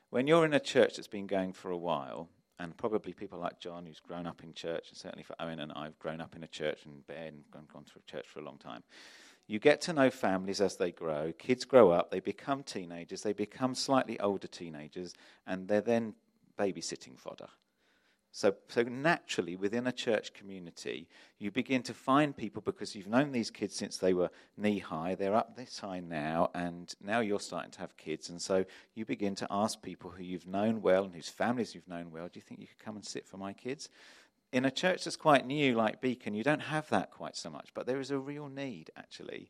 When 0.09 0.27
you're 0.27 0.45
in 0.45 0.53
a 0.53 0.59
church 0.59 0.95
that's 0.95 1.07
been 1.07 1.27
going 1.27 1.53
for 1.53 1.71
a 1.71 1.77
while, 1.77 2.29
and 2.59 2.75
probably 2.77 3.11
people 3.11 3.39
like 3.39 3.59
John, 3.59 3.85
who's 3.85 3.99
grown 3.99 4.25
up 4.25 4.43
in 4.43 4.53
church, 4.53 4.87
and 4.89 4.97
certainly 4.97 5.23
for 5.23 5.35
Owen 5.39 5.59
and 5.59 5.73
I, 5.73 5.85
have 5.85 5.99
grown 5.99 6.21
up 6.21 6.35
in 6.35 6.43
a 6.43 6.47
church, 6.47 6.85
and 6.85 7.05
Ben, 7.05 7.43
gone, 7.51 7.67
gone 7.71 7.83
through 7.83 8.01
church 8.07 8.25
for 8.27 8.39
a 8.39 8.43
long 8.43 8.57
time. 8.57 8.83
You 9.47 9.59
get 9.59 9.81
to 9.81 9.93
know 9.93 10.09
families 10.09 10.59
as 10.59 10.77
they 10.77 10.91
grow. 10.91 11.31
Kids 11.37 11.65
grow 11.65 11.91
up, 11.91 12.09
they 12.09 12.19
become 12.19 12.63
teenagers, 12.63 13.21
they 13.21 13.33
become 13.33 13.75
slightly 13.75 14.19
older 14.19 14.47
teenagers, 14.47 15.13
and 15.45 15.67
they're 15.67 15.81
then 15.81 16.15
babysitting 16.57 17.17
fodder. 17.19 17.49
So, 18.35 18.53
so 18.67 18.83
naturally, 18.83 19.55
within 19.55 19.87
a 19.87 19.93
church 19.93 20.33
community, 20.33 21.07
you 21.39 21.51
begin 21.51 21.81
to 21.83 21.93
find 21.93 22.35
people 22.35 22.61
because 22.61 22.93
you've 22.93 23.07
known 23.07 23.31
these 23.31 23.49
kids 23.49 23.73
since 23.75 23.97
they 23.97 24.13
were 24.13 24.29
knee 24.57 24.79
high. 24.79 25.15
They're 25.15 25.35
up 25.35 25.55
this 25.55 25.79
high 25.79 26.01
now, 26.01 26.49
and 26.53 26.93
now 27.01 27.21
you're 27.21 27.39
starting 27.39 27.71
to 27.71 27.79
have 27.79 27.95
kids. 27.95 28.29
And 28.29 28.41
so 28.41 28.65
you 28.93 29.05
begin 29.05 29.35
to 29.35 29.47
ask 29.49 29.81
people 29.81 30.09
who 30.09 30.21
you've 30.21 30.47
known 30.47 30.81
well 30.81 31.05
and 31.05 31.15
whose 31.15 31.29
families 31.29 31.73
you've 31.73 31.87
known 31.87 32.11
well, 32.11 32.25
do 32.25 32.37
you 32.37 32.41
think 32.41 32.59
you 32.59 32.67
could 32.67 32.83
come 32.83 32.97
and 32.97 33.05
sit 33.05 33.25
for 33.25 33.37
my 33.37 33.53
kids? 33.53 33.87
In 34.55 34.63
a 34.63 34.71
church 34.71 35.03
that's 35.03 35.17
quite 35.17 35.45
new, 35.45 35.75
like 35.75 35.99
Beacon, 35.99 36.33
you 36.33 36.41
don't 36.41 36.61
have 36.61 36.87
that 36.87 37.11
quite 37.11 37.35
so 37.35 37.49
much, 37.49 37.71
but 37.73 37.85
there 37.85 37.99
is 37.99 38.09
a 38.09 38.17
real 38.17 38.47
need, 38.47 38.89
actually. 38.95 39.49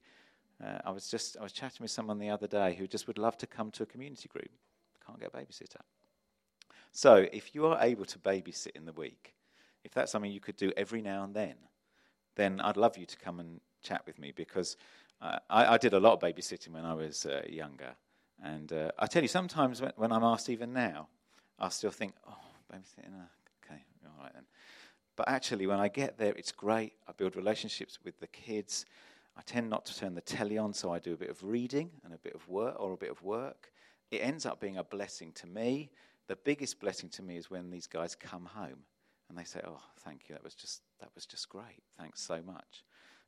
Uh, 0.60 0.80
I 0.84 0.90
was 0.90 1.08
just 1.08 1.38
I 1.40 1.44
was 1.44 1.52
chatting 1.52 1.84
with 1.84 1.92
someone 1.92 2.18
the 2.18 2.32
other 2.32 2.48
day 2.48 2.74
who 2.74 2.88
just 2.88 3.06
would 3.06 3.20
love 3.20 3.38
to 3.38 3.46
come 3.46 3.70
to 3.74 3.84
a 3.84 3.86
community 3.86 4.28
group. 4.28 4.50
Can't 5.06 5.20
get 5.20 5.32
a 5.32 5.38
babysitter. 5.38 5.82
So, 6.92 7.28
if 7.32 7.54
you 7.54 7.68
are 7.68 7.78
able 7.84 8.06
to 8.06 8.18
babysit 8.18 8.76
in 8.76 8.86
the 8.86 8.94
week, 8.94 9.36
if 9.84 9.94
that's 9.94 10.12
something 10.12 10.32
you 10.32 10.40
could 10.40 10.58
do 10.58 10.72
every 10.76 11.04
now 11.04 11.24
and 11.24 11.36
then, 11.36 11.54
then 12.36 12.60
I'd 12.60 12.76
love 12.76 12.98
you 12.98 13.06
to 13.06 13.18
come 13.18 13.40
and 13.40 13.62
chat 13.84 14.02
with 14.08 14.18
me 14.18 14.34
because 14.36 14.76
uh, 15.22 15.38
I, 15.52 15.76
I, 15.76 15.78
did 15.78 15.94
a 15.94 16.00
lot 16.00 16.14
of 16.14 16.20
babysitting 16.20 16.70
when 16.70 16.84
I 16.84 16.96
was 16.96 17.28
uh, 17.28 17.44
younger. 17.48 17.94
And 18.42 18.74
uh, 18.74 18.90
I 18.98 19.06
tell 19.06 19.22
you, 19.22 19.28
sometimes 19.28 19.84
when, 19.84 19.92
when, 19.98 20.12
I'm 20.12 20.24
asked, 20.24 20.50
even 20.50 20.74
now, 20.74 21.10
I 21.60 21.70
still 21.70 21.92
think, 21.92 22.16
oh, 22.28 22.34
babysitting, 22.74 23.14
uh, 23.14 23.28
okay, 23.64 23.84
all 24.04 24.24
right 24.24 24.34
then. 24.34 24.46
But 25.16 25.30
actually, 25.30 25.68
when 25.68 25.80
I 25.80 25.88
get 25.88 26.18
there, 26.18 26.34
it's 26.36 26.52
great. 26.52 26.94
I 27.08 27.12
build 27.14 27.36
relationships 27.36 28.00
with 28.04 28.20
the 28.20 28.28
kids. 28.28 28.86
I 29.38 29.42
tend 29.42 29.70
not 29.70 29.86
to 29.86 29.98
turn 29.98 30.14
the 30.14 30.22
telly 30.22 30.58
on, 30.58 30.74
so 30.74 30.94
I 30.94 31.00
do 31.00 31.14
a 31.14 31.18
bit 31.18 31.30
of 31.30 31.44
reading 31.44 31.92
and 32.04 32.14
a 32.14 32.18
bit 32.18 32.36
of 32.36 32.48
work, 32.48 32.76
or 32.80 32.94
a 32.94 32.98
bit 32.98 33.12
of 33.12 33.22
work. 33.22 33.72
It 34.12 34.18
ends 34.18 34.46
up 34.46 34.60
being 34.60 34.78
a 34.78 34.84
blessing 34.84 35.32
to 35.34 35.48
me 35.48 35.90
the 36.28 36.36
biggest 36.36 36.80
blessing 36.80 37.10
to 37.10 37.22
me 37.22 37.38
is 37.38 37.50
when 37.50 37.70
these 37.70 37.88
guys 37.88 38.16
come 38.16 38.46
home 38.46 38.80
and 39.30 39.38
they 39.38 39.44
say, 39.44 39.62
"Oh, 39.66 39.82
thank 40.00 40.28
you. 40.28 40.36
That 40.36 40.44
was 40.44 40.56
just 40.56 40.82
that 41.00 41.10
was 41.16 41.26
just 41.26 41.50
great. 41.50 41.84
Thanks 41.98 42.22
so 42.22 42.42
much." 42.42 42.84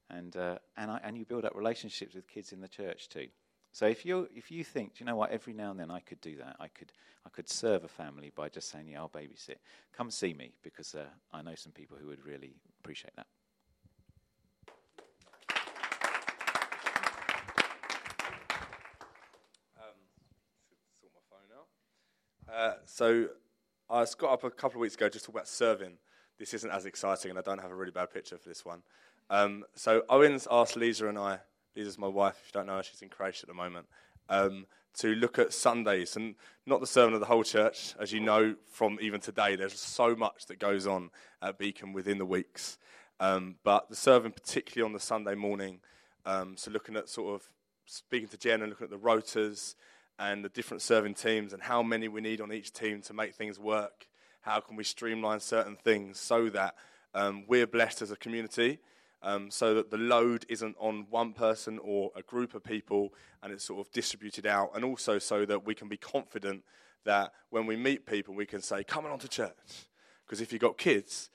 And 0.10 0.36
uh, 0.36 0.58
and 0.78 0.92
I, 0.92 1.00
and 1.04 1.18
you 1.18 1.26
build 1.26 1.46
up 1.46 1.56
relationships 1.56 2.16
with 2.16 2.28
kids 2.28 2.52
in 2.52 2.62
the 2.62 2.68
church 2.68 3.10
too. 3.10 3.28
So 3.78 3.86
if 3.86 4.08
you 4.08 4.28
if 4.34 4.50
you 4.50 4.64
think, 4.64 4.96
do 4.96 5.04
you 5.04 5.06
know 5.06 5.16
what? 5.16 5.30
Every 5.30 5.54
now 5.54 5.70
and 5.70 5.80
then 5.80 5.92
I 5.92 6.00
could 6.00 6.20
do 6.20 6.36
that. 6.38 6.56
I 6.60 6.68
could 6.68 6.92
I 7.24 7.30
could 7.30 7.48
serve 7.48 7.84
a 7.84 7.88
family 7.88 8.32
by 8.36 8.50
just 8.50 8.72
saying, 8.72 8.88
"Yeah, 8.88 9.02
I'll 9.02 9.08
babysit." 9.08 9.58
Come 9.96 10.10
see 10.10 10.34
me 10.34 10.54
because 10.64 10.96
uh, 10.96 11.06
I 11.32 11.44
know 11.44 11.54
some 11.54 11.74
people 11.74 11.96
who 11.96 12.08
would 12.08 12.26
really 12.26 12.56
appreciate 12.80 13.16
that. 13.18 13.28
Uh, 22.52 22.74
so 22.88 23.28
I 23.92 24.04
got 24.18 24.34
up 24.34 24.44
a 24.44 24.50
couple 24.50 24.78
of 24.78 24.82
weeks 24.82 24.96
ago 24.96 25.08
just 25.08 25.26
to 25.26 25.32
talk 25.32 25.36
about 25.36 25.48
serving. 25.48 26.00
This 26.40 26.56
isn't 26.56 26.72
as 26.72 26.88
exciting, 26.88 27.30
and 27.30 27.38
I 27.38 27.44
don't 27.44 27.62
have 27.62 27.70
a 27.70 27.76
really 27.76 27.92
bad 27.92 28.12
picture 28.12 28.40
for 28.40 28.50
this 28.50 28.66
one. 28.66 28.82
Um, 29.30 29.66
so 29.76 30.02
Owen's 30.10 30.48
asked 30.50 30.76
Lisa 30.76 31.08
and 31.10 31.20
I, 31.20 31.42
Lisa's 31.78 31.98
my 31.98 32.08
wife, 32.08 32.38
if 32.42 32.48
you 32.48 32.60
don't 32.60 32.68
know 32.68 32.78
her, 32.78 32.84
she's 32.84 33.02
in 33.02 33.10
Croatia 33.10 33.44
at 33.44 33.48
the 33.48 33.54
moment, 33.54 33.86
um, 34.30 34.66
to 34.96 35.14
look 35.16 35.38
at 35.38 35.54
Sundays 35.54 36.16
and 36.16 36.36
not 36.66 36.82
the 36.82 36.88
sermon 36.88 37.14
of 37.14 37.20
the 37.20 37.28
whole 37.28 37.44
church. 37.44 37.94
As 38.00 38.12
you 38.12 38.20
know 38.20 38.56
from 38.72 38.98
even 39.00 39.22
today, 39.22 39.56
there's 39.56 39.80
so 39.80 40.16
much 40.16 40.48
that 40.48 40.60
goes 40.60 40.88
on 40.88 41.12
at 41.42 41.60
Beacon 41.60 41.94
within 41.94 42.18
the 42.18 42.26
weeks. 42.26 42.78
Um, 43.20 43.56
but 43.64 43.90
the 43.90 43.96
serving, 43.96 44.32
particularly 44.32 44.88
on 44.88 44.94
the 44.94 45.00
Sunday 45.00 45.36
morning, 45.36 45.80
um, 46.26 46.58
so 46.58 46.72
looking 46.72 46.96
at 46.96 47.10
sort 47.10 47.36
of 47.36 47.48
speaking 47.86 48.28
to 48.30 48.38
Jen 48.38 48.62
and 48.62 48.70
looking 48.70 48.86
at 48.86 48.92
the 48.92 48.98
rotas 48.98 49.76
and 50.20 50.44
the 50.44 50.50
different 50.50 50.82
serving 50.82 51.14
teams 51.14 51.54
and 51.54 51.62
how 51.62 51.84
many 51.84 52.08
we 52.08 52.22
need 52.22 52.42
on 52.42 52.52
each 52.52 52.74
team 52.74 53.02
to 53.04 53.14
make 53.14 53.36
things 53.36 53.60
work. 53.60 54.08
How 54.42 54.60
can 54.60 54.76
we 54.76 54.84
streamline 54.84 55.40
certain 55.40 55.76
things 55.76 56.20
so 56.20 56.50
that 56.50 56.76
um, 57.14 57.46
we're 57.48 57.68
blessed 57.68 58.02
as 58.02 58.12
a 58.12 58.16
community, 58.16 58.80
um, 59.22 59.50
so 59.50 59.74
that 59.74 59.92
the 59.92 59.98
load 59.98 60.46
isn't 60.50 60.76
on 60.80 61.08
one 61.10 61.34
person 61.34 61.80
or 61.82 62.12
a 62.16 62.22
group 62.22 62.54
of 62.54 62.64
people 62.64 63.14
and 63.42 63.52
it's 63.52 63.64
sort 63.64 63.86
of 63.86 63.92
distributed 63.92 64.46
out, 64.46 64.72
and 64.76 64.84
also 64.84 65.20
so 65.20 65.46
that 65.46 65.66
we 65.66 65.76
can 65.76 65.88
be 65.88 65.98
confident 65.98 66.64
that 67.06 67.32
when 67.50 67.66
we 67.66 67.76
meet 67.76 68.06
people, 68.06 68.34
we 68.34 68.46
can 68.46 68.62
say, 68.62 68.84
Come 68.84 69.06
on 69.06 69.20
to 69.20 69.28
church. 69.28 69.88
Because 70.26 70.42
if 70.42 70.52
you've 70.52 70.62
got 70.62 70.78
kids, 70.78 71.30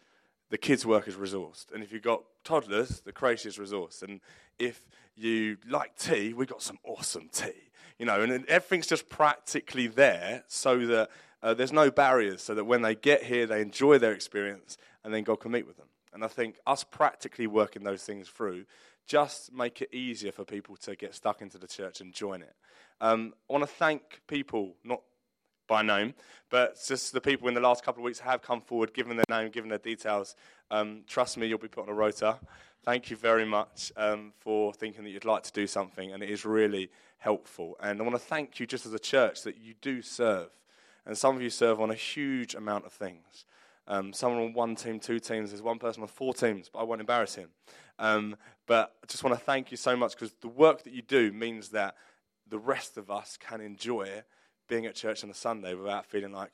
the 0.51 0.59
kids' 0.59 0.85
work 0.85 1.09
is 1.09 1.17
resourced. 1.17 1.73
And 1.73 1.83
if 1.83 1.93
you've 1.93 2.03
got 2.03 2.25
toddlers, 2.45 3.01
the 3.01 3.13
creche 3.13 3.47
is 3.47 3.57
resourced. 3.57 4.03
And 4.03 4.21
if 4.59 4.83
you 5.17 5.57
like 5.67 5.97
tea, 5.97 6.35
we've 6.35 6.49
got 6.49 6.61
some 6.63 6.79
awesome 6.85 7.31
tea. 7.33 7.71
You 7.99 8.07
know, 8.07 8.21
and 8.21 8.47
everything's 8.47 8.87
just 8.87 9.09
practically 9.09 9.87
there 9.87 10.45
so 10.49 10.87
that 10.87 11.11
uh, 11.43 11.55
there's 11.55 11.73
no 11.73 11.91
barriers, 11.91 12.43
so 12.43 12.55
that 12.55 12.65
when 12.65 12.83
they 12.83 12.95
get 12.95 13.23
here, 13.25 13.47
they 13.47 13.63
enjoy 13.63 13.99
their 13.99 14.13
experience 14.13 14.77
and 15.05 15.13
then 15.13 15.25
God 15.25 15.41
can 15.41 15.51
meet 15.53 15.67
with 15.67 15.77
them. 15.77 15.87
And 16.13 16.25
I 16.25 16.29
think 16.29 16.57
us 16.67 16.85
practically 16.85 17.47
working 17.47 17.85
those 17.85 18.03
things 18.03 18.29
through 18.29 18.65
just 19.07 19.53
make 19.53 19.83
it 19.83 19.93
easier 19.93 20.33
for 20.33 20.45
people 20.45 20.77
to 20.77 20.95
get 20.95 21.15
stuck 21.15 21.43
into 21.43 21.59
the 21.59 21.67
church 21.67 22.01
and 22.01 22.13
join 22.13 22.43
it. 22.43 22.55
Um, 23.01 23.35
I 23.49 23.53
want 23.53 23.65
to 23.65 23.75
thank 23.75 24.21
people, 24.29 24.77
not 24.85 25.01
by 25.67 25.83
name, 25.83 26.15
but 26.51 26.79
just 26.87 27.13
the 27.13 27.21
people 27.21 27.49
in 27.49 27.55
the 27.55 27.61
last 27.61 27.85
couple 27.85 28.03
of 28.03 28.05
weeks 28.05 28.21
have 28.21 28.43
come 28.43 28.61
forward, 28.61 28.95
given 28.95 29.17
their 29.17 29.25
name, 29.29 29.51
given 29.51 29.71
their 29.71 29.79
details. 29.79 30.37
Um, 30.71 31.03
trust 31.07 31.37
me, 31.37 31.47
you'll 31.47 31.59
be 31.59 31.69
put 31.69 31.85
on 31.85 31.89
a 31.89 31.95
rota. 31.95 32.39
Thank 32.85 33.11
you 33.11 33.17
very 33.17 33.45
much 33.45 33.93
um, 33.97 34.33
for 34.39 34.73
thinking 34.73 35.05
that 35.05 35.11
you'd 35.11 35.25
like 35.25 35.45
to 35.45 35.53
do 35.53 35.67
something, 35.67 36.13
and 36.13 36.23
it 36.23 36.31
is 36.31 36.45
really 36.45 36.91
helpful. 37.19 37.77
And 37.81 38.01
I 38.01 38.03
want 38.05 38.17
to 38.17 38.19
thank 38.19 38.61
you 38.61 38.67
just 38.67 38.87
as 38.87 38.93
a 38.93 38.99
church 38.99 39.43
that 39.43 39.57
you 39.59 39.75
do 39.81 40.03
serve. 40.03 40.49
And 41.07 41.17
some 41.17 41.35
of 41.35 41.43
you 41.43 41.51
serve 41.51 41.81
on 41.81 41.91
a 41.91 41.95
huge 41.95 42.55
amount 42.55 42.87
of 42.87 42.93
things. 42.93 43.45
Um, 43.93 44.15
someone 44.15 44.43
on 44.43 44.55
one 44.55 44.75
team, 44.75 44.99
two 44.99 45.21
teams. 45.21 45.51
There's 45.51 45.61
one 45.61 45.79
person 45.79 46.03
on 46.03 46.09
four 46.09 46.33
teams, 46.33 46.71
but 46.73 46.79
I 46.79 46.83
won't 46.83 47.03
embarrass 47.03 47.35
him. 47.35 47.51
Um, 47.99 48.37
but 48.67 48.95
I 49.03 49.07
just 49.07 49.23
want 49.23 49.39
to 49.39 49.45
thank 49.45 49.71
you 49.71 49.77
so 49.77 49.95
much 49.95 50.13
because 50.13 50.33
the 50.41 50.49
work 50.49 50.85
that 50.85 50.95
you 50.95 51.03
do 51.03 51.31
means 51.31 51.69
that 51.71 51.95
the 52.49 52.59
rest 52.59 52.97
of 52.97 53.11
us 53.11 53.37
can 53.39 53.61
enjoy 53.61 54.23
being 54.67 54.87
at 54.87 54.95
church 54.95 55.23
on 55.23 55.29
a 55.29 55.35
Sunday 55.35 55.75
without 55.75 56.07
feeling 56.07 56.33
like, 56.33 56.53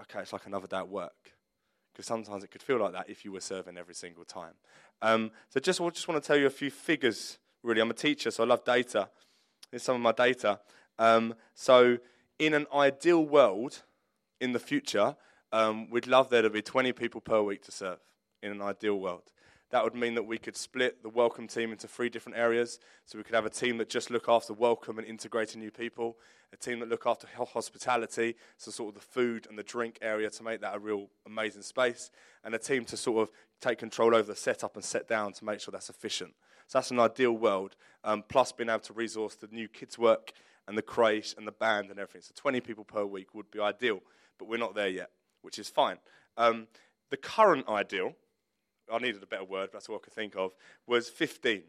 okay, 0.00 0.20
it's 0.20 0.32
like 0.32 0.46
another 0.46 0.66
day 0.66 0.78
at 0.78 0.88
work. 0.88 1.34
Because 1.92 2.06
sometimes 2.06 2.42
it 2.42 2.50
could 2.50 2.62
feel 2.62 2.78
like 2.78 2.94
that 2.94 3.10
if 3.10 3.22
you 3.22 3.32
were 3.32 3.42
serving 3.42 3.76
every 3.76 3.94
single 3.94 4.24
time. 4.24 4.54
Um, 5.02 5.30
so 5.50 5.60
just, 5.60 5.82
I 5.82 5.90
just 5.90 6.08
want 6.08 6.22
to 6.22 6.26
tell 6.26 6.38
you 6.38 6.46
a 6.46 6.50
few 6.50 6.70
figures, 6.70 7.38
really. 7.62 7.82
I'm 7.82 7.90
a 7.90 7.94
teacher, 7.94 8.30
so 8.30 8.44
I 8.44 8.46
love 8.46 8.64
data. 8.64 9.10
Here's 9.70 9.82
some 9.82 9.96
of 9.96 10.00
my 10.00 10.12
data. 10.12 10.60
Um, 10.98 11.34
so, 11.54 11.98
in 12.38 12.54
an 12.54 12.66
ideal 12.72 13.22
world, 13.26 13.82
in 14.40 14.52
the 14.52 14.58
future, 14.58 15.16
um, 15.52 15.88
we'd 15.90 16.06
love 16.06 16.30
there 16.30 16.42
to 16.42 16.50
be 16.50 16.62
20 16.62 16.92
people 16.92 17.20
per 17.20 17.42
week 17.42 17.62
to 17.64 17.72
serve 17.72 17.98
in 18.42 18.52
an 18.52 18.62
ideal 18.62 18.98
world. 18.98 19.32
That 19.70 19.84
would 19.84 19.94
mean 19.94 20.14
that 20.14 20.22
we 20.22 20.38
could 20.38 20.56
split 20.56 21.02
the 21.02 21.10
welcome 21.10 21.46
team 21.46 21.72
into 21.72 21.86
three 21.86 22.08
different 22.08 22.38
areas. 22.38 22.78
So 23.04 23.18
we 23.18 23.24
could 23.24 23.34
have 23.34 23.44
a 23.44 23.50
team 23.50 23.76
that 23.78 23.90
just 23.90 24.10
look 24.10 24.26
after 24.26 24.54
welcome 24.54 24.98
and 24.98 25.06
integrating 25.06 25.60
new 25.60 25.70
people, 25.70 26.16
a 26.54 26.56
team 26.56 26.80
that 26.80 26.88
look 26.88 27.06
after 27.06 27.26
hospitality, 27.36 28.34
so 28.56 28.70
sort 28.70 28.88
of 28.88 28.94
the 28.94 29.06
food 29.06 29.46
and 29.50 29.58
the 29.58 29.62
drink 29.62 29.98
area 30.00 30.30
to 30.30 30.42
make 30.42 30.62
that 30.62 30.74
a 30.74 30.78
real 30.78 31.08
amazing 31.26 31.60
space, 31.60 32.10
and 32.44 32.54
a 32.54 32.58
team 32.58 32.86
to 32.86 32.96
sort 32.96 33.28
of 33.28 33.34
take 33.60 33.78
control 33.78 34.14
over 34.14 34.22
the 34.22 34.36
setup 34.36 34.74
and 34.74 34.84
set 34.84 35.06
down 35.06 35.32
to 35.34 35.44
make 35.44 35.60
sure 35.60 35.72
that's 35.72 35.90
efficient. 35.90 36.32
So 36.66 36.78
that's 36.78 36.90
an 36.90 37.00
ideal 37.00 37.32
world, 37.32 37.76
um, 38.04 38.24
plus 38.26 38.52
being 38.52 38.70
able 38.70 38.80
to 38.80 38.94
resource 38.94 39.34
the 39.34 39.48
new 39.48 39.68
kids' 39.68 39.98
work 39.98 40.32
and 40.66 40.78
the 40.78 40.82
creche 40.82 41.34
and 41.36 41.46
the 41.46 41.52
band 41.52 41.90
and 41.90 41.98
everything. 41.98 42.22
So 42.22 42.32
20 42.34 42.60
people 42.60 42.84
per 42.84 43.04
week 43.04 43.34
would 43.34 43.50
be 43.50 43.60
ideal, 43.60 44.00
but 44.38 44.48
we're 44.48 44.58
not 44.58 44.74
there 44.74 44.88
yet, 44.88 45.10
which 45.42 45.58
is 45.58 45.68
fine. 45.68 45.96
Um, 46.36 46.68
the 47.10 47.16
current 47.16 47.68
ideal 47.68 48.14
I 48.92 48.98
needed 48.98 49.22
a 49.22 49.26
better 49.26 49.44
word, 49.44 49.70
that's 49.72 49.88
all 49.88 49.96
I 49.96 50.00
could 50.00 50.12
think 50.12 50.34
of, 50.36 50.52
was 50.86 51.08
15. 51.08 51.62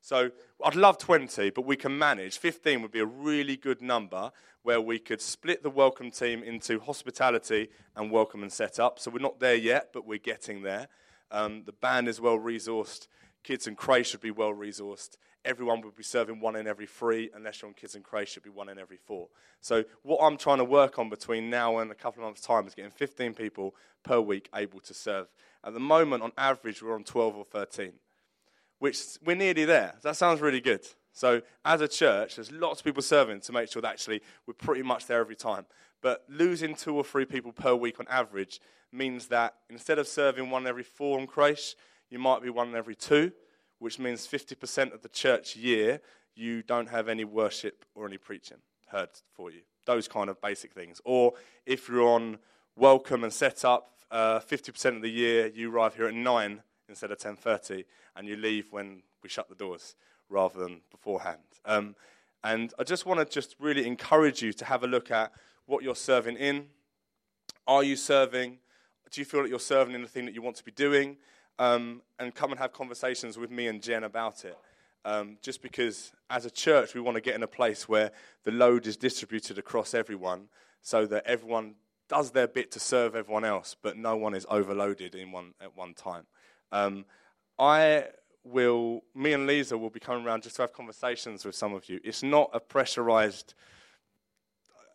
So 0.00 0.30
I'd 0.64 0.76
love 0.76 0.98
20, 0.98 1.50
but 1.50 1.64
we 1.64 1.76
can 1.76 1.98
manage. 1.98 2.38
15 2.38 2.82
would 2.82 2.92
be 2.92 3.00
a 3.00 3.06
really 3.06 3.56
good 3.56 3.82
number 3.82 4.30
where 4.62 4.80
we 4.80 4.98
could 4.98 5.20
split 5.20 5.62
the 5.62 5.70
welcome 5.70 6.10
team 6.10 6.42
into 6.42 6.78
hospitality 6.80 7.68
and 7.96 8.10
welcome 8.10 8.42
and 8.42 8.52
setup. 8.52 8.98
So 8.98 9.10
we're 9.10 9.18
not 9.18 9.40
there 9.40 9.54
yet, 9.54 9.90
but 9.92 10.06
we're 10.06 10.18
getting 10.18 10.62
there. 10.62 10.88
Um, 11.30 11.64
the 11.64 11.72
band 11.72 12.08
is 12.08 12.20
well 12.20 12.38
resourced. 12.38 13.08
Kids 13.42 13.66
and 13.66 13.76
Creche 13.76 14.10
should 14.10 14.20
be 14.20 14.30
well 14.30 14.52
resourced. 14.52 15.16
Everyone 15.48 15.80
would 15.80 15.96
be 15.96 16.02
serving 16.02 16.40
one 16.40 16.56
in 16.56 16.66
every 16.66 16.84
three, 16.84 17.30
unless 17.34 17.62
you're 17.62 17.70
on 17.70 17.74
Kids 17.74 17.94
and 17.94 18.04
Creche, 18.04 18.28
should 18.28 18.42
be 18.42 18.50
one 18.50 18.68
in 18.68 18.78
every 18.78 18.98
four. 18.98 19.28
So, 19.62 19.82
what 20.02 20.18
I'm 20.20 20.36
trying 20.36 20.58
to 20.58 20.64
work 20.64 20.98
on 20.98 21.08
between 21.08 21.48
now 21.48 21.78
and 21.78 21.90
a 21.90 21.94
couple 21.94 22.22
of 22.22 22.26
months' 22.26 22.42
time 22.42 22.66
is 22.66 22.74
getting 22.74 22.90
15 22.90 23.32
people 23.32 23.74
per 24.04 24.20
week 24.20 24.50
able 24.54 24.80
to 24.80 24.92
serve. 24.92 25.28
At 25.64 25.72
the 25.72 25.80
moment, 25.80 26.22
on 26.22 26.32
average, 26.36 26.82
we're 26.82 26.94
on 26.94 27.02
12 27.02 27.34
or 27.34 27.44
13, 27.46 27.92
which 28.78 29.00
we're 29.24 29.36
nearly 29.36 29.64
there. 29.64 29.94
That 30.02 30.16
sounds 30.16 30.42
really 30.42 30.60
good. 30.60 30.86
So, 31.14 31.40
as 31.64 31.80
a 31.80 31.88
church, 31.88 32.36
there's 32.36 32.52
lots 32.52 32.80
of 32.80 32.84
people 32.84 33.02
serving 33.02 33.40
to 33.40 33.52
make 33.52 33.72
sure 33.72 33.80
that 33.80 33.92
actually 33.92 34.20
we're 34.46 34.52
pretty 34.52 34.82
much 34.82 35.06
there 35.06 35.20
every 35.20 35.34
time. 35.34 35.64
But 36.02 36.26
losing 36.28 36.74
two 36.74 36.94
or 36.94 37.04
three 37.04 37.24
people 37.24 37.52
per 37.52 37.74
week 37.74 37.98
on 38.00 38.06
average 38.10 38.60
means 38.92 39.28
that 39.28 39.54
instead 39.70 39.98
of 39.98 40.08
serving 40.08 40.50
one 40.50 40.64
in 40.64 40.68
every 40.68 40.82
four 40.82 41.18
on 41.18 41.26
creche, 41.26 41.74
you 42.10 42.18
might 42.18 42.42
be 42.42 42.50
one 42.50 42.68
in 42.68 42.76
every 42.76 42.94
two, 42.94 43.32
which 43.78 43.98
means 43.98 44.26
50% 44.26 44.92
of 44.92 45.02
the 45.02 45.08
church 45.08 45.56
year 45.56 46.00
you 46.34 46.62
don't 46.62 46.88
have 46.88 47.08
any 47.08 47.24
worship 47.24 47.84
or 47.94 48.06
any 48.06 48.18
preaching 48.18 48.58
heard 48.88 49.10
for 49.32 49.50
you. 49.50 49.60
Those 49.86 50.08
kind 50.08 50.30
of 50.30 50.40
basic 50.40 50.72
things. 50.72 51.00
Or 51.04 51.34
if 51.66 51.88
you're 51.88 52.06
on 52.06 52.38
welcome 52.76 53.24
and 53.24 53.32
set 53.32 53.64
up, 53.64 53.92
uh, 54.10 54.40
50% 54.40 54.96
of 54.96 55.02
the 55.02 55.10
year 55.10 55.48
you 55.48 55.70
arrive 55.70 55.94
here 55.94 56.06
at 56.06 56.14
9 56.14 56.62
instead 56.88 57.10
of 57.10 57.18
10.30 57.18 57.84
and 58.16 58.26
you 58.26 58.36
leave 58.36 58.72
when 58.72 59.02
we 59.22 59.28
shut 59.28 59.48
the 59.48 59.54
doors 59.54 59.94
rather 60.28 60.58
than 60.58 60.80
beforehand. 60.90 61.40
Um, 61.64 61.94
and 62.44 62.72
I 62.78 62.84
just 62.84 63.04
want 63.04 63.20
to 63.20 63.26
just 63.26 63.56
really 63.58 63.86
encourage 63.86 64.42
you 64.42 64.52
to 64.54 64.64
have 64.64 64.84
a 64.84 64.86
look 64.86 65.10
at 65.10 65.32
what 65.66 65.82
you're 65.82 65.96
serving 65.96 66.36
in. 66.36 66.66
Are 67.66 67.82
you 67.82 67.96
serving? 67.96 68.58
Do 69.10 69.20
you 69.20 69.24
feel 69.24 69.42
that 69.42 69.48
you're 69.48 69.58
serving 69.58 69.94
in 69.94 70.02
the 70.02 70.08
thing 70.08 70.24
that 70.26 70.34
you 70.34 70.42
want 70.42 70.56
to 70.56 70.64
be 70.64 70.70
doing? 70.70 71.16
Um, 71.58 72.02
and 72.18 72.34
come 72.34 72.50
and 72.50 72.60
have 72.60 72.72
conversations 72.72 73.36
with 73.36 73.50
me 73.50 73.66
and 73.66 73.82
Jen 73.82 74.04
about 74.04 74.44
it. 74.44 74.56
Um, 75.04 75.38
just 75.42 75.62
because 75.62 76.12
as 76.28 76.44
a 76.44 76.50
church 76.50 76.94
we 76.94 77.00
want 77.00 77.14
to 77.14 77.20
get 77.20 77.34
in 77.34 77.42
a 77.42 77.48
place 77.48 77.88
where 77.88 78.10
the 78.44 78.50
load 78.50 78.86
is 78.86 78.96
distributed 78.96 79.56
across 79.58 79.94
everyone 79.94 80.48
so 80.82 81.06
that 81.06 81.24
everyone 81.26 81.74
does 82.08 82.30
their 82.30 82.48
bit 82.48 82.70
to 82.72 82.80
serve 82.80 83.14
everyone 83.14 83.44
else, 83.44 83.76
but 83.80 83.96
no 83.96 84.16
one 84.16 84.34
is 84.34 84.46
overloaded 84.48 85.14
in 85.14 85.30
one 85.30 85.54
at 85.60 85.76
one 85.76 85.94
time. 85.94 86.24
Um, 86.72 87.04
I 87.58 88.06
will, 88.44 89.02
me 89.14 89.32
and 89.32 89.46
Lisa 89.46 89.76
will 89.76 89.90
be 89.90 90.00
coming 90.00 90.24
around 90.24 90.42
just 90.42 90.56
to 90.56 90.62
have 90.62 90.72
conversations 90.72 91.44
with 91.44 91.54
some 91.54 91.74
of 91.74 91.88
you. 91.88 92.00
It's 92.02 92.22
not 92.22 92.50
a 92.52 92.60
pressurized. 92.60 93.54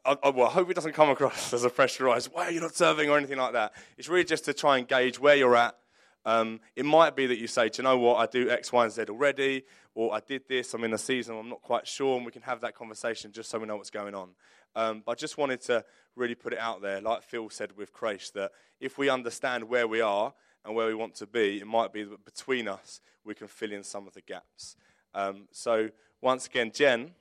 I, 0.05 0.17
I, 0.23 0.29
well, 0.29 0.47
I 0.47 0.51
hope 0.51 0.69
it 0.69 0.73
doesn't 0.73 0.93
come 0.93 1.09
across 1.09 1.53
as 1.53 1.63
a 1.63 1.69
pressurized. 1.69 2.29
Why 2.33 2.45
are 2.45 2.51
you 2.51 2.61
not 2.61 2.75
serving 2.75 3.09
or 3.09 3.17
anything 3.17 3.37
like 3.37 3.53
that? 3.53 3.73
It's 3.97 4.09
really 4.09 4.25
just 4.25 4.45
to 4.45 4.53
try 4.53 4.77
and 4.77 4.87
gauge 4.87 5.19
where 5.19 5.35
you're 5.35 5.55
at. 5.55 5.77
Um, 6.25 6.59
it 6.75 6.85
might 6.85 7.15
be 7.15 7.27
that 7.27 7.37
you 7.37 7.47
say, 7.47 7.69
"Do 7.69 7.81
you 7.81 7.83
know 7.83 7.97
what? 7.97 8.15
I 8.15 8.25
do 8.25 8.49
X, 8.49 8.71
Y, 8.71 8.83
and 8.83 8.93
Z 8.93 9.03
already," 9.09 9.65
or 9.93 10.13
"I 10.13 10.19
did 10.19 10.47
this. 10.47 10.73
I'm 10.73 10.83
in 10.83 10.93
a 10.93 10.97
season. 10.97 11.37
I'm 11.37 11.49
not 11.49 11.61
quite 11.61 11.87
sure," 11.87 12.15
and 12.17 12.25
we 12.25 12.31
can 12.31 12.43
have 12.43 12.61
that 12.61 12.75
conversation 12.75 13.31
just 13.31 13.49
so 13.49 13.59
we 13.59 13.67
know 13.67 13.75
what's 13.75 13.89
going 13.89 14.15
on. 14.15 14.29
Um, 14.75 15.03
I 15.07 15.13
just 15.13 15.37
wanted 15.37 15.61
to 15.61 15.85
really 16.15 16.35
put 16.35 16.53
it 16.53 16.59
out 16.59 16.81
there, 16.81 17.01
like 17.01 17.23
Phil 17.23 17.49
said 17.49 17.75
with 17.75 17.91
Creche, 17.93 18.31
that 18.31 18.51
if 18.79 18.97
we 18.97 19.09
understand 19.09 19.65
where 19.65 19.87
we 19.87 20.01
are 20.01 20.33
and 20.65 20.75
where 20.75 20.87
we 20.87 20.95
want 20.95 21.15
to 21.15 21.27
be, 21.27 21.59
it 21.59 21.67
might 21.67 21.91
be 21.91 22.03
that 22.03 22.25
between 22.25 22.67
us 22.67 23.01
we 23.23 23.33
can 23.33 23.47
fill 23.47 23.71
in 23.71 23.83
some 23.83 24.07
of 24.07 24.13
the 24.13 24.21
gaps. 24.21 24.75
Um, 25.13 25.47
so 25.51 25.89
once 26.21 26.47
again, 26.47 26.71
Jen, 26.73 27.11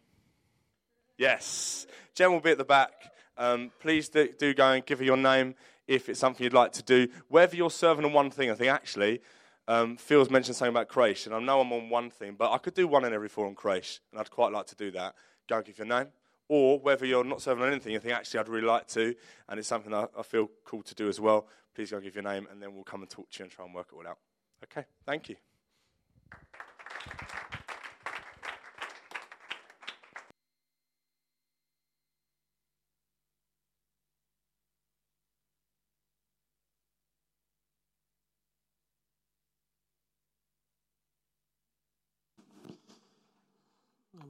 yes, 1.18 1.86
Jen 2.14 2.32
will 2.32 2.40
be 2.40 2.50
at 2.50 2.58
the 2.58 2.64
back. 2.64 2.92
Um, 3.36 3.70
please 3.80 4.08
do, 4.08 4.28
do, 4.38 4.54
go 4.54 4.72
and 4.72 4.84
give 4.84 4.98
her 4.98 5.04
your 5.04 5.16
name 5.16 5.54
if 5.92 6.08
it's 6.08 6.20
something 6.20 6.42
you'd 6.42 6.52
like 6.52 6.72
to 6.72 6.82
do. 6.82 7.08
Whether 7.28 7.56
you're 7.56 7.70
serving 7.70 8.04
on 8.04 8.12
one 8.12 8.30
thing, 8.30 8.50
I 8.50 8.54
think 8.54 8.70
actually, 8.70 9.20
um, 9.68 9.96
Phil's 9.96 10.30
mentioned 10.30 10.56
something 10.56 10.74
about 10.74 10.88
Creche, 10.88 11.26
and 11.26 11.34
I 11.34 11.40
know 11.40 11.60
I'm 11.60 11.72
on 11.72 11.88
one 11.88 12.10
thing, 12.10 12.34
but 12.38 12.50
I 12.50 12.58
could 12.58 12.74
do 12.74 12.86
one 12.86 13.04
in 13.04 13.12
every 13.12 13.28
four 13.28 13.46
on 13.46 13.54
Creche, 13.54 14.00
and 14.10 14.20
I'd 14.20 14.30
quite 14.30 14.52
like 14.52 14.66
to 14.66 14.76
do 14.76 14.90
that. 14.92 15.14
Go 15.48 15.56
and 15.56 15.64
give 15.64 15.78
your 15.78 15.86
name 15.86 16.08
or 16.48 16.78
whether 16.80 17.06
you're 17.06 17.24
not 17.24 17.40
serving 17.40 17.62
on 17.64 17.70
anything, 17.70 17.94
you 17.94 17.98
think, 17.98 18.14
actually, 18.14 18.38
I'd 18.38 18.48
really 18.48 18.66
like 18.66 18.86
to, 18.88 19.14
and 19.48 19.58
it's 19.58 19.68
something 19.68 19.94
I, 19.94 20.04
I 20.18 20.22
feel 20.22 20.50
cool 20.64 20.82
to 20.82 20.94
do 20.94 21.08
as 21.08 21.18
well, 21.18 21.46
please 21.74 21.90
go 21.90 21.96
and 21.96 22.04
give 22.04 22.14
your 22.14 22.24
name, 22.24 22.46
and 22.50 22.62
then 22.62 22.74
we'll 22.74 22.84
come 22.84 23.00
and 23.00 23.08
talk 23.08 23.30
to 23.30 23.38
you 23.38 23.44
and 23.44 23.50
try 23.50 23.64
and 23.64 23.74
work 23.74 23.88
it 23.90 23.96
all 23.96 24.06
out. 24.06 24.18
Okay, 24.64 24.84
thank 25.06 25.30
you. 25.30 25.36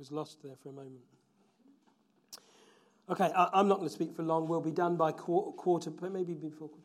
Was 0.02 0.10
lost 0.10 0.42
there 0.42 0.56
for 0.60 0.70
a 0.70 0.72
moment. 0.72 0.98
Okay, 3.08 3.30
I, 3.36 3.60
am 3.60 3.68
not 3.68 3.76
going 3.76 3.88
to 3.88 3.94
speak 3.94 4.16
for 4.16 4.24
long. 4.24 4.48
We'll 4.48 4.60
be 4.60 4.72
done 4.72 4.96
by 4.96 5.12
quarter, 5.12 5.52
quarter 5.52 5.92
maybe 6.10 6.34
before 6.34 6.68
quarter. 6.68 6.80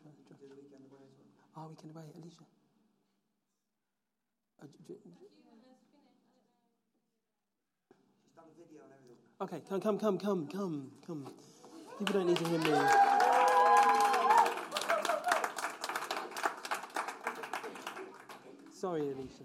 Oh, 1.56 1.66
we 1.68 1.74
can 1.74 1.90
away, 1.90 2.04
Alicia. 2.16 2.44
Uh, 4.62 4.66
okay, 9.42 9.62
come, 9.68 9.80
come, 9.80 9.98
come, 9.98 10.18
come, 10.18 10.46
come, 10.54 10.92
come. 11.04 11.26
People 11.98 12.14
don't 12.14 12.28
need 12.28 12.36
to 12.36 12.48
hear 12.48 12.58
me. 12.60 12.70
Sorry, 18.72 19.00
Alicia. 19.00 19.42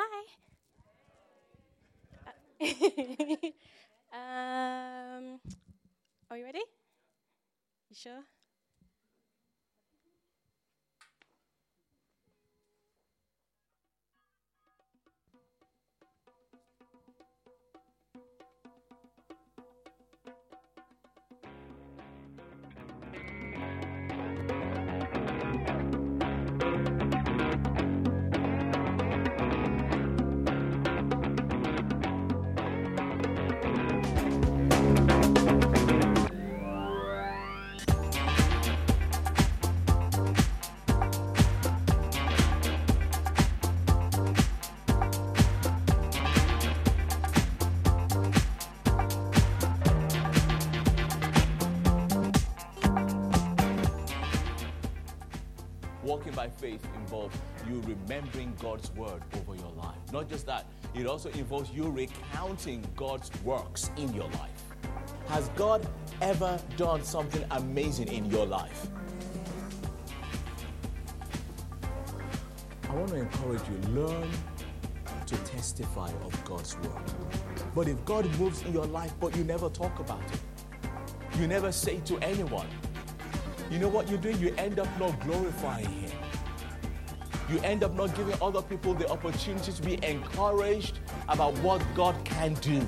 Hi. 0.00 0.24
um, 4.12 5.40
are 6.30 6.38
you 6.38 6.44
ready? 6.44 6.62
You 7.90 7.96
sure? 7.96 8.24
Involves 57.10 57.36
you 57.68 57.82
remembering 57.86 58.54
God's 58.60 58.88
word 58.92 59.20
over 59.34 59.56
your 59.56 59.72
life. 59.72 59.98
Not 60.12 60.28
just 60.28 60.46
that, 60.46 60.66
it 60.94 61.06
also 61.06 61.28
involves 61.30 61.68
you 61.72 61.90
recounting 61.90 62.86
God's 62.94 63.32
works 63.42 63.90
in 63.96 64.14
your 64.14 64.28
life. 64.28 64.62
Has 65.26 65.48
God 65.56 65.84
ever 66.22 66.60
done 66.76 67.02
something 67.02 67.44
amazing 67.50 68.12
in 68.12 68.26
your 68.26 68.46
life? 68.46 68.86
I 72.88 72.94
want 72.94 73.08
to 73.08 73.16
encourage 73.16 73.62
you 73.68 73.90
learn 73.90 74.30
to 75.26 75.36
testify 75.38 76.12
of 76.24 76.44
God's 76.44 76.76
word. 76.78 77.12
But 77.74 77.88
if 77.88 78.04
God 78.04 78.24
moves 78.38 78.62
in 78.62 78.72
your 78.72 78.86
life, 78.86 79.12
but 79.18 79.36
you 79.36 79.42
never 79.42 79.68
talk 79.68 79.98
about 79.98 80.22
it, 80.32 80.40
you 81.40 81.48
never 81.48 81.72
say 81.72 81.98
to 82.04 82.18
anyone, 82.18 82.68
you 83.68 83.80
know 83.80 83.88
what 83.88 84.08
you're 84.08 84.18
doing? 84.18 84.38
You 84.38 84.54
end 84.58 84.78
up 84.78 84.88
not 85.00 85.18
glorifying 85.20 85.88
Him. 85.88 86.09
You 87.50 87.58
end 87.60 87.82
up 87.82 87.94
not 87.94 88.14
giving 88.14 88.36
other 88.40 88.62
people 88.62 88.94
the 88.94 89.08
opportunity 89.10 89.72
to 89.72 89.82
be 89.82 89.98
encouraged 90.06 91.00
about 91.28 91.52
what 91.58 91.82
God 91.96 92.14
can 92.24 92.54
do. 92.54 92.80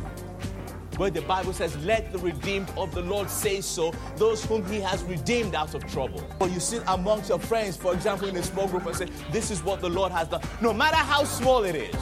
Where 0.98 1.10
the 1.10 1.22
Bible 1.22 1.52
says, 1.52 1.76
Let 1.84 2.12
the 2.12 2.18
redeemed 2.18 2.70
of 2.76 2.94
the 2.94 3.00
Lord 3.00 3.28
say 3.28 3.60
so, 3.60 3.92
those 4.16 4.44
whom 4.44 4.64
He 4.66 4.78
has 4.80 5.02
redeemed 5.02 5.56
out 5.56 5.74
of 5.74 5.84
trouble. 5.90 6.22
Or 6.38 6.48
you 6.48 6.60
sit 6.60 6.84
amongst 6.86 7.28
your 7.28 7.40
friends, 7.40 7.76
for 7.76 7.92
example, 7.92 8.28
in 8.28 8.36
a 8.36 8.42
small 8.42 8.68
group 8.68 8.86
and 8.86 8.94
say, 8.94 9.08
This 9.32 9.50
is 9.50 9.64
what 9.64 9.80
the 9.80 9.90
Lord 9.90 10.12
has 10.12 10.28
done. 10.28 10.42
No 10.60 10.72
matter 10.72 10.96
how 10.96 11.24
small 11.24 11.64
it 11.64 11.74
is, 11.74 11.96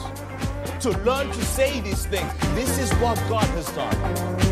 to 0.81 0.91
learn 0.99 1.27
to 1.29 1.45
say 1.45 1.79
these 1.81 2.05
things, 2.05 2.31
this 2.53 2.77
is 2.77 2.91
what 2.99 3.17
God 3.27 3.45
has 3.45 3.71
done. 3.75 4.50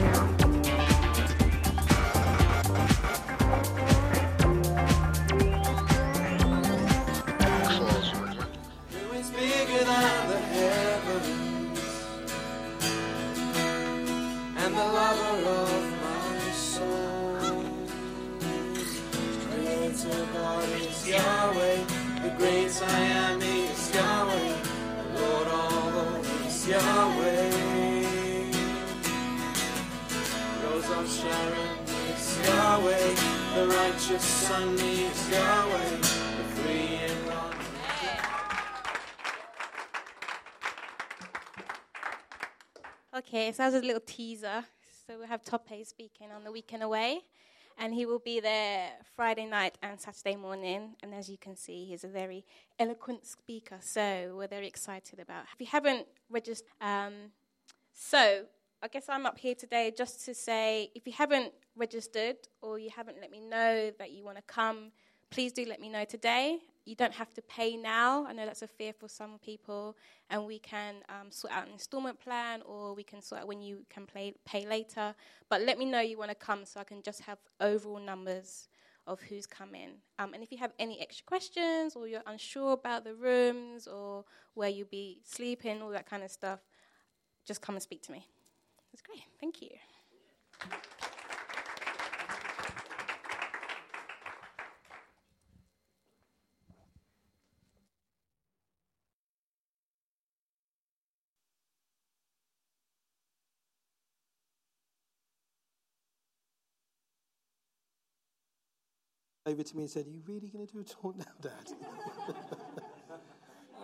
The 33.59 33.67
righteous 33.67 34.23
Son 34.23 34.73
is 34.75 35.31
Yahweh, 35.31 35.89
the 35.97 36.43
free 36.55 36.99
and. 37.03 37.19
Okay, 43.17 43.51
so 43.51 43.57
that 43.57 43.73
was 43.73 43.83
a 43.83 43.85
little 43.85 44.01
teaser. 44.05 44.63
So 45.05 45.19
we 45.19 45.27
have 45.27 45.43
Tope 45.43 45.67
speaking 45.83 46.31
on 46.31 46.45
the 46.45 46.53
weekend 46.53 46.83
away, 46.83 47.19
and 47.77 47.93
he 47.93 48.05
will 48.05 48.19
be 48.19 48.39
there 48.39 48.91
Friday 49.13 49.45
night 49.45 49.77
and 49.81 49.99
Saturday 49.99 50.37
morning. 50.37 50.95
And 51.03 51.13
as 51.13 51.27
you 51.27 51.37
can 51.37 51.57
see, 51.57 51.83
he's 51.83 52.05
a 52.05 52.07
very 52.07 52.45
eloquent 52.79 53.25
speaker. 53.25 53.79
So 53.81 54.35
we're 54.37 54.47
very 54.47 54.67
excited 54.67 55.19
about. 55.19 55.43
If 55.53 55.59
you 55.59 55.67
haven't 55.67 56.07
registered, 56.29 56.69
um, 56.79 57.33
so 57.93 58.45
I 58.81 58.87
guess 58.87 59.09
I'm 59.09 59.25
up 59.25 59.37
here 59.37 59.55
today 59.55 59.91
just 59.97 60.23
to 60.25 60.33
say, 60.33 60.89
if 60.95 61.05
you 61.05 61.11
haven't 61.11 61.51
registered 61.79 62.37
or 62.61 62.77
you 62.77 62.89
haven't 62.95 63.17
let 63.21 63.31
me 63.31 63.39
know 63.39 63.91
that 63.97 64.11
you 64.11 64.23
want 64.23 64.37
to 64.37 64.43
come, 64.43 64.91
please 65.31 65.51
do 65.51 65.65
let 65.65 65.79
me 65.79 65.89
know 65.89 66.05
today. 66.05 66.59
You 66.85 66.95
don't 66.95 67.13
have 67.13 67.33
to 67.35 67.41
pay 67.43 67.77
now. 67.77 68.25
I 68.25 68.33
know 68.33 68.45
that's 68.45 68.63
a 68.63 68.67
fear 68.67 68.93
for 68.93 69.07
some 69.07 69.37
people, 69.43 69.95
and 70.31 70.45
we 70.45 70.57
can 70.57 70.95
um, 71.07 71.29
sort 71.29 71.53
out 71.53 71.67
an 71.67 71.73
installment 71.73 72.19
plan, 72.19 72.63
or 72.63 72.95
we 72.95 73.03
can 73.03 73.21
sort 73.21 73.41
out 73.41 73.47
when 73.47 73.61
you 73.61 73.85
can 73.89 74.07
play, 74.07 74.33
pay 74.43 74.65
later. 74.65 75.13
But 75.49 75.61
let 75.61 75.77
me 75.77 75.85
know 75.85 75.99
you 75.99 76.17
want 76.17 76.31
to 76.31 76.35
come, 76.35 76.65
so 76.65 76.79
I 76.79 76.83
can 76.83 77.03
just 77.03 77.21
have 77.21 77.37
overall 77.61 77.99
numbers 77.99 78.69
of 79.05 79.21
who's 79.21 79.45
coming. 79.45 79.89
Um, 80.17 80.33
and 80.33 80.41
if 80.41 80.51
you 80.51 80.57
have 80.57 80.73
any 80.79 80.99
extra 80.99 81.25
questions, 81.25 81.95
or 81.95 82.07
you're 82.07 82.23
unsure 82.25 82.71
about 82.71 83.03
the 83.03 83.13
rooms, 83.13 83.85
or 83.85 84.25
where 84.55 84.69
you'll 84.69 84.87
be 84.89 85.19
sleeping, 85.23 85.83
all 85.83 85.89
that 85.91 86.09
kind 86.09 86.23
of 86.23 86.31
stuff, 86.31 86.59
just 87.45 87.61
come 87.61 87.75
and 87.75 87.83
speak 87.83 88.01
to 88.03 88.11
me. 88.11 88.25
That's 88.91 89.03
great. 89.03 89.21
Thank 89.39 89.61
you. 89.61 89.69
Over 109.45 109.63
to 109.63 109.75
me 109.75 109.83
and 109.83 109.91
said, 109.91 110.05
Are 110.05 110.09
you 110.09 110.21
really 110.27 110.47
going 110.47 110.65
to 110.65 110.73
do 110.73 110.79
a 110.79 110.83
talk 110.83 111.17
now, 111.17 111.25
Dad? 111.41 111.73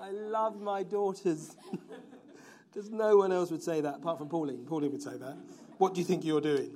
I 0.01 0.11
love 0.11 0.61
my 0.61 0.83
daughters. 0.83 1.55
There's 2.73 2.91
no 2.91 3.17
one 3.17 3.31
else 3.31 3.51
would 3.51 3.63
say 3.63 3.81
that 3.81 3.95
apart 3.95 4.17
from 4.17 4.27
Pauline. 4.27 4.65
Pauline 4.65 4.91
would 4.91 5.01
say 5.01 5.17
that. 5.17 5.37
What 5.77 5.93
do 5.93 6.01
you 6.01 6.05
think 6.05 6.25
you're 6.25 6.41
doing? 6.41 6.71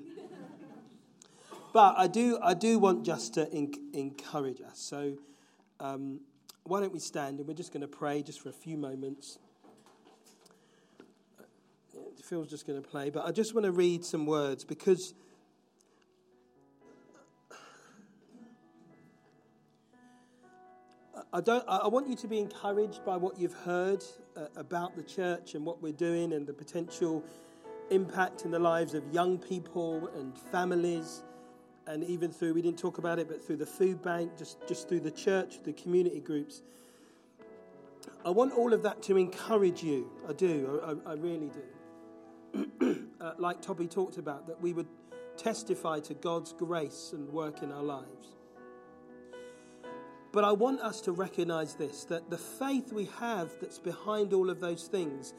But 1.74 1.96
I 1.98 2.08
do, 2.08 2.40
I 2.42 2.54
do 2.54 2.80
want 2.80 3.06
just 3.06 3.36
to 3.36 3.52
en- 3.54 3.74
encourage 3.94 4.62
us. 4.62 4.80
So 4.80 5.18
um, 5.80 6.22
why 6.64 6.80
don't 6.80 6.94
we 6.94 7.00
stand 7.00 7.40
and 7.40 7.48
we're 7.48 7.54
just 7.54 7.72
going 7.72 7.82
to 7.82 7.88
pray 7.88 8.24
just 8.24 8.42
for 8.42 8.50
a 8.50 8.54
few 8.54 8.78
moments. 8.78 9.38
Phil's 12.24 12.50
just 12.50 12.68
going 12.68 12.82
to 12.82 12.88
play, 12.88 13.10
but 13.10 13.26
I 13.26 13.32
just 13.32 13.54
want 13.54 13.66
to 13.66 13.72
read 13.72 14.06
some 14.06 14.26
words 14.26 14.64
because 14.64 15.14
I 21.32 21.42
don't. 21.42 21.64
I 21.68 21.88
want 21.88 22.08
you 22.08 22.16
to 22.16 22.28
be 22.28 22.40
encouraged 22.40 23.06
by 23.06 23.16
what 23.16 23.38
you've 23.38 23.54
heard 23.54 24.04
uh, 24.36 24.48
about 24.56 24.96
the 24.96 25.04
church 25.04 25.54
and 25.54 25.64
what 25.64 25.80
we're 25.80 25.94
doing 25.94 26.34
and 26.34 26.48
the 26.48 26.54
potential 26.54 27.24
impact 27.92 28.46
in 28.46 28.52
the 28.52 28.58
lives 28.58 28.96
of 28.96 29.04
young 29.14 29.38
people 29.38 30.10
and 30.16 30.36
families, 30.36 31.22
and 31.86 32.04
even 32.04 32.32
through 32.32 32.56
we 32.56 32.64
didn't 32.64 32.80
talk 32.80 32.98
about 32.98 33.20
it, 33.20 33.28
but 33.28 33.46
through 33.46 33.58
the 33.58 33.66
food 33.66 34.02
bank, 34.02 34.40
just 34.40 34.58
just 34.68 34.90
through 34.90 35.02
the 35.02 35.12
church, 35.12 35.62
the 35.64 35.74
community 35.74 36.20
groups. 36.20 36.64
I 38.26 38.32
want 38.32 38.54
all 38.54 38.74
of 38.74 38.82
that 38.82 39.04
to 39.04 39.18
encourage 39.18 39.84
you. 39.84 40.10
I 40.28 40.34
do. 40.34 40.82
I, 40.84 41.12
I 41.12 41.14
really 41.14 41.52
do. 42.82 43.06
uh, 43.22 43.34
like 43.38 43.62
Tope 43.62 43.88
talked 43.92 44.18
about, 44.18 44.48
that 44.48 44.60
we 44.60 44.74
would 44.74 44.88
testify 45.38 46.00
to 46.00 46.16
God's 46.16 46.54
grace 46.54 47.12
and 47.14 47.30
work 47.30 47.62
in 47.62 47.72
our 47.72 47.84
lives. 47.84 48.39
But 50.40 50.48
I 50.48 50.54
want 50.54 50.80
us 50.80 51.02
to 51.02 51.12
recognize 51.12 51.76
this 51.76 52.06
that 52.06 52.30
the 52.30 52.38
faith 52.38 52.94
we 52.94 53.10
have 53.20 53.52
that's 53.60 53.78
behind 53.78 54.32
all 54.32 54.50
of 54.50 54.62
those 54.62 54.84
things, 54.88 55.34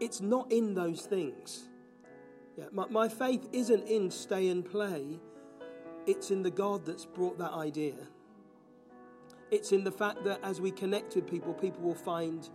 it's 0.00 0.22
not 0.22 0.50
in 0.50 0.72
those 0.72 1.02
things. 1.02 1.68
Yeah, 2.56 2.64
my, 2.72 2.86
my 2.88 3.06
faith 3.06 3.46
isn't 3.52 3.86
in 3.86 4.10
stay 4.10 4.48
and 4.48 4.64
play. 4.64 5.20
it's 6.06 6.30
in 6.30 6.42
the 6.42 6.50
God 6.50 6.86
that's 6.86 7.04
brought 7.04 7.36
that 7.36 7.52
idea. 7.52 7.92
It's 9.50 9.72
in 9.72 9.84
the 9.84 9.92
fact 9.92 10.24
that 10.24 10.40
as 10.42 10.58
we 10.58 10.70
connect 10.70 11.16
with 11.16 11.26
people, 11.26 11.52
people 11.52 11.82
will 11.82 11.94
find 11.94 12.48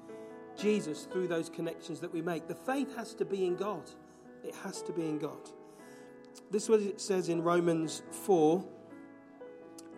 Jesus 0.58 1.04
through 1.12 1.28
those 1.28 1.52
connections 1.52 2.00
that 2.00 2.12
we 2.12 2.20
make. 2.20 2.48
The 2.48 2.56
faith 2.56 2.96
has 2.96 3.14
to 3.14 3.26
be 3.26 3.46
in 3.46 3.58
God. 3.58 3.92
It 4.44 4.56
has 4.64 4.82
to 4.82 4.92
be 4.92 5.04
in 5.04 5.20
God. 5.20 5.52
This 6.50 6.64
is 6.64 6.70
what 6.70 6.80
it 6.80 7.00
says 7.00 7.30
in 7.30 7.44
Romans 7.44 8.02
4, 8.10 8.66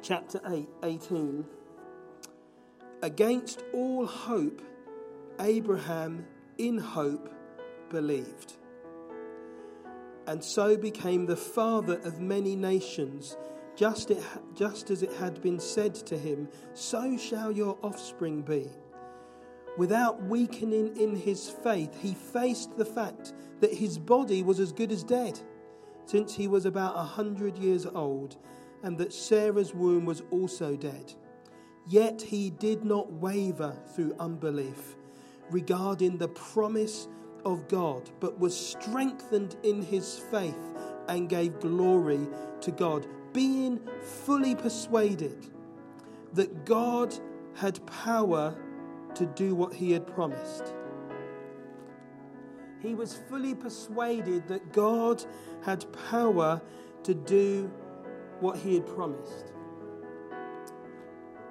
chapter 0.02 0.42
8, 0.46 0.68
18. 0.84 1.46
Against 3.04 3.64
all 3.76 4.08
hope, 4.08 4.64
Abraham 5.40 6.26
in 6.58 6.80
hope 6.80 7.32
believed, 7.92 8.54
and 10.26 10.44
so 10.44 10.76
became 10.76 11.28
the 11.28 11.38
father 11.38 12.00
of 12.00 12.20
many 12.20 12.56
nations. 12.56 13.38
Just, 13.76 14.10
it, 14.10 14.24
just 14.56 14.90
as 14.90 15.04
it 15.04 15.14
had 15.14 15.44
been 15.44 15.60
said 15.60 15.94
to 15.94 16.18
him, 16.18 16.50
so 16.74 17.16
shall 17.18 17.52
your 17.52 17.78
offspring 17.84 18.42
be. 18.42 18.68
Without 19.78 20.24
weakening 20.24 20.98
in 20.98 21.16
his 21.16 21.48
faith, 21.48 21.96
he 22.02 22.16
faced 22.16 22.76
the 22.78 22.86
fact 22.86 23.34
that 23.60 23.72
his 23.72 24.00
body 24.00 24.42
was 24.42 24.60
as 24.60 24.72
good 24.72 24.92
as 24.92 25.04
dead, 25.04 25.40
since 26.06 26.34
he 26.34 26.48
was 26.48 26.66
about 26.66 26.98
a 26.98 27.04
hundred 27.04 27.60
years 27.60 27.86
old, 27.86 28.38
and 28.82 28.98
that 28.98 29.14
Sarah's 29.14 29.76
womb 29.76 30.04
was 30.04 30.24
also 30.32 30.76
dead. 30.76 31.14
Yet 31.90 32.22
he 32.22 32.50
did 32.50 32.84
not 32.84 33.12
waver 33.14 33.76
through 33.96 34.16
unbelief 34.20 34.96
regarding 35.50 36.18
the 36.18 36.28
promise 36.28 37.08
of 37.46 37.68
God, 37.70 38.10
but 38.20 38.38
was 38.38 38.56
strengthened 38.56 39.56
in 39.64 39.82
his 39.82 40.20
faith 40.20 40.58
and 41.08 41.30
gave 41.30 41.60
glory 41.62 42.28
to 42.62 42.72
God, 42.72 43.08
being 43.32 43.80
fully 44.02 44.54
persuaded 44.54 45.48
that 46.34 46.66
God 46.66 47.18
had 47.56 47.86
power 47.86 48.56
to 49.16 49.26
do 49.26 49.56
what 49.56 49.74
he 49.74 49.92
had 49.92 50.06
promised. 50.06 50.74
He 52.82 52.94
was 52.94 53.18
fully 53.30 53.56
persuaded 53.56 54.48
that 54.50 54.74
God 54.74 55.24
had 55.64 55.86
power 56.10 56.62
to 57.04 57.14
do 57.14 57.72
what 58.42 58.58
he 58.58 58.76
had 58.76 58.86
promised. 58.86 59.54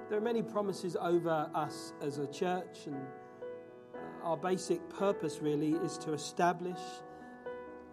There 0.09 0.17
are 0.17 0.21
many 0.21 0.41
promises 0.41 0.95
over 0.95 1.49
us 1.53 1.91
as 2.01 2.17
a 2.17 2.27
church, 2.27 2.85
and 2.85 2.95
uh, 2.95 3.97
our 4.23 4.37
basic 4.37 4.87
purpose 4.89 5.39
really 5.41 5.73
is 5.83 5.97
to 5.97 6.13
establish 6.13 6.79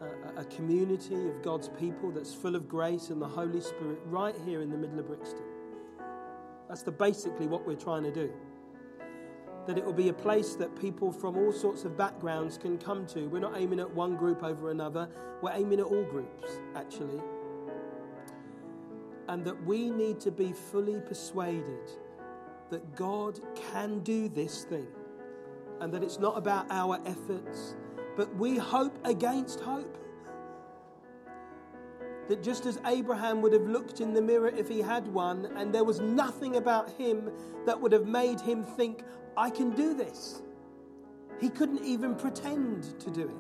uh, 0.01 0.07
a, 0.37 0.43
a, 0.43 0.45
community 0.45 1.29
of 1.29 1.43
God's 1.43 1.71
people 1.71 2.13
that's 2.13 2.33
full 2.33 2.55
of 2.55 2.69
grace 2.69 3.11
and 3.11 3.21
the 3.21 3.27
Holy 3.27 3.61
Spirit 3.61 3.99
right 4.05 4.37
here 4.45 4.63
in 4.63 4.71
the 4.71 4.79
middle 4.79 5.01
of 5.01 5.09
Brixton. 5.09 5.43
That's 6.69 6.83
the 6.83 6.93
basically 6.93 7.49
what 7.49 7.67
we're 7.67 7.75
trying 7.75 8.05
to 8.05 8.13
do. 8.13 8.33
That 9.67 9.77
it 9.77 9.85
will 9.85 9.93
be 9.93 10.11
a 10.11 10.15
place 10.15 10.55
that 10.55 10.81
people 10.81 11.11
from 11.11 11.37
all 11.37 11.53
sorts 11.53 11.85
of 11.85 11.97
backgrounds 11.97 12.57
can 12.59 12.79
come 12.79 13.07
to. 13.07 13.27
We're 13.27 13.41
not 13.41 13.57
aiming 13.57 13.81
at 13.81 13.91
one 13.93 14.15
group 14.15 14.45
over 14.45 14.71
another, 14.71 15.09
we're 15.43 15.53
aiming 15.53 15.81
at 15.81 15.87
all 15.87 16.05
groups, 16.05 16.61
actually. 16.77 17.21
And 19.27 19.45
that 19.45 19.65
we 19.65 19.91
need 19.91 20.21
to 20.21 20.31
be 20.31 20.53
fully 20.53 21.01
persuaded 21.01 21.91
that 22.71 22.97
God 22.97 23.41
can 23.73 24.01
do 24.01 24.29
this 24.29 24.65
thing 24.65 24.87
and 25.81 25.93
that 25.93 26.03
it's 26.03 26.19
not 26.19 26.37
about 26.39 26.67
our 26.71 26.99
efforts, 27.05 27.75
but 28.17 28.35
we 28.37 28.57
hope 28.57 28.97
against 29.05 29.61
hope. 29.61 29.99
That 32.29 32.43
just 32.43 32.65
as 32.65 32.81
Abraham 32.87 33.43
would 33.43 33.53
have 33.53 33.67
looked 33.67 34.01
in 34.01 34.15
the 34.15 34.23
mirror 34.23 34.49
if 34.49 34.67
he 34.69 34.81
had 34.81 35.07
one, 35.09 35.47
and 35.57 35.75
there 35.75 35.85
was 35.85 36.01
nothing 36.01 36.57
about 36.57 36.91
him 36.93 37.31
that 37.67 37.79
would 37.79 37.93
have 37.93 38.07
made 38.07 38.41
him 38.41 38.65
think, 38.65 39.03
I 39.37 39.51
can 39.51 39.71
do 39.71 39.95
this. 39.95 40.41
He 41.41 41.51
couldn't 41.51 41.85
even 41.85 42.15
pretend 42.15 42.99
to 43.01 43.11
do 43.11 43.29
it. 43.29 43.37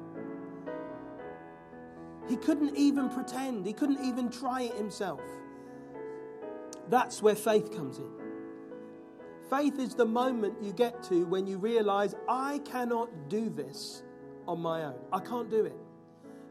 He 2.29 2.37
couldn't 2.37 2.77
even 2.77 3.09
pretend. 3.09 3.67
He 3.67 3.73
couldn't 3.73 4.05
even 4.05 4.29
try 4.31 4.63
it 4.63 4.75
himself. 4.75 5.21
That's 6.89 7.23
where 7.23 7.35
faith 7.35 7.75
comes 7.75 7.99
in. 7.99 8.24
Faith 9.51 9.79
is 9.79 9.95
the 9.95 10.07
moment 10.07 10.55
you 10.63 10.73
get 10.73 11.03
to 11.05 11.27
when 11.27 11.47
you 11.47 11.59
realize, 11.59 12.15
I 12.29 12.61
cannot 12.65 13.29
do 13.29 13.51
this 13.51 14.03
on 14.49 14.61
my 14.61 14.85
own. 14.85 14.99
I 15.13 15.21
can't 15.21 15.51
do 15.51 15.65
it. 15.65 15.77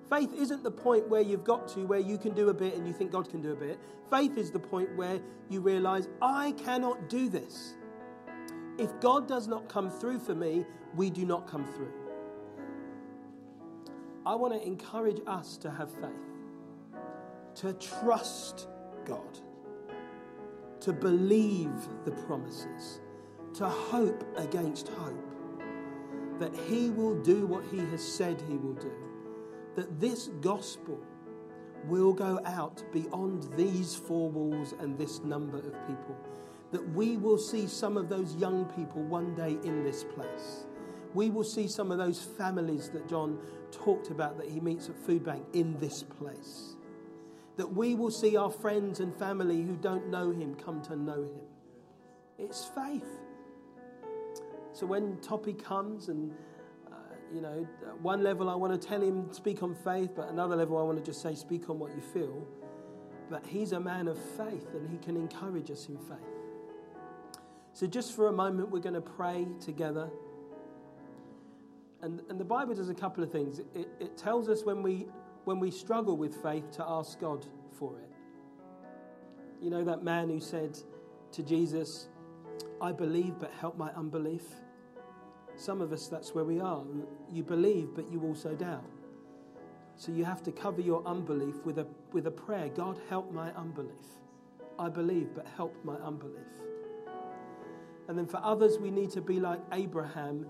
Faith 0.09 0.33
isn't 0.33 0.63
the 0.63 0.71
point 0.71 1.07
where 1.09 1.21
you've 1.21 1.43
got 1.43 1.67
to 1.69 1.85
where 1.85 1.99
you 1.99 2.17
can 2.17 2.33
do 2.33 2.49
a 2.49 2.53
bit 2.53 2.75
and 2.75 2.85
you 2.85 2.93
think 2.93 3.11
God 3.11 3.29
can 3.29 3.41
do 3.41 3.51
a 3.51 3.55
bit. 3.55 3.79
Faith 4.11 4.37
is 4.37 4.51
the 4.51 4.59
point 4.59 4.95
where 4.95 5.19
you 5.49 5.59
realize, 5.59 6.07
I 6.21 6.51
cannot 6.51 7.09
do 7.09 7.29
this. 7.29 7.73
If 8.77 8.99
God 8.99 9.27
does 9.27 9.47
not 9.47 9.69
come 9.69 9.89
through 9.89 10.19
for 10.19 10.35
me, 10.35 10.65
we 10.95 11.09
do 11.09 11.25
not 11.25 11.47
come 11.47 11.65
through. 11.65 11.91
I 14.25 14.35
want 14.35 14.53
to 14.53 14.65
encourage 14.65 15.19
us 15.25 15.57
to 15.57 15.71
have 15.71 15.91
faith, 15.91 16.11
to 17.55 17.73
trust 17.73 18.67
God 19.05 19.39
to 20.83 20.91
believe 20.91 21.87
the 22.03 22.11
promises, 22.11 22.99
to 23.53 23.67
hope 23.67 24.25
against 24.37 24.89
hope, 24.89 25.29
that 26.39 26.53
He 26.67 26.89
will 26.89 27.15
do 27.21 27.47
what 27.47 27.63
He 27.71 27.77
has 27.77 28.05
said 28.05 28.41
He 28.49 28.57
will 28.57 28.73
do, 28.73 28.91
that 29.75 29.99
this 30.01 30.27
gospel 30.41 30.99
will 31.87 32.11
go 32.11 32.39
out 32.45 32.83
beyond 32.91 33.47
these 33.55 33.95
four 33.95 34.29
walls 34.29 34.73
and 34.79 34.97
this 34.97 35.21
number 35.21 35.57
of 35.57 35.87
people, 35.87 36.17
that 36.73 36.85
we 36.93 37.15
will 37.15 37.37
see 37.37 37.65
some 37.65 37.95
of 37.95 38.09
those 38.09 38.35
young 38.35 38.65
people 38.65 39.01
one 39.03 39.33
day 39.35 39.57
in 39.63 39.85
this 39.85 40.03
place. 40.03 40.65
We 41.13 41.29
will 41.29 41.45
see 41.45 41.67
some 41.67 41.91
of 41.91 41.97
those 41.97 42.21
families 42.21 42.89
that 42.89 43.07
John 43.07 43.39
talked 43.71 44.09
about 44.09 44.37
that 44.37 44.49
he 44.49 44.59
meets 44.59 44.89
at 44.89 44.97
Food 44.97 45.23
Bank 45.23 45.45
in 45.53 45.77
this 45.77 46.03
place 46.03 46.72
that 47.57 47.71
we 47.71 47.95
will 47.95 48.11
see 48.11 48.35
our 48.35 48.49
friends 48.49 48.99
and 48.99 49.15
family 49.15 49.61
who 49.61 49.75
don't 49.75 50.09
know 50.09 50.31
him 50.31 50.55
come 50.55 50.81
to 50.83 50.95
know 50.95 51.23
him. 51.23 51.41
It's 52.37 52.65
faith. 52.65 53.05
So 54.73 54.87
when 54.87 55.17
Tope 55.17 55.63
comes 55.63 56.09
and 56.09 56.33
uh, 56.87 56.95
you 57.31 57.41
know, 57.41 57.67
at 57.87 58.01
one 58.01 58.23
level 58.23 58.49
I 58.49 58.55
want 58.55 58.79
to 58.79 58.87
tell 58.87 59.01
him 59.01 59.31
speak 59.31 59.61
on 59.61 59.75
faith, 59.75 60.11
but 60.15 60.29
another 60.29 60.55
level 60.55 60.77
I 60.79 60.83
want 60.83 60.97
to 60.97 61.03
just 61.03 61.21
say 61.21 61.35
speak 61.35 61.69
on 61.69 61.77
what 61.77 61.93
you 61.95 62.01
feel. 62.01 62.47
But 63.29 63.45
he's 63.45 63.71
a 63.71 63.79
man 63.79 64.07
of 64.07 64.17
faith 64.17 64.67
and 64.73 64.89
he 64.89 64.97
can 64.97 65.15
encourage 65.15 65.69
us 65.69 65.87
in 65.87 65.97
faith. 65.97 66.17
So 67.73 67.87
just 67.87 68.15
for 68.15 68.27
a 68.27 68.31
moment 68.31 68.71
we're 68.71 68.79
going 68.79 68.95
to 68.95 69.01
pray 69.01 69.47
together. 69.63 70.09
And, 72.01 72.21
and 72.29 72.39
the 72.39 72.45
Bible 72.45 72.73
does 72.73 72.89
a 72.89 72.93
couple 72.93 73.23
of 73.23 73.31
things. 73.31 73.59
It, 73.59 73.87
it 73.99 74.17
tells 74.17 74.49
us 74.49 74.63
when 74.63 74.83
we 74.83 75.07
when 75.45 75.59
we 75.59 75.71
struggle 75.71 76.17
with 76.17 76.35
faith 76.41 76.71
to 76.71 76.85
ask 76.87 77.19
God 77.19 77.45
for 77.71 77.97
it. 77.99 78.09
You 79.61 79.69
know 79.69 79.83
that 79.83 80.03
man 80.03 80.29
who 80.29 80.39
said 80.39 80.77
to 81.31 81.43
Jesus, 81.43 82.07
I 82.81 82.91
believe, 82.91 83.35
but 83.39 83.51
help 83.59 83.77
my 83.77 83.91
unbelief? 83.91 84.43
Some 85.55 85.81
of 85.81 85.91
us, 85.91 86.07
that's 86.07 86.33
where 86.33 86.43
we 86.43 86.59
are. 86.59 86.83
You 87.31 87.43
believe, 87.43 87.89
but 87.95 88.11
you 88.11 88.21
also 88.21 88.55
doubt. 88.55 88.83
So 89.95 90.11
you 90.11 90.25
have 90.25 90.41
to 90.43 90.51
cover 90.51 90.81
your 90.81 91.05
unbelief 91.05 91.55
with 91.63 91.77
a, 91.77 91.87
with 92.11 92.27
a 92.27 92.31
prayer 92.31 92.69
God, 92.69 92.99
help 93.09 93.31
my 93.31 93.51
unbelief. 93.51 93.91
I 94.79 94.89
believe, 94.89 95.29
but 95.35 95.47
help 95.55 95.75
my 95.83 95.95
unbelief. 95.95 96.39
And 98.07 98.17
then 98.17 98.25
for 98.25 98.41
others, 98.43 98.79
we 98.79 98.91
need 98.91 99.11
to 99.11 99.21
be 99.21 99.39
like 99.39 99.59
Abraham, 99.71 100.45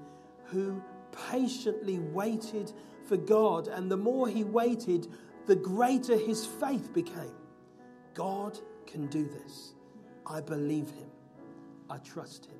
who 0.45 0.81
patiently 1.29 1.99
waited 1.99 2.71
for 3.07 3.17
God, 3.17 3.67
and 3.67 3.89
the 3.89 3.97
more 3.97 4.27
he 4.27 4.43
waited, 4.43 5.07
the 5.45 5.55
greater 5.55 6.17
his 6.17 6.45
faith 6.45 6.93
became. 6.93 7.35
God 8.13 8.59
can 8.85 9.07
do 9.07 9.25
this. 9.25 9.73
I 10.25 10.41
believe 10.41 10.89
him. 10.91 11.09
I 11.89 11.97
trust 11.97 12.45
him. 12.45 12.59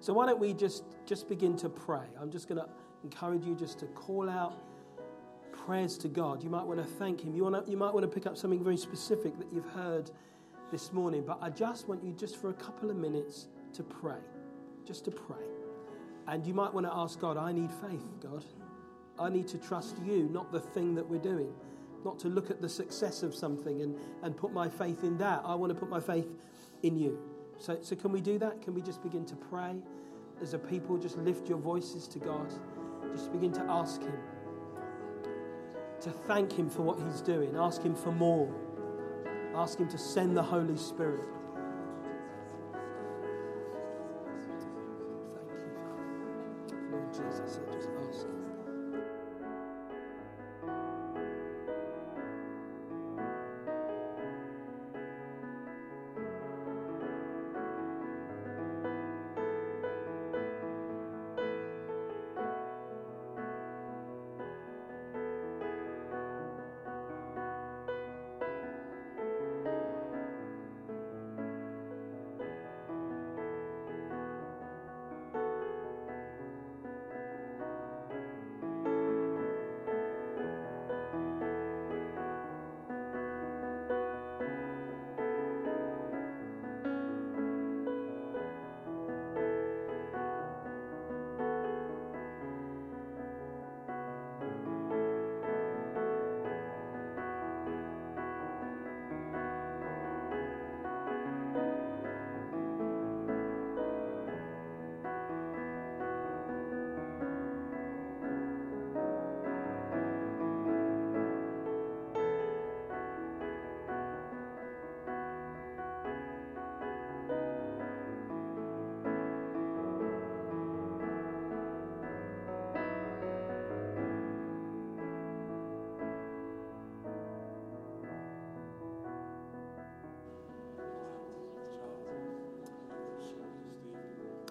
So 0.00 0.12
why 0.12 0.26
don't 0.26 0.38
we 0.38 0.52
just 0.52 0.84
just 1.06 1.28
begin 1.28 1.56
to 1.56 1.68
pray? 1.68 2.04
I'm 2.20 2.30
just 2.30 2.48
going 2.48 2.60
to 2.60 2.68
encourage 3.02 3.44
you 3.44 3.54
just 3.54 3.78
to 3.80 3.86
call 3.86 4.28
out 4.28 4.54
prayers 5.52 5.96
to 5.98 6.08
God. 6.08 6.42
You 6.42 6.50
might 6.50 6.64
want 6.64 6.78
to 6.78 6.86
thank 6.86 7.22
him. 7.22 7.34
You 7.34 7.44
want 7.44 7.64
to, 7.64 7.70
you 7.70 7.76
might 7.76 7.92
want 7.92 8.02
to 8.02 8.08
pick 8.08 8.26
up 8.26 8.36
something 8.36 8.62
very 8.62 8.76
specific 8.76 9.38
that 9.38 9.52
you've 9.52 9.68
heard 9.70 10.10
this 10.70 10.92
morning, 10.92 11.24
but 11.26 11.38
I 11.40 11.50
just 11.50 11.88
want 11.88 12.04
you 12.04 12.12
just 12.12 12.36
for 12.40 12.50
a 12.50 12.54
couple 12.54 12.90
of 12.90 12.96
minutes 12.96 13.48
to 13.72 13.82
pray. 13.82 14.18
Just 14.84 15.04
to 15.06 15.10
pray. 15.10 15.55
And 16.28 16.44
you 16.46 16.54
might 16.54 16.72
want 16.72 16.86
to 16.86 16.92
ask 16.92 17.20
God, 17.20 17.36
I 17.36 17.52
need 17.52 17.70
faith, 17.70 18.04
God. 18.20 18.44
I 19.18 19.30
need 19.30 19.48
to 19.48 19.58
trust 19.58 19.96
you, 20.04 20.28
not 20.32 20.52
the 20.52 20.60
thing 20.60 20.94
that 20.94 21.08
we're 21.08 21.18
doing. 21.20 21.52
Not 22.04 22.18
to 22.20 22.28
look 22.28 22.50
at 22.50 22.60
the 22.60 22.68
success 22.68 23.22
of 23.22 23.34
something 23.34 23.82
and, 23.82 23.96
and 24.22 24.36
put 24.36 24.52
my 24.52 24.68
faith 24.68 25.02
in 25.02 25.16
that. 25.18 25.42
I 25.44 25.54
want 25.54 25.72
to 25.72 25.78
put 25.78 25.88
my 25.88 26.00
faith 26.00 26.28
in 26.82 26.96
you. 26.96 27.18
So, 27.58 27.78
so 27.80 27.96
can 27.96 28.12
we 28.12 28.20
do 28.20 28.38
that? 28.38 28.62
Can 28.62 28.74
we 28.74 28.82
just 28.82 29.02
begin 29.02 29.24
to 29.26 29.36
pray 29.36 29.76
as 30.42 30.54
a 30.54 30.58
people? 30.58 30.98
Just 30.98 31.16
lift 31.18 31.48
your 31.48 31.58
voices 31.58 32.06
to 32.08 32.18
God. 32.18 32.52
Just 33.12 33.32
begin 33.32 33.52
to 33.52 33.62
ask 33.62 34.02
Him. 34.02 34.14
To 36.02 36.10
thank 36.10 36.52
Him 36.52 36.68
for 36.68 36.82
what 36.82 36.98
He's 37.00 37.22
doing. 37.22 37.56
Ask 37.56 37.82
Him 37.82 37.94
for 37.94 38.12
more. 38.12 38.52
Ask 39.54 39.78
Him 39.78 39.88
to 39.88 39.98
send 39.98 40.36
the 40.36 40.42
Holy 40.42 40.76
Spirit. 40.76 41.24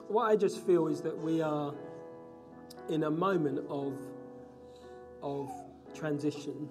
What 0.07 0.31
I 0.31 0.35
just 0.35 0.65
feel 0.65 0.87
is 0.87 1.01
that 1.01 1.17
we 1.17 1.41
are 1.41 1.73
in 2.89 3.03
a 3.03 3.11
moment 3.11 3.59
of 3.69 3.97
of 5.21 5.51
transition. 5.93 6.69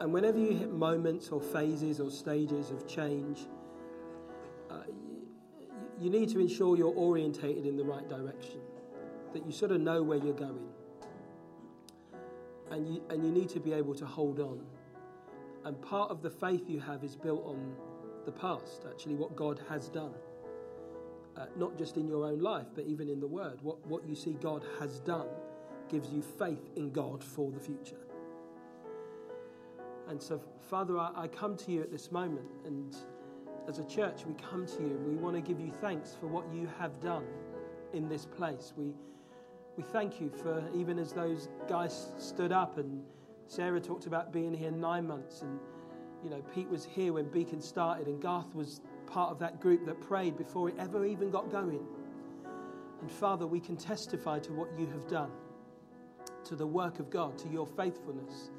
And 0.00 0.12
whenever 0.12 0.38
you 0.38 0.56
hit 0.56 0.72
moments 0.72 1.28
or 1.28 1.40
phases 1.40 2.00
or 2.00 2.10
stages 2.10 2.70
of 2.70 2.88
change, 2.88 3.46
uh, 4.70 4.84
you, 4.88 5.68
you 6.00 6.10
need 6.10 6.28
to 6.30 6.40
ensure 6.40 6.76
you're 6.76 6.94
orientated 6.94 7.66
in 7.66 7.76
the 7.76 7.84
right 7.84 8.08
direction, 8.08 8.60
that 9.32 9.44
you 9.44 9.52
sort 9.52 9.70
of 9.70 9.80
know 9.80 10.02
where 10.02 10.18
you're 10.18 10.32
going. 10.32 10.68
And 12.70 12.88
you, 12.88 13.02
and 13.10 13.22
you 13.22 13.30
need 13.30 13.50
to 13.50 13.60
be 13.60 13.74
able 13.74 13.94
to 13.96 14.06
hold 14.06 14.40
on. 14.40 14.64
And 15.64 15.80
part 15.82 16.10
of 16.10 16.22
the 16.22 16.30
faith 16.30 16.62
you 16.68 16.80
have 16.80 17.04
is 17.04 17.14
built 17.14 17.44
on 17.44 17.74
the 18.24 18.32
past, 18.32 18.86
actually, 18.88 19.14
what 19.14 19.36
God 19.36 19.60
has 19.68 19.88
done 19.88 20.14
uh, 21.36 21.46
not 21.56 21.78
just 21.78 21.96
in 21.96 22.06
your 22.06 22.24
own 22.24 22.40
life, 22.40 22.66
but 22.74 22.86
even 22.86 23.08
in 23.08 23.20
the 23.20 23.26
Word. 23.26 23.58
What, 23.62 23.84
what 23.86 24.06
you 24.06 24.14
see 24.14 24.36
God 24.40 24.64
has 24.78 25.00
done 25.00 25.28
gives 25.88 26.10
you 26.10 26.22
faith 26.22 26.70
in 26.76 26.90
God 26.90 27.22
for 27.22 27.50
the 27.50 27.60
future. 27.60 27.96
And 30.08 30.22
so, 30.22 30.40
Father, 30.68 30.98
I, 30.98 31.10
I 31.14 31.28
come 31.28 31.56
to 31.58 31.72
you 31.72 31.80
at 31.80 31.90
this 31.90 32.10
moment, 32.10 32.48
and 32.64 32.96
as 33.68 33.78
a 33.78 33.84
church, 33.84 34.26
we 34.26 34.34
come 34.34 34.66
to 34.66 34.82
you. 34.82 35.00
We 35.06 35.14
want 35.14 35.36
to 35.36 35.42
give 35.42 35.60
you 35.60 35.70
thanks 35.80 36.16
for 36.18 36.26
what 36.26 36.44
you 36.52 36.68
have 36.78 37.00
done 37.00 37.24
in 37.92 38.08
this 38.08 38.26
place. 38.26 38.72
We, 38.76 38.92
we 39.76 39.82
thank 39.82 40.20
you 40.20 40.30
for 40.30 40.62
even 40.74 40.98
as 40.98 41.12
those 41.12 41.48
guys 41.68 42.12
stood 42.18 42.52
up 42.52 42.78
and 42.78 43.02
Sarah 43.52 43.80
talked 43.80 44.06
about 44.06 44.32
being 44.32 44.54
here 44.54 44.70
nine 44.70 45.06
months, 45.06 45.42
and 45.42 45.58
you 46.24 46.30
know 46.30 46.40
Pete 46.54 46.70
was 46.70 46.86
here 46.86 47.12
when 47.12 47.28
Beacon 47.28 47.60
started, 47.60 48.06
and 48.06 48.18
Garth 48.18 48.54
was 48.54 48.80
part 49.06 49.30
of 49.30 49.38
that 49.40 49.60
group 49.60 49.84
that 49.86 50.00
prayed 50.00 50.36
before 50.36 50.68
it 50.68 50.74
ever 50.78 51.04
even 51.04 51.30
got 51.30 51.50
going. 51.50 51.84
And 53.00 53.10
Father, 53.10 53.46
we 53.46 53.60
can 53.60 53.76
testify 53.76 54.38
to 54.40 54.52
what 54.52 54.68
you 54.78 54.86
have 54.86 55.08
done, 55.08 55.30
to 56.44 56.56
the 56.56 56.66
work 56.66 56.98
of 56.98 57.10
God, 57.10 57.36
to 57.38 57.48
your 57.48 57.66
faithfulness 57.66 58.50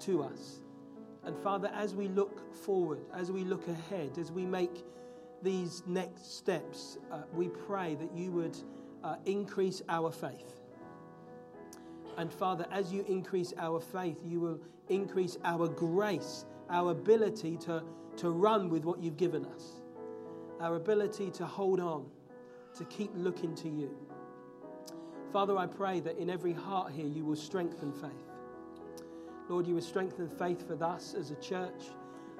to 0.00 0.22
us. 0.22 0.60
And 1.24 1.36
Father, 1.36 1.70
as 1.74 1.94
we 1.94 2.08
look 2.08 2.54
forward, 2.54 3.00
as 3.14 3.30
we 3.30 3.44
look 3.44 3.66
ahead, 3.68 4.18
as 4.18 4.32
we 4.32 4.46
make 4.46 4.84
these 5.42 5.82
next 5.86 6.36
steps, 6.36 6.98
uh, 7.10 7.22
we 7.32 7.48
pray 7.48 7.94
that 7.94 8.14
you 8.14 8.30
would 8.32 8.56
uh, 9.02 9.16
increase 9.24 9.82
our 9.88 10.10
faith. 10.10 10.60
And 12.16 12.32
Father, 12.32 12.66
as 12.70 12.92
you 12.92 13.04
increase 13.08 13.54
our 13.58 13.80
faith, 13.80 14.20
you 14.24 14.40
will 14.40 14.60
increase 14.88 15.38
our 15.44 15.68
grace, 15.68 16.44
our 16.70 16.92
ability 16.92 17.56
to, 17.56 17.82
to 18.16 18.30
run 18.30 18.68
with 18.68 18.84
what 18.84 19.02
you've 19.02 19.16
given 19.16 19.44
us, 19.46 19.80
our 20.60 20.76
ability 20.76 21.30
to 21.32 21.46
hold 21.46 21.80
on, 21.80 22.06
to 22.76 22.84
keep 22.84 23.10
looking 23.14 23.54
to 23.56 23.68
you. 23.68 23.90
Father, 25.32 25.56
I 25.56 25.66
pray 25.66 26.00
that 26.00 26.18
in 26.18 26.30
every 26.30 26.52
heart 26.52 26.92
here 26.92 27.06
you 27.06 27.24
will 27.24 27.36
strengthen 27.36 27.92
faith. 27.92 28.10
Lord, 29.48 29.66
you 29.66 29.74
would 29.74 29.84
strengthen 29.84 30.28
faith 30.28 30.66
for 30.66 30.82
us 30.82 31.14
as 31.14 31.30
a 31.30 31.36
church, 31.36 31.82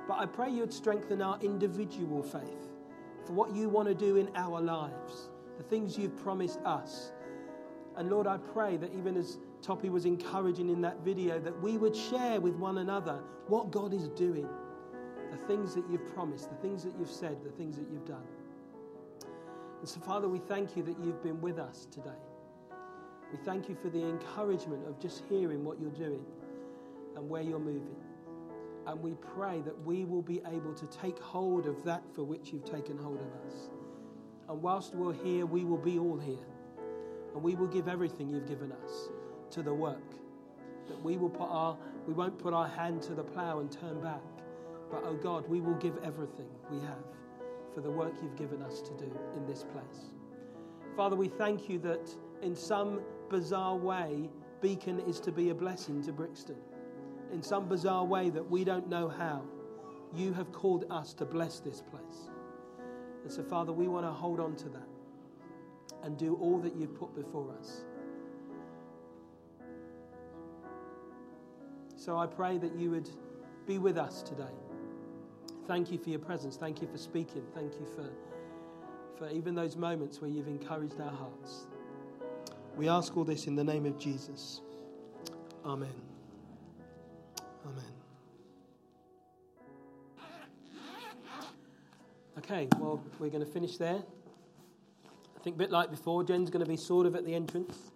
but 0.06 0.18
I 0.18 0.26
pray 0.26 0.50
you 0.50 0.60
would 0.60 0.72
strengthen 0.72 1.20
our 1.20 1.38
individual 1.40 2.22
faith 2.22 2.68
for 3.24 3.32
what 3.32 3.54
you 3.54 3.68
want 3.68 3.88
to 3.88 3.94
do 3.94 4.16
in 4.16 4.30
our 4.36 4.60
lives, 4.60 5.30
the 5.56 5.64
things 5.64 5.98
you've 5.98 6.16
promised 6.22 6.60
us. 6.64 7.12
And 7.96 8.10
Lord, 8.10 8.26
I 8.26 8.38
pray 8.38 8.76
that 8.76 8.92
even 8.96 9.16
as 9.16 9.38
Tope 9.62 9.84
was 9.84 10.06
encouraging 10.06 10.70
in 10.70 10.80
that 10.80 11.00
video, 11.04 11.38
that 11.38 11.60
we 11.60 11.76
would 11.76 11.94
share 11.94 12.40
with 12.40 12.54
one 12.54 12.78
another 12.78 13.20
what 13.46 13.70
God 13.70 13.92
is 13.92 14.08
doing, 14.08 14.48
the 15.30 15.36
things 15.36 15.74
that 15.74 15.84
you've 15.90 16.14
promised, 16.14 16.48
the 16.48 16.56
things 16.56 16.82
that 16.84 16.94
you've 16.98 17.10
said, 17.10 17.42
the 17.44 17.50
things 17.50 17.76
that 17.76 17.86
you've 17.92 18.06
done. 18.06 18.26
And 19.80 19.88
so, 19.88 20.00
Father, 20.00 20.28
we 20.28 20.38
thank 20.38 20.76
you 20.76 20.82
that 20.84 20.98
you've 21.02 21.22
been 21.22 21.40
with 21.40 21.58
us 21.58 21.86
today. 21.90 22.10
We 23.32 23.38
thank 23.44 23.68
you 23.68 23.74
for 23.74 23.90
the 23.90 24.02
encouragement 24.02 24.86
of 24.88 24.98
just 24.98 25.22
hearing 25.28 25.64
what 25.64 25.80
you're 25.80 25.90
doing 25.90 26.24
and 27.16 27.28
where 27.28 27.42
you're 27.42 27.58
moving. 27.58 27.96
And 28.86 29.00
we 29.02 29.14
pray 29.36 29.60
that 29.60 29.78
we 29.84 30.04
will 30.04 30.22
be 30.22 30.40
able 30.46 30.74
to 30.74 30.86
take 30.86 31.18
hold 31.18 31.66
of 31.66 31.84
that 31.84 32.02
for 32.14 32.24
which 32.24 32.52
you've 32.52 32.64
taken 32.64 32.96
hold 32.98 33.20
of 33.20 33.46
us. 33.46 33.70
And 34.48 34.60
whilst 34.62 34.94
we're 34.94 35.12
here, 35.12 35.46
we 35.46 35.64
will 35.64 35.78
be 35.78 35.98
all 35.98 36.18
here. 36.18 36.46
And 37.34 37.42
we 37.42 37.54
will 37.54 37.68
give 37.68 37.88
everything 37.88 38.30
you've 38.30 38.48
given 38.48 38.72
us 38.72 39.10
to 39.52 39.62
the 39.62 39.72
work. 39.72 39.98
That 40.88 41.02
we 41.02 41.16
will 41.16 41.30
put 41.30 41.48
our 41.48 41.76
we 42.06 42.14
won't 42.14 42.38
put 42.38 42.54
our 42.54 42.68
hand 42.68 43.02
to 43.02 43.14
the 43.14 43.22
plough 43.22 43.60
and 43.60 43.70
turn 43.70 44.00
back. 44.00 44.22
But 44.90 45.04
oh 45.04 45.14
God, 45.14 45.48
we 45.48 45.60
will 45.60 45.74
give 45.74 45.96
everything 46.02 46.48
we 46.70 46.80
have 46.80 47.04
for 47.74 47.80
the 47.80 47.90
work 47.90 48.12
you've 48.22 48.36
given 48.36 48.62
us 48.62 48.80
to 48.80 48.90
do 48.94 49.10
in 49.36 49.46
this 49.46 49.64
place. 49.64 50.10
Father, 50.96 51.14
we 51.14 51.28
thank 51.28 51.68
you 51.68 51.78
that 51.80 52.10
in 52.42 52.56
some 52.56 53.00
bizarre 53.28 53.76
way, 53.76 54.28
Beacon 54.60 55.00
is 55.00 55.20
to 55.20 55.32
be 55.32 55.50
a 55.50 55.54
blessing 55.54 56.02
to 56.04 56.12
Brixton. 56.12 56.56
In 57.32 57.42
some 57.42 57.68
bizarre 57.68 58.04
way 58.04 58.30
that 58.30 58.50
we 58.50 58.64
don't 58.64 58.88
know 58.88 59.08
how, 59.08 59.42
you 60.14 60.32
have 60.32 60.50
called 60.52 60.84
us 60.90 61.14
to 61.14 61.24
bless 61.24 61.60
this 61.60 61.80
place. 61.80 62.30
And 63.22 63.30
so, 63.30 63.42
Father, 63.42 63.72
we 63.72 63.86
want 63.86 64.04
to 64.04 64.10
hold 64.10 64.40
on 64.40 64.56
to 64.56 64.68
that 64.70 64.88
and 66.02 66.18
do 66.18 66.34
all 66.36 66.58
that 66.58 66.74
you've 66.74 66.98
put 66.98 67.14
before 67.14 67.54
us. 67.58 67.84
So 72.00 72.16
I 72.16 72.26
pray 72.26 72.56
that 72.56 72.74
you 72.76 72.90
would 72.92 73.10
be 73.66 73.76
with 73.76 73.98
us 73.98 74.22
today. 74.22 74.54
Thank 75.66 75.92
you 75.92 75.98
for 75.98 76.08
your 76.08 76.18
presence. 76.18 76.56
Thank 76.56 76.80
you 76.80 76.88
for 76.88 76.96
speaking. 76.96 77.42
Thank 77.54 77.74
you 77.74 77.86
for, 77.94 78.08
for 79.18 79.30
even 79.30 79.54
those 79.54 79.76
moments 79.76 80.18
where 80.22 80.30
you've 80.30 80.48
encouraged 80.48 80.98
our 80.98 81.10
hearts. 81.10 81.66
We 82.74 82.88
ask 82.88 83.14
all 83.18 83.24
this 83.24 83.46
in 83.46 83.54
the 83.54 83.62
name 83.62 83.84
of 83.84 83.98
Jesus. 83.98 84.62
Amen. 85.62 85.92
Amen. 87.66 87.84
Okay, 92.38 92.66
well, 92.78 93.04
we're 93.18 93.28
going 93.28 93.44
to 93.44 93.52
finish 93.52 93.76
there. 93.76 94.02
I 95.36 95.42
think 95.42 95.56
a 95.56 95.58
bit 95.58 95.70
like 95.70 95.90
before, 95.90 96.24
Jen's 96.24 96.48
going 96.48 96.64
to 96.64 96.70
be 96.70 96.78
sort 96.78 97.04
of 97.06 97.14
at 97.14 97.26
the 97.26 97.34
entrance. 97.34 97.89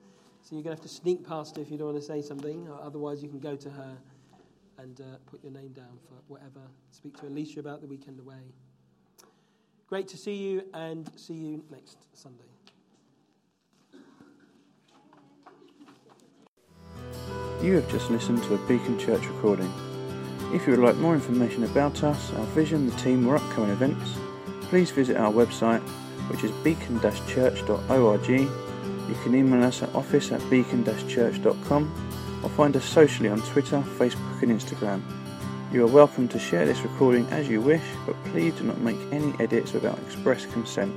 So 0.45 0.55
you're 0.55 0.63
going 0.63 0.77
to 0.77 0.83
have 0.83 0.91
to 0.91 0.95
sneak 0.95 1.27
past 1.27 1.57
her 1.57 1.63
if 1.63 1.71
you 1.71 1.79
don't 1.79 1.95
want 1.95 1.99
to 1.99 2.07
say 2.07 2.21
something. 2.21 2.69
Otherwise, 2.83 3.23
you 3.23 3.31
can 3.31 3.41
go 3.41 3.57
to 3.57 3.71
her 3.71 3.97
and 4.77 5.01
uh, 5.01 5.05
put 5.25 5.43
your 5.43 5.53
name 5.53 5.73
down 5.73 5.99
for 6.07 6.17
whatever. 6.29 6.61
Speak 6.91 7.19
to 7.21 7.27
Alicia 7.27 7.61
about 7.61 7.81
the 7.81 7.87
weekend 7.87 8.21
away. 8.21 8.53
Great 9.87 10.07
to 10.09 10.19
see 10.19 10.35
you, 10.35 10.63
and 10.75 11.11
see 11.17 11.33
you 11.33 11.65
next 11.71 11.97
Sunday. 12.13 12.45
You 17.63 17.77
have 17.77 17.91
just 17.91 18.11
listened 18.11 18.43
to 18.43 18.55
a 18.55 18.59
Beacon 18.69 18.99
Church 18.99 19.27
recording. 19.27 19.73
If 20.53 20.67
you 20.67 20.73
would 20.73 20.85
like 20.85 20.97
more 20.97 21.15
information 21.15 21.65
about 21.65 22.05
us, 22.05 22.31
our 22.35 22.45
vision, 22.49 22.91
the 22.91 22.97
team, 22.97 23.27
or 23.27 23.37
upcoming 23.37 23.71
events, 23.71 24.19
please 24.65 24.91
visit 24.91 25.17
our 25.17 25.33
website, 25.33 25.81
which 26.29 26.45
is 26.45 26.51
beacon-church.org. 26.63 28.74
You 29.09 29.15
can 29.23 29.35
email 29.35 29.63
us 29.63 29.83
at 29.83 29.95
office 29.95 30.33
at 30.33 30.41
beacon-church.com 30.51 32.41
or 32.43 32.51
find 32.51 32.77
us 32.77 32.85
socially 32.85 33.29
on 33.29 33.41
Twitter, 33.43 33.83
Facebook, 33.99 34.43
and 34.43 34.53
Instagram. 34.53 35.03
You 35.73 35.85
are 35.85 35.91
welcome 35.91 36.29
to 36.29 36.39
share 36.39 36.67
this 36.67 36.81
recording 36.81 37.27
as 37.29 37.49
you 37.49 37.61
wish, 37.61 37.83
but 38.07 38.15
please 38.27 38.55
do 38.55 38.65
not 38.65 38.79
make 38.79 38.99
any 39.11 39.35
edits 39.41 39.73
without 39.73 39.99
express 40.01 40.47
consent. 40.47 40.95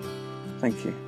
Thank 0.60 0.86
you. 0.86 1.07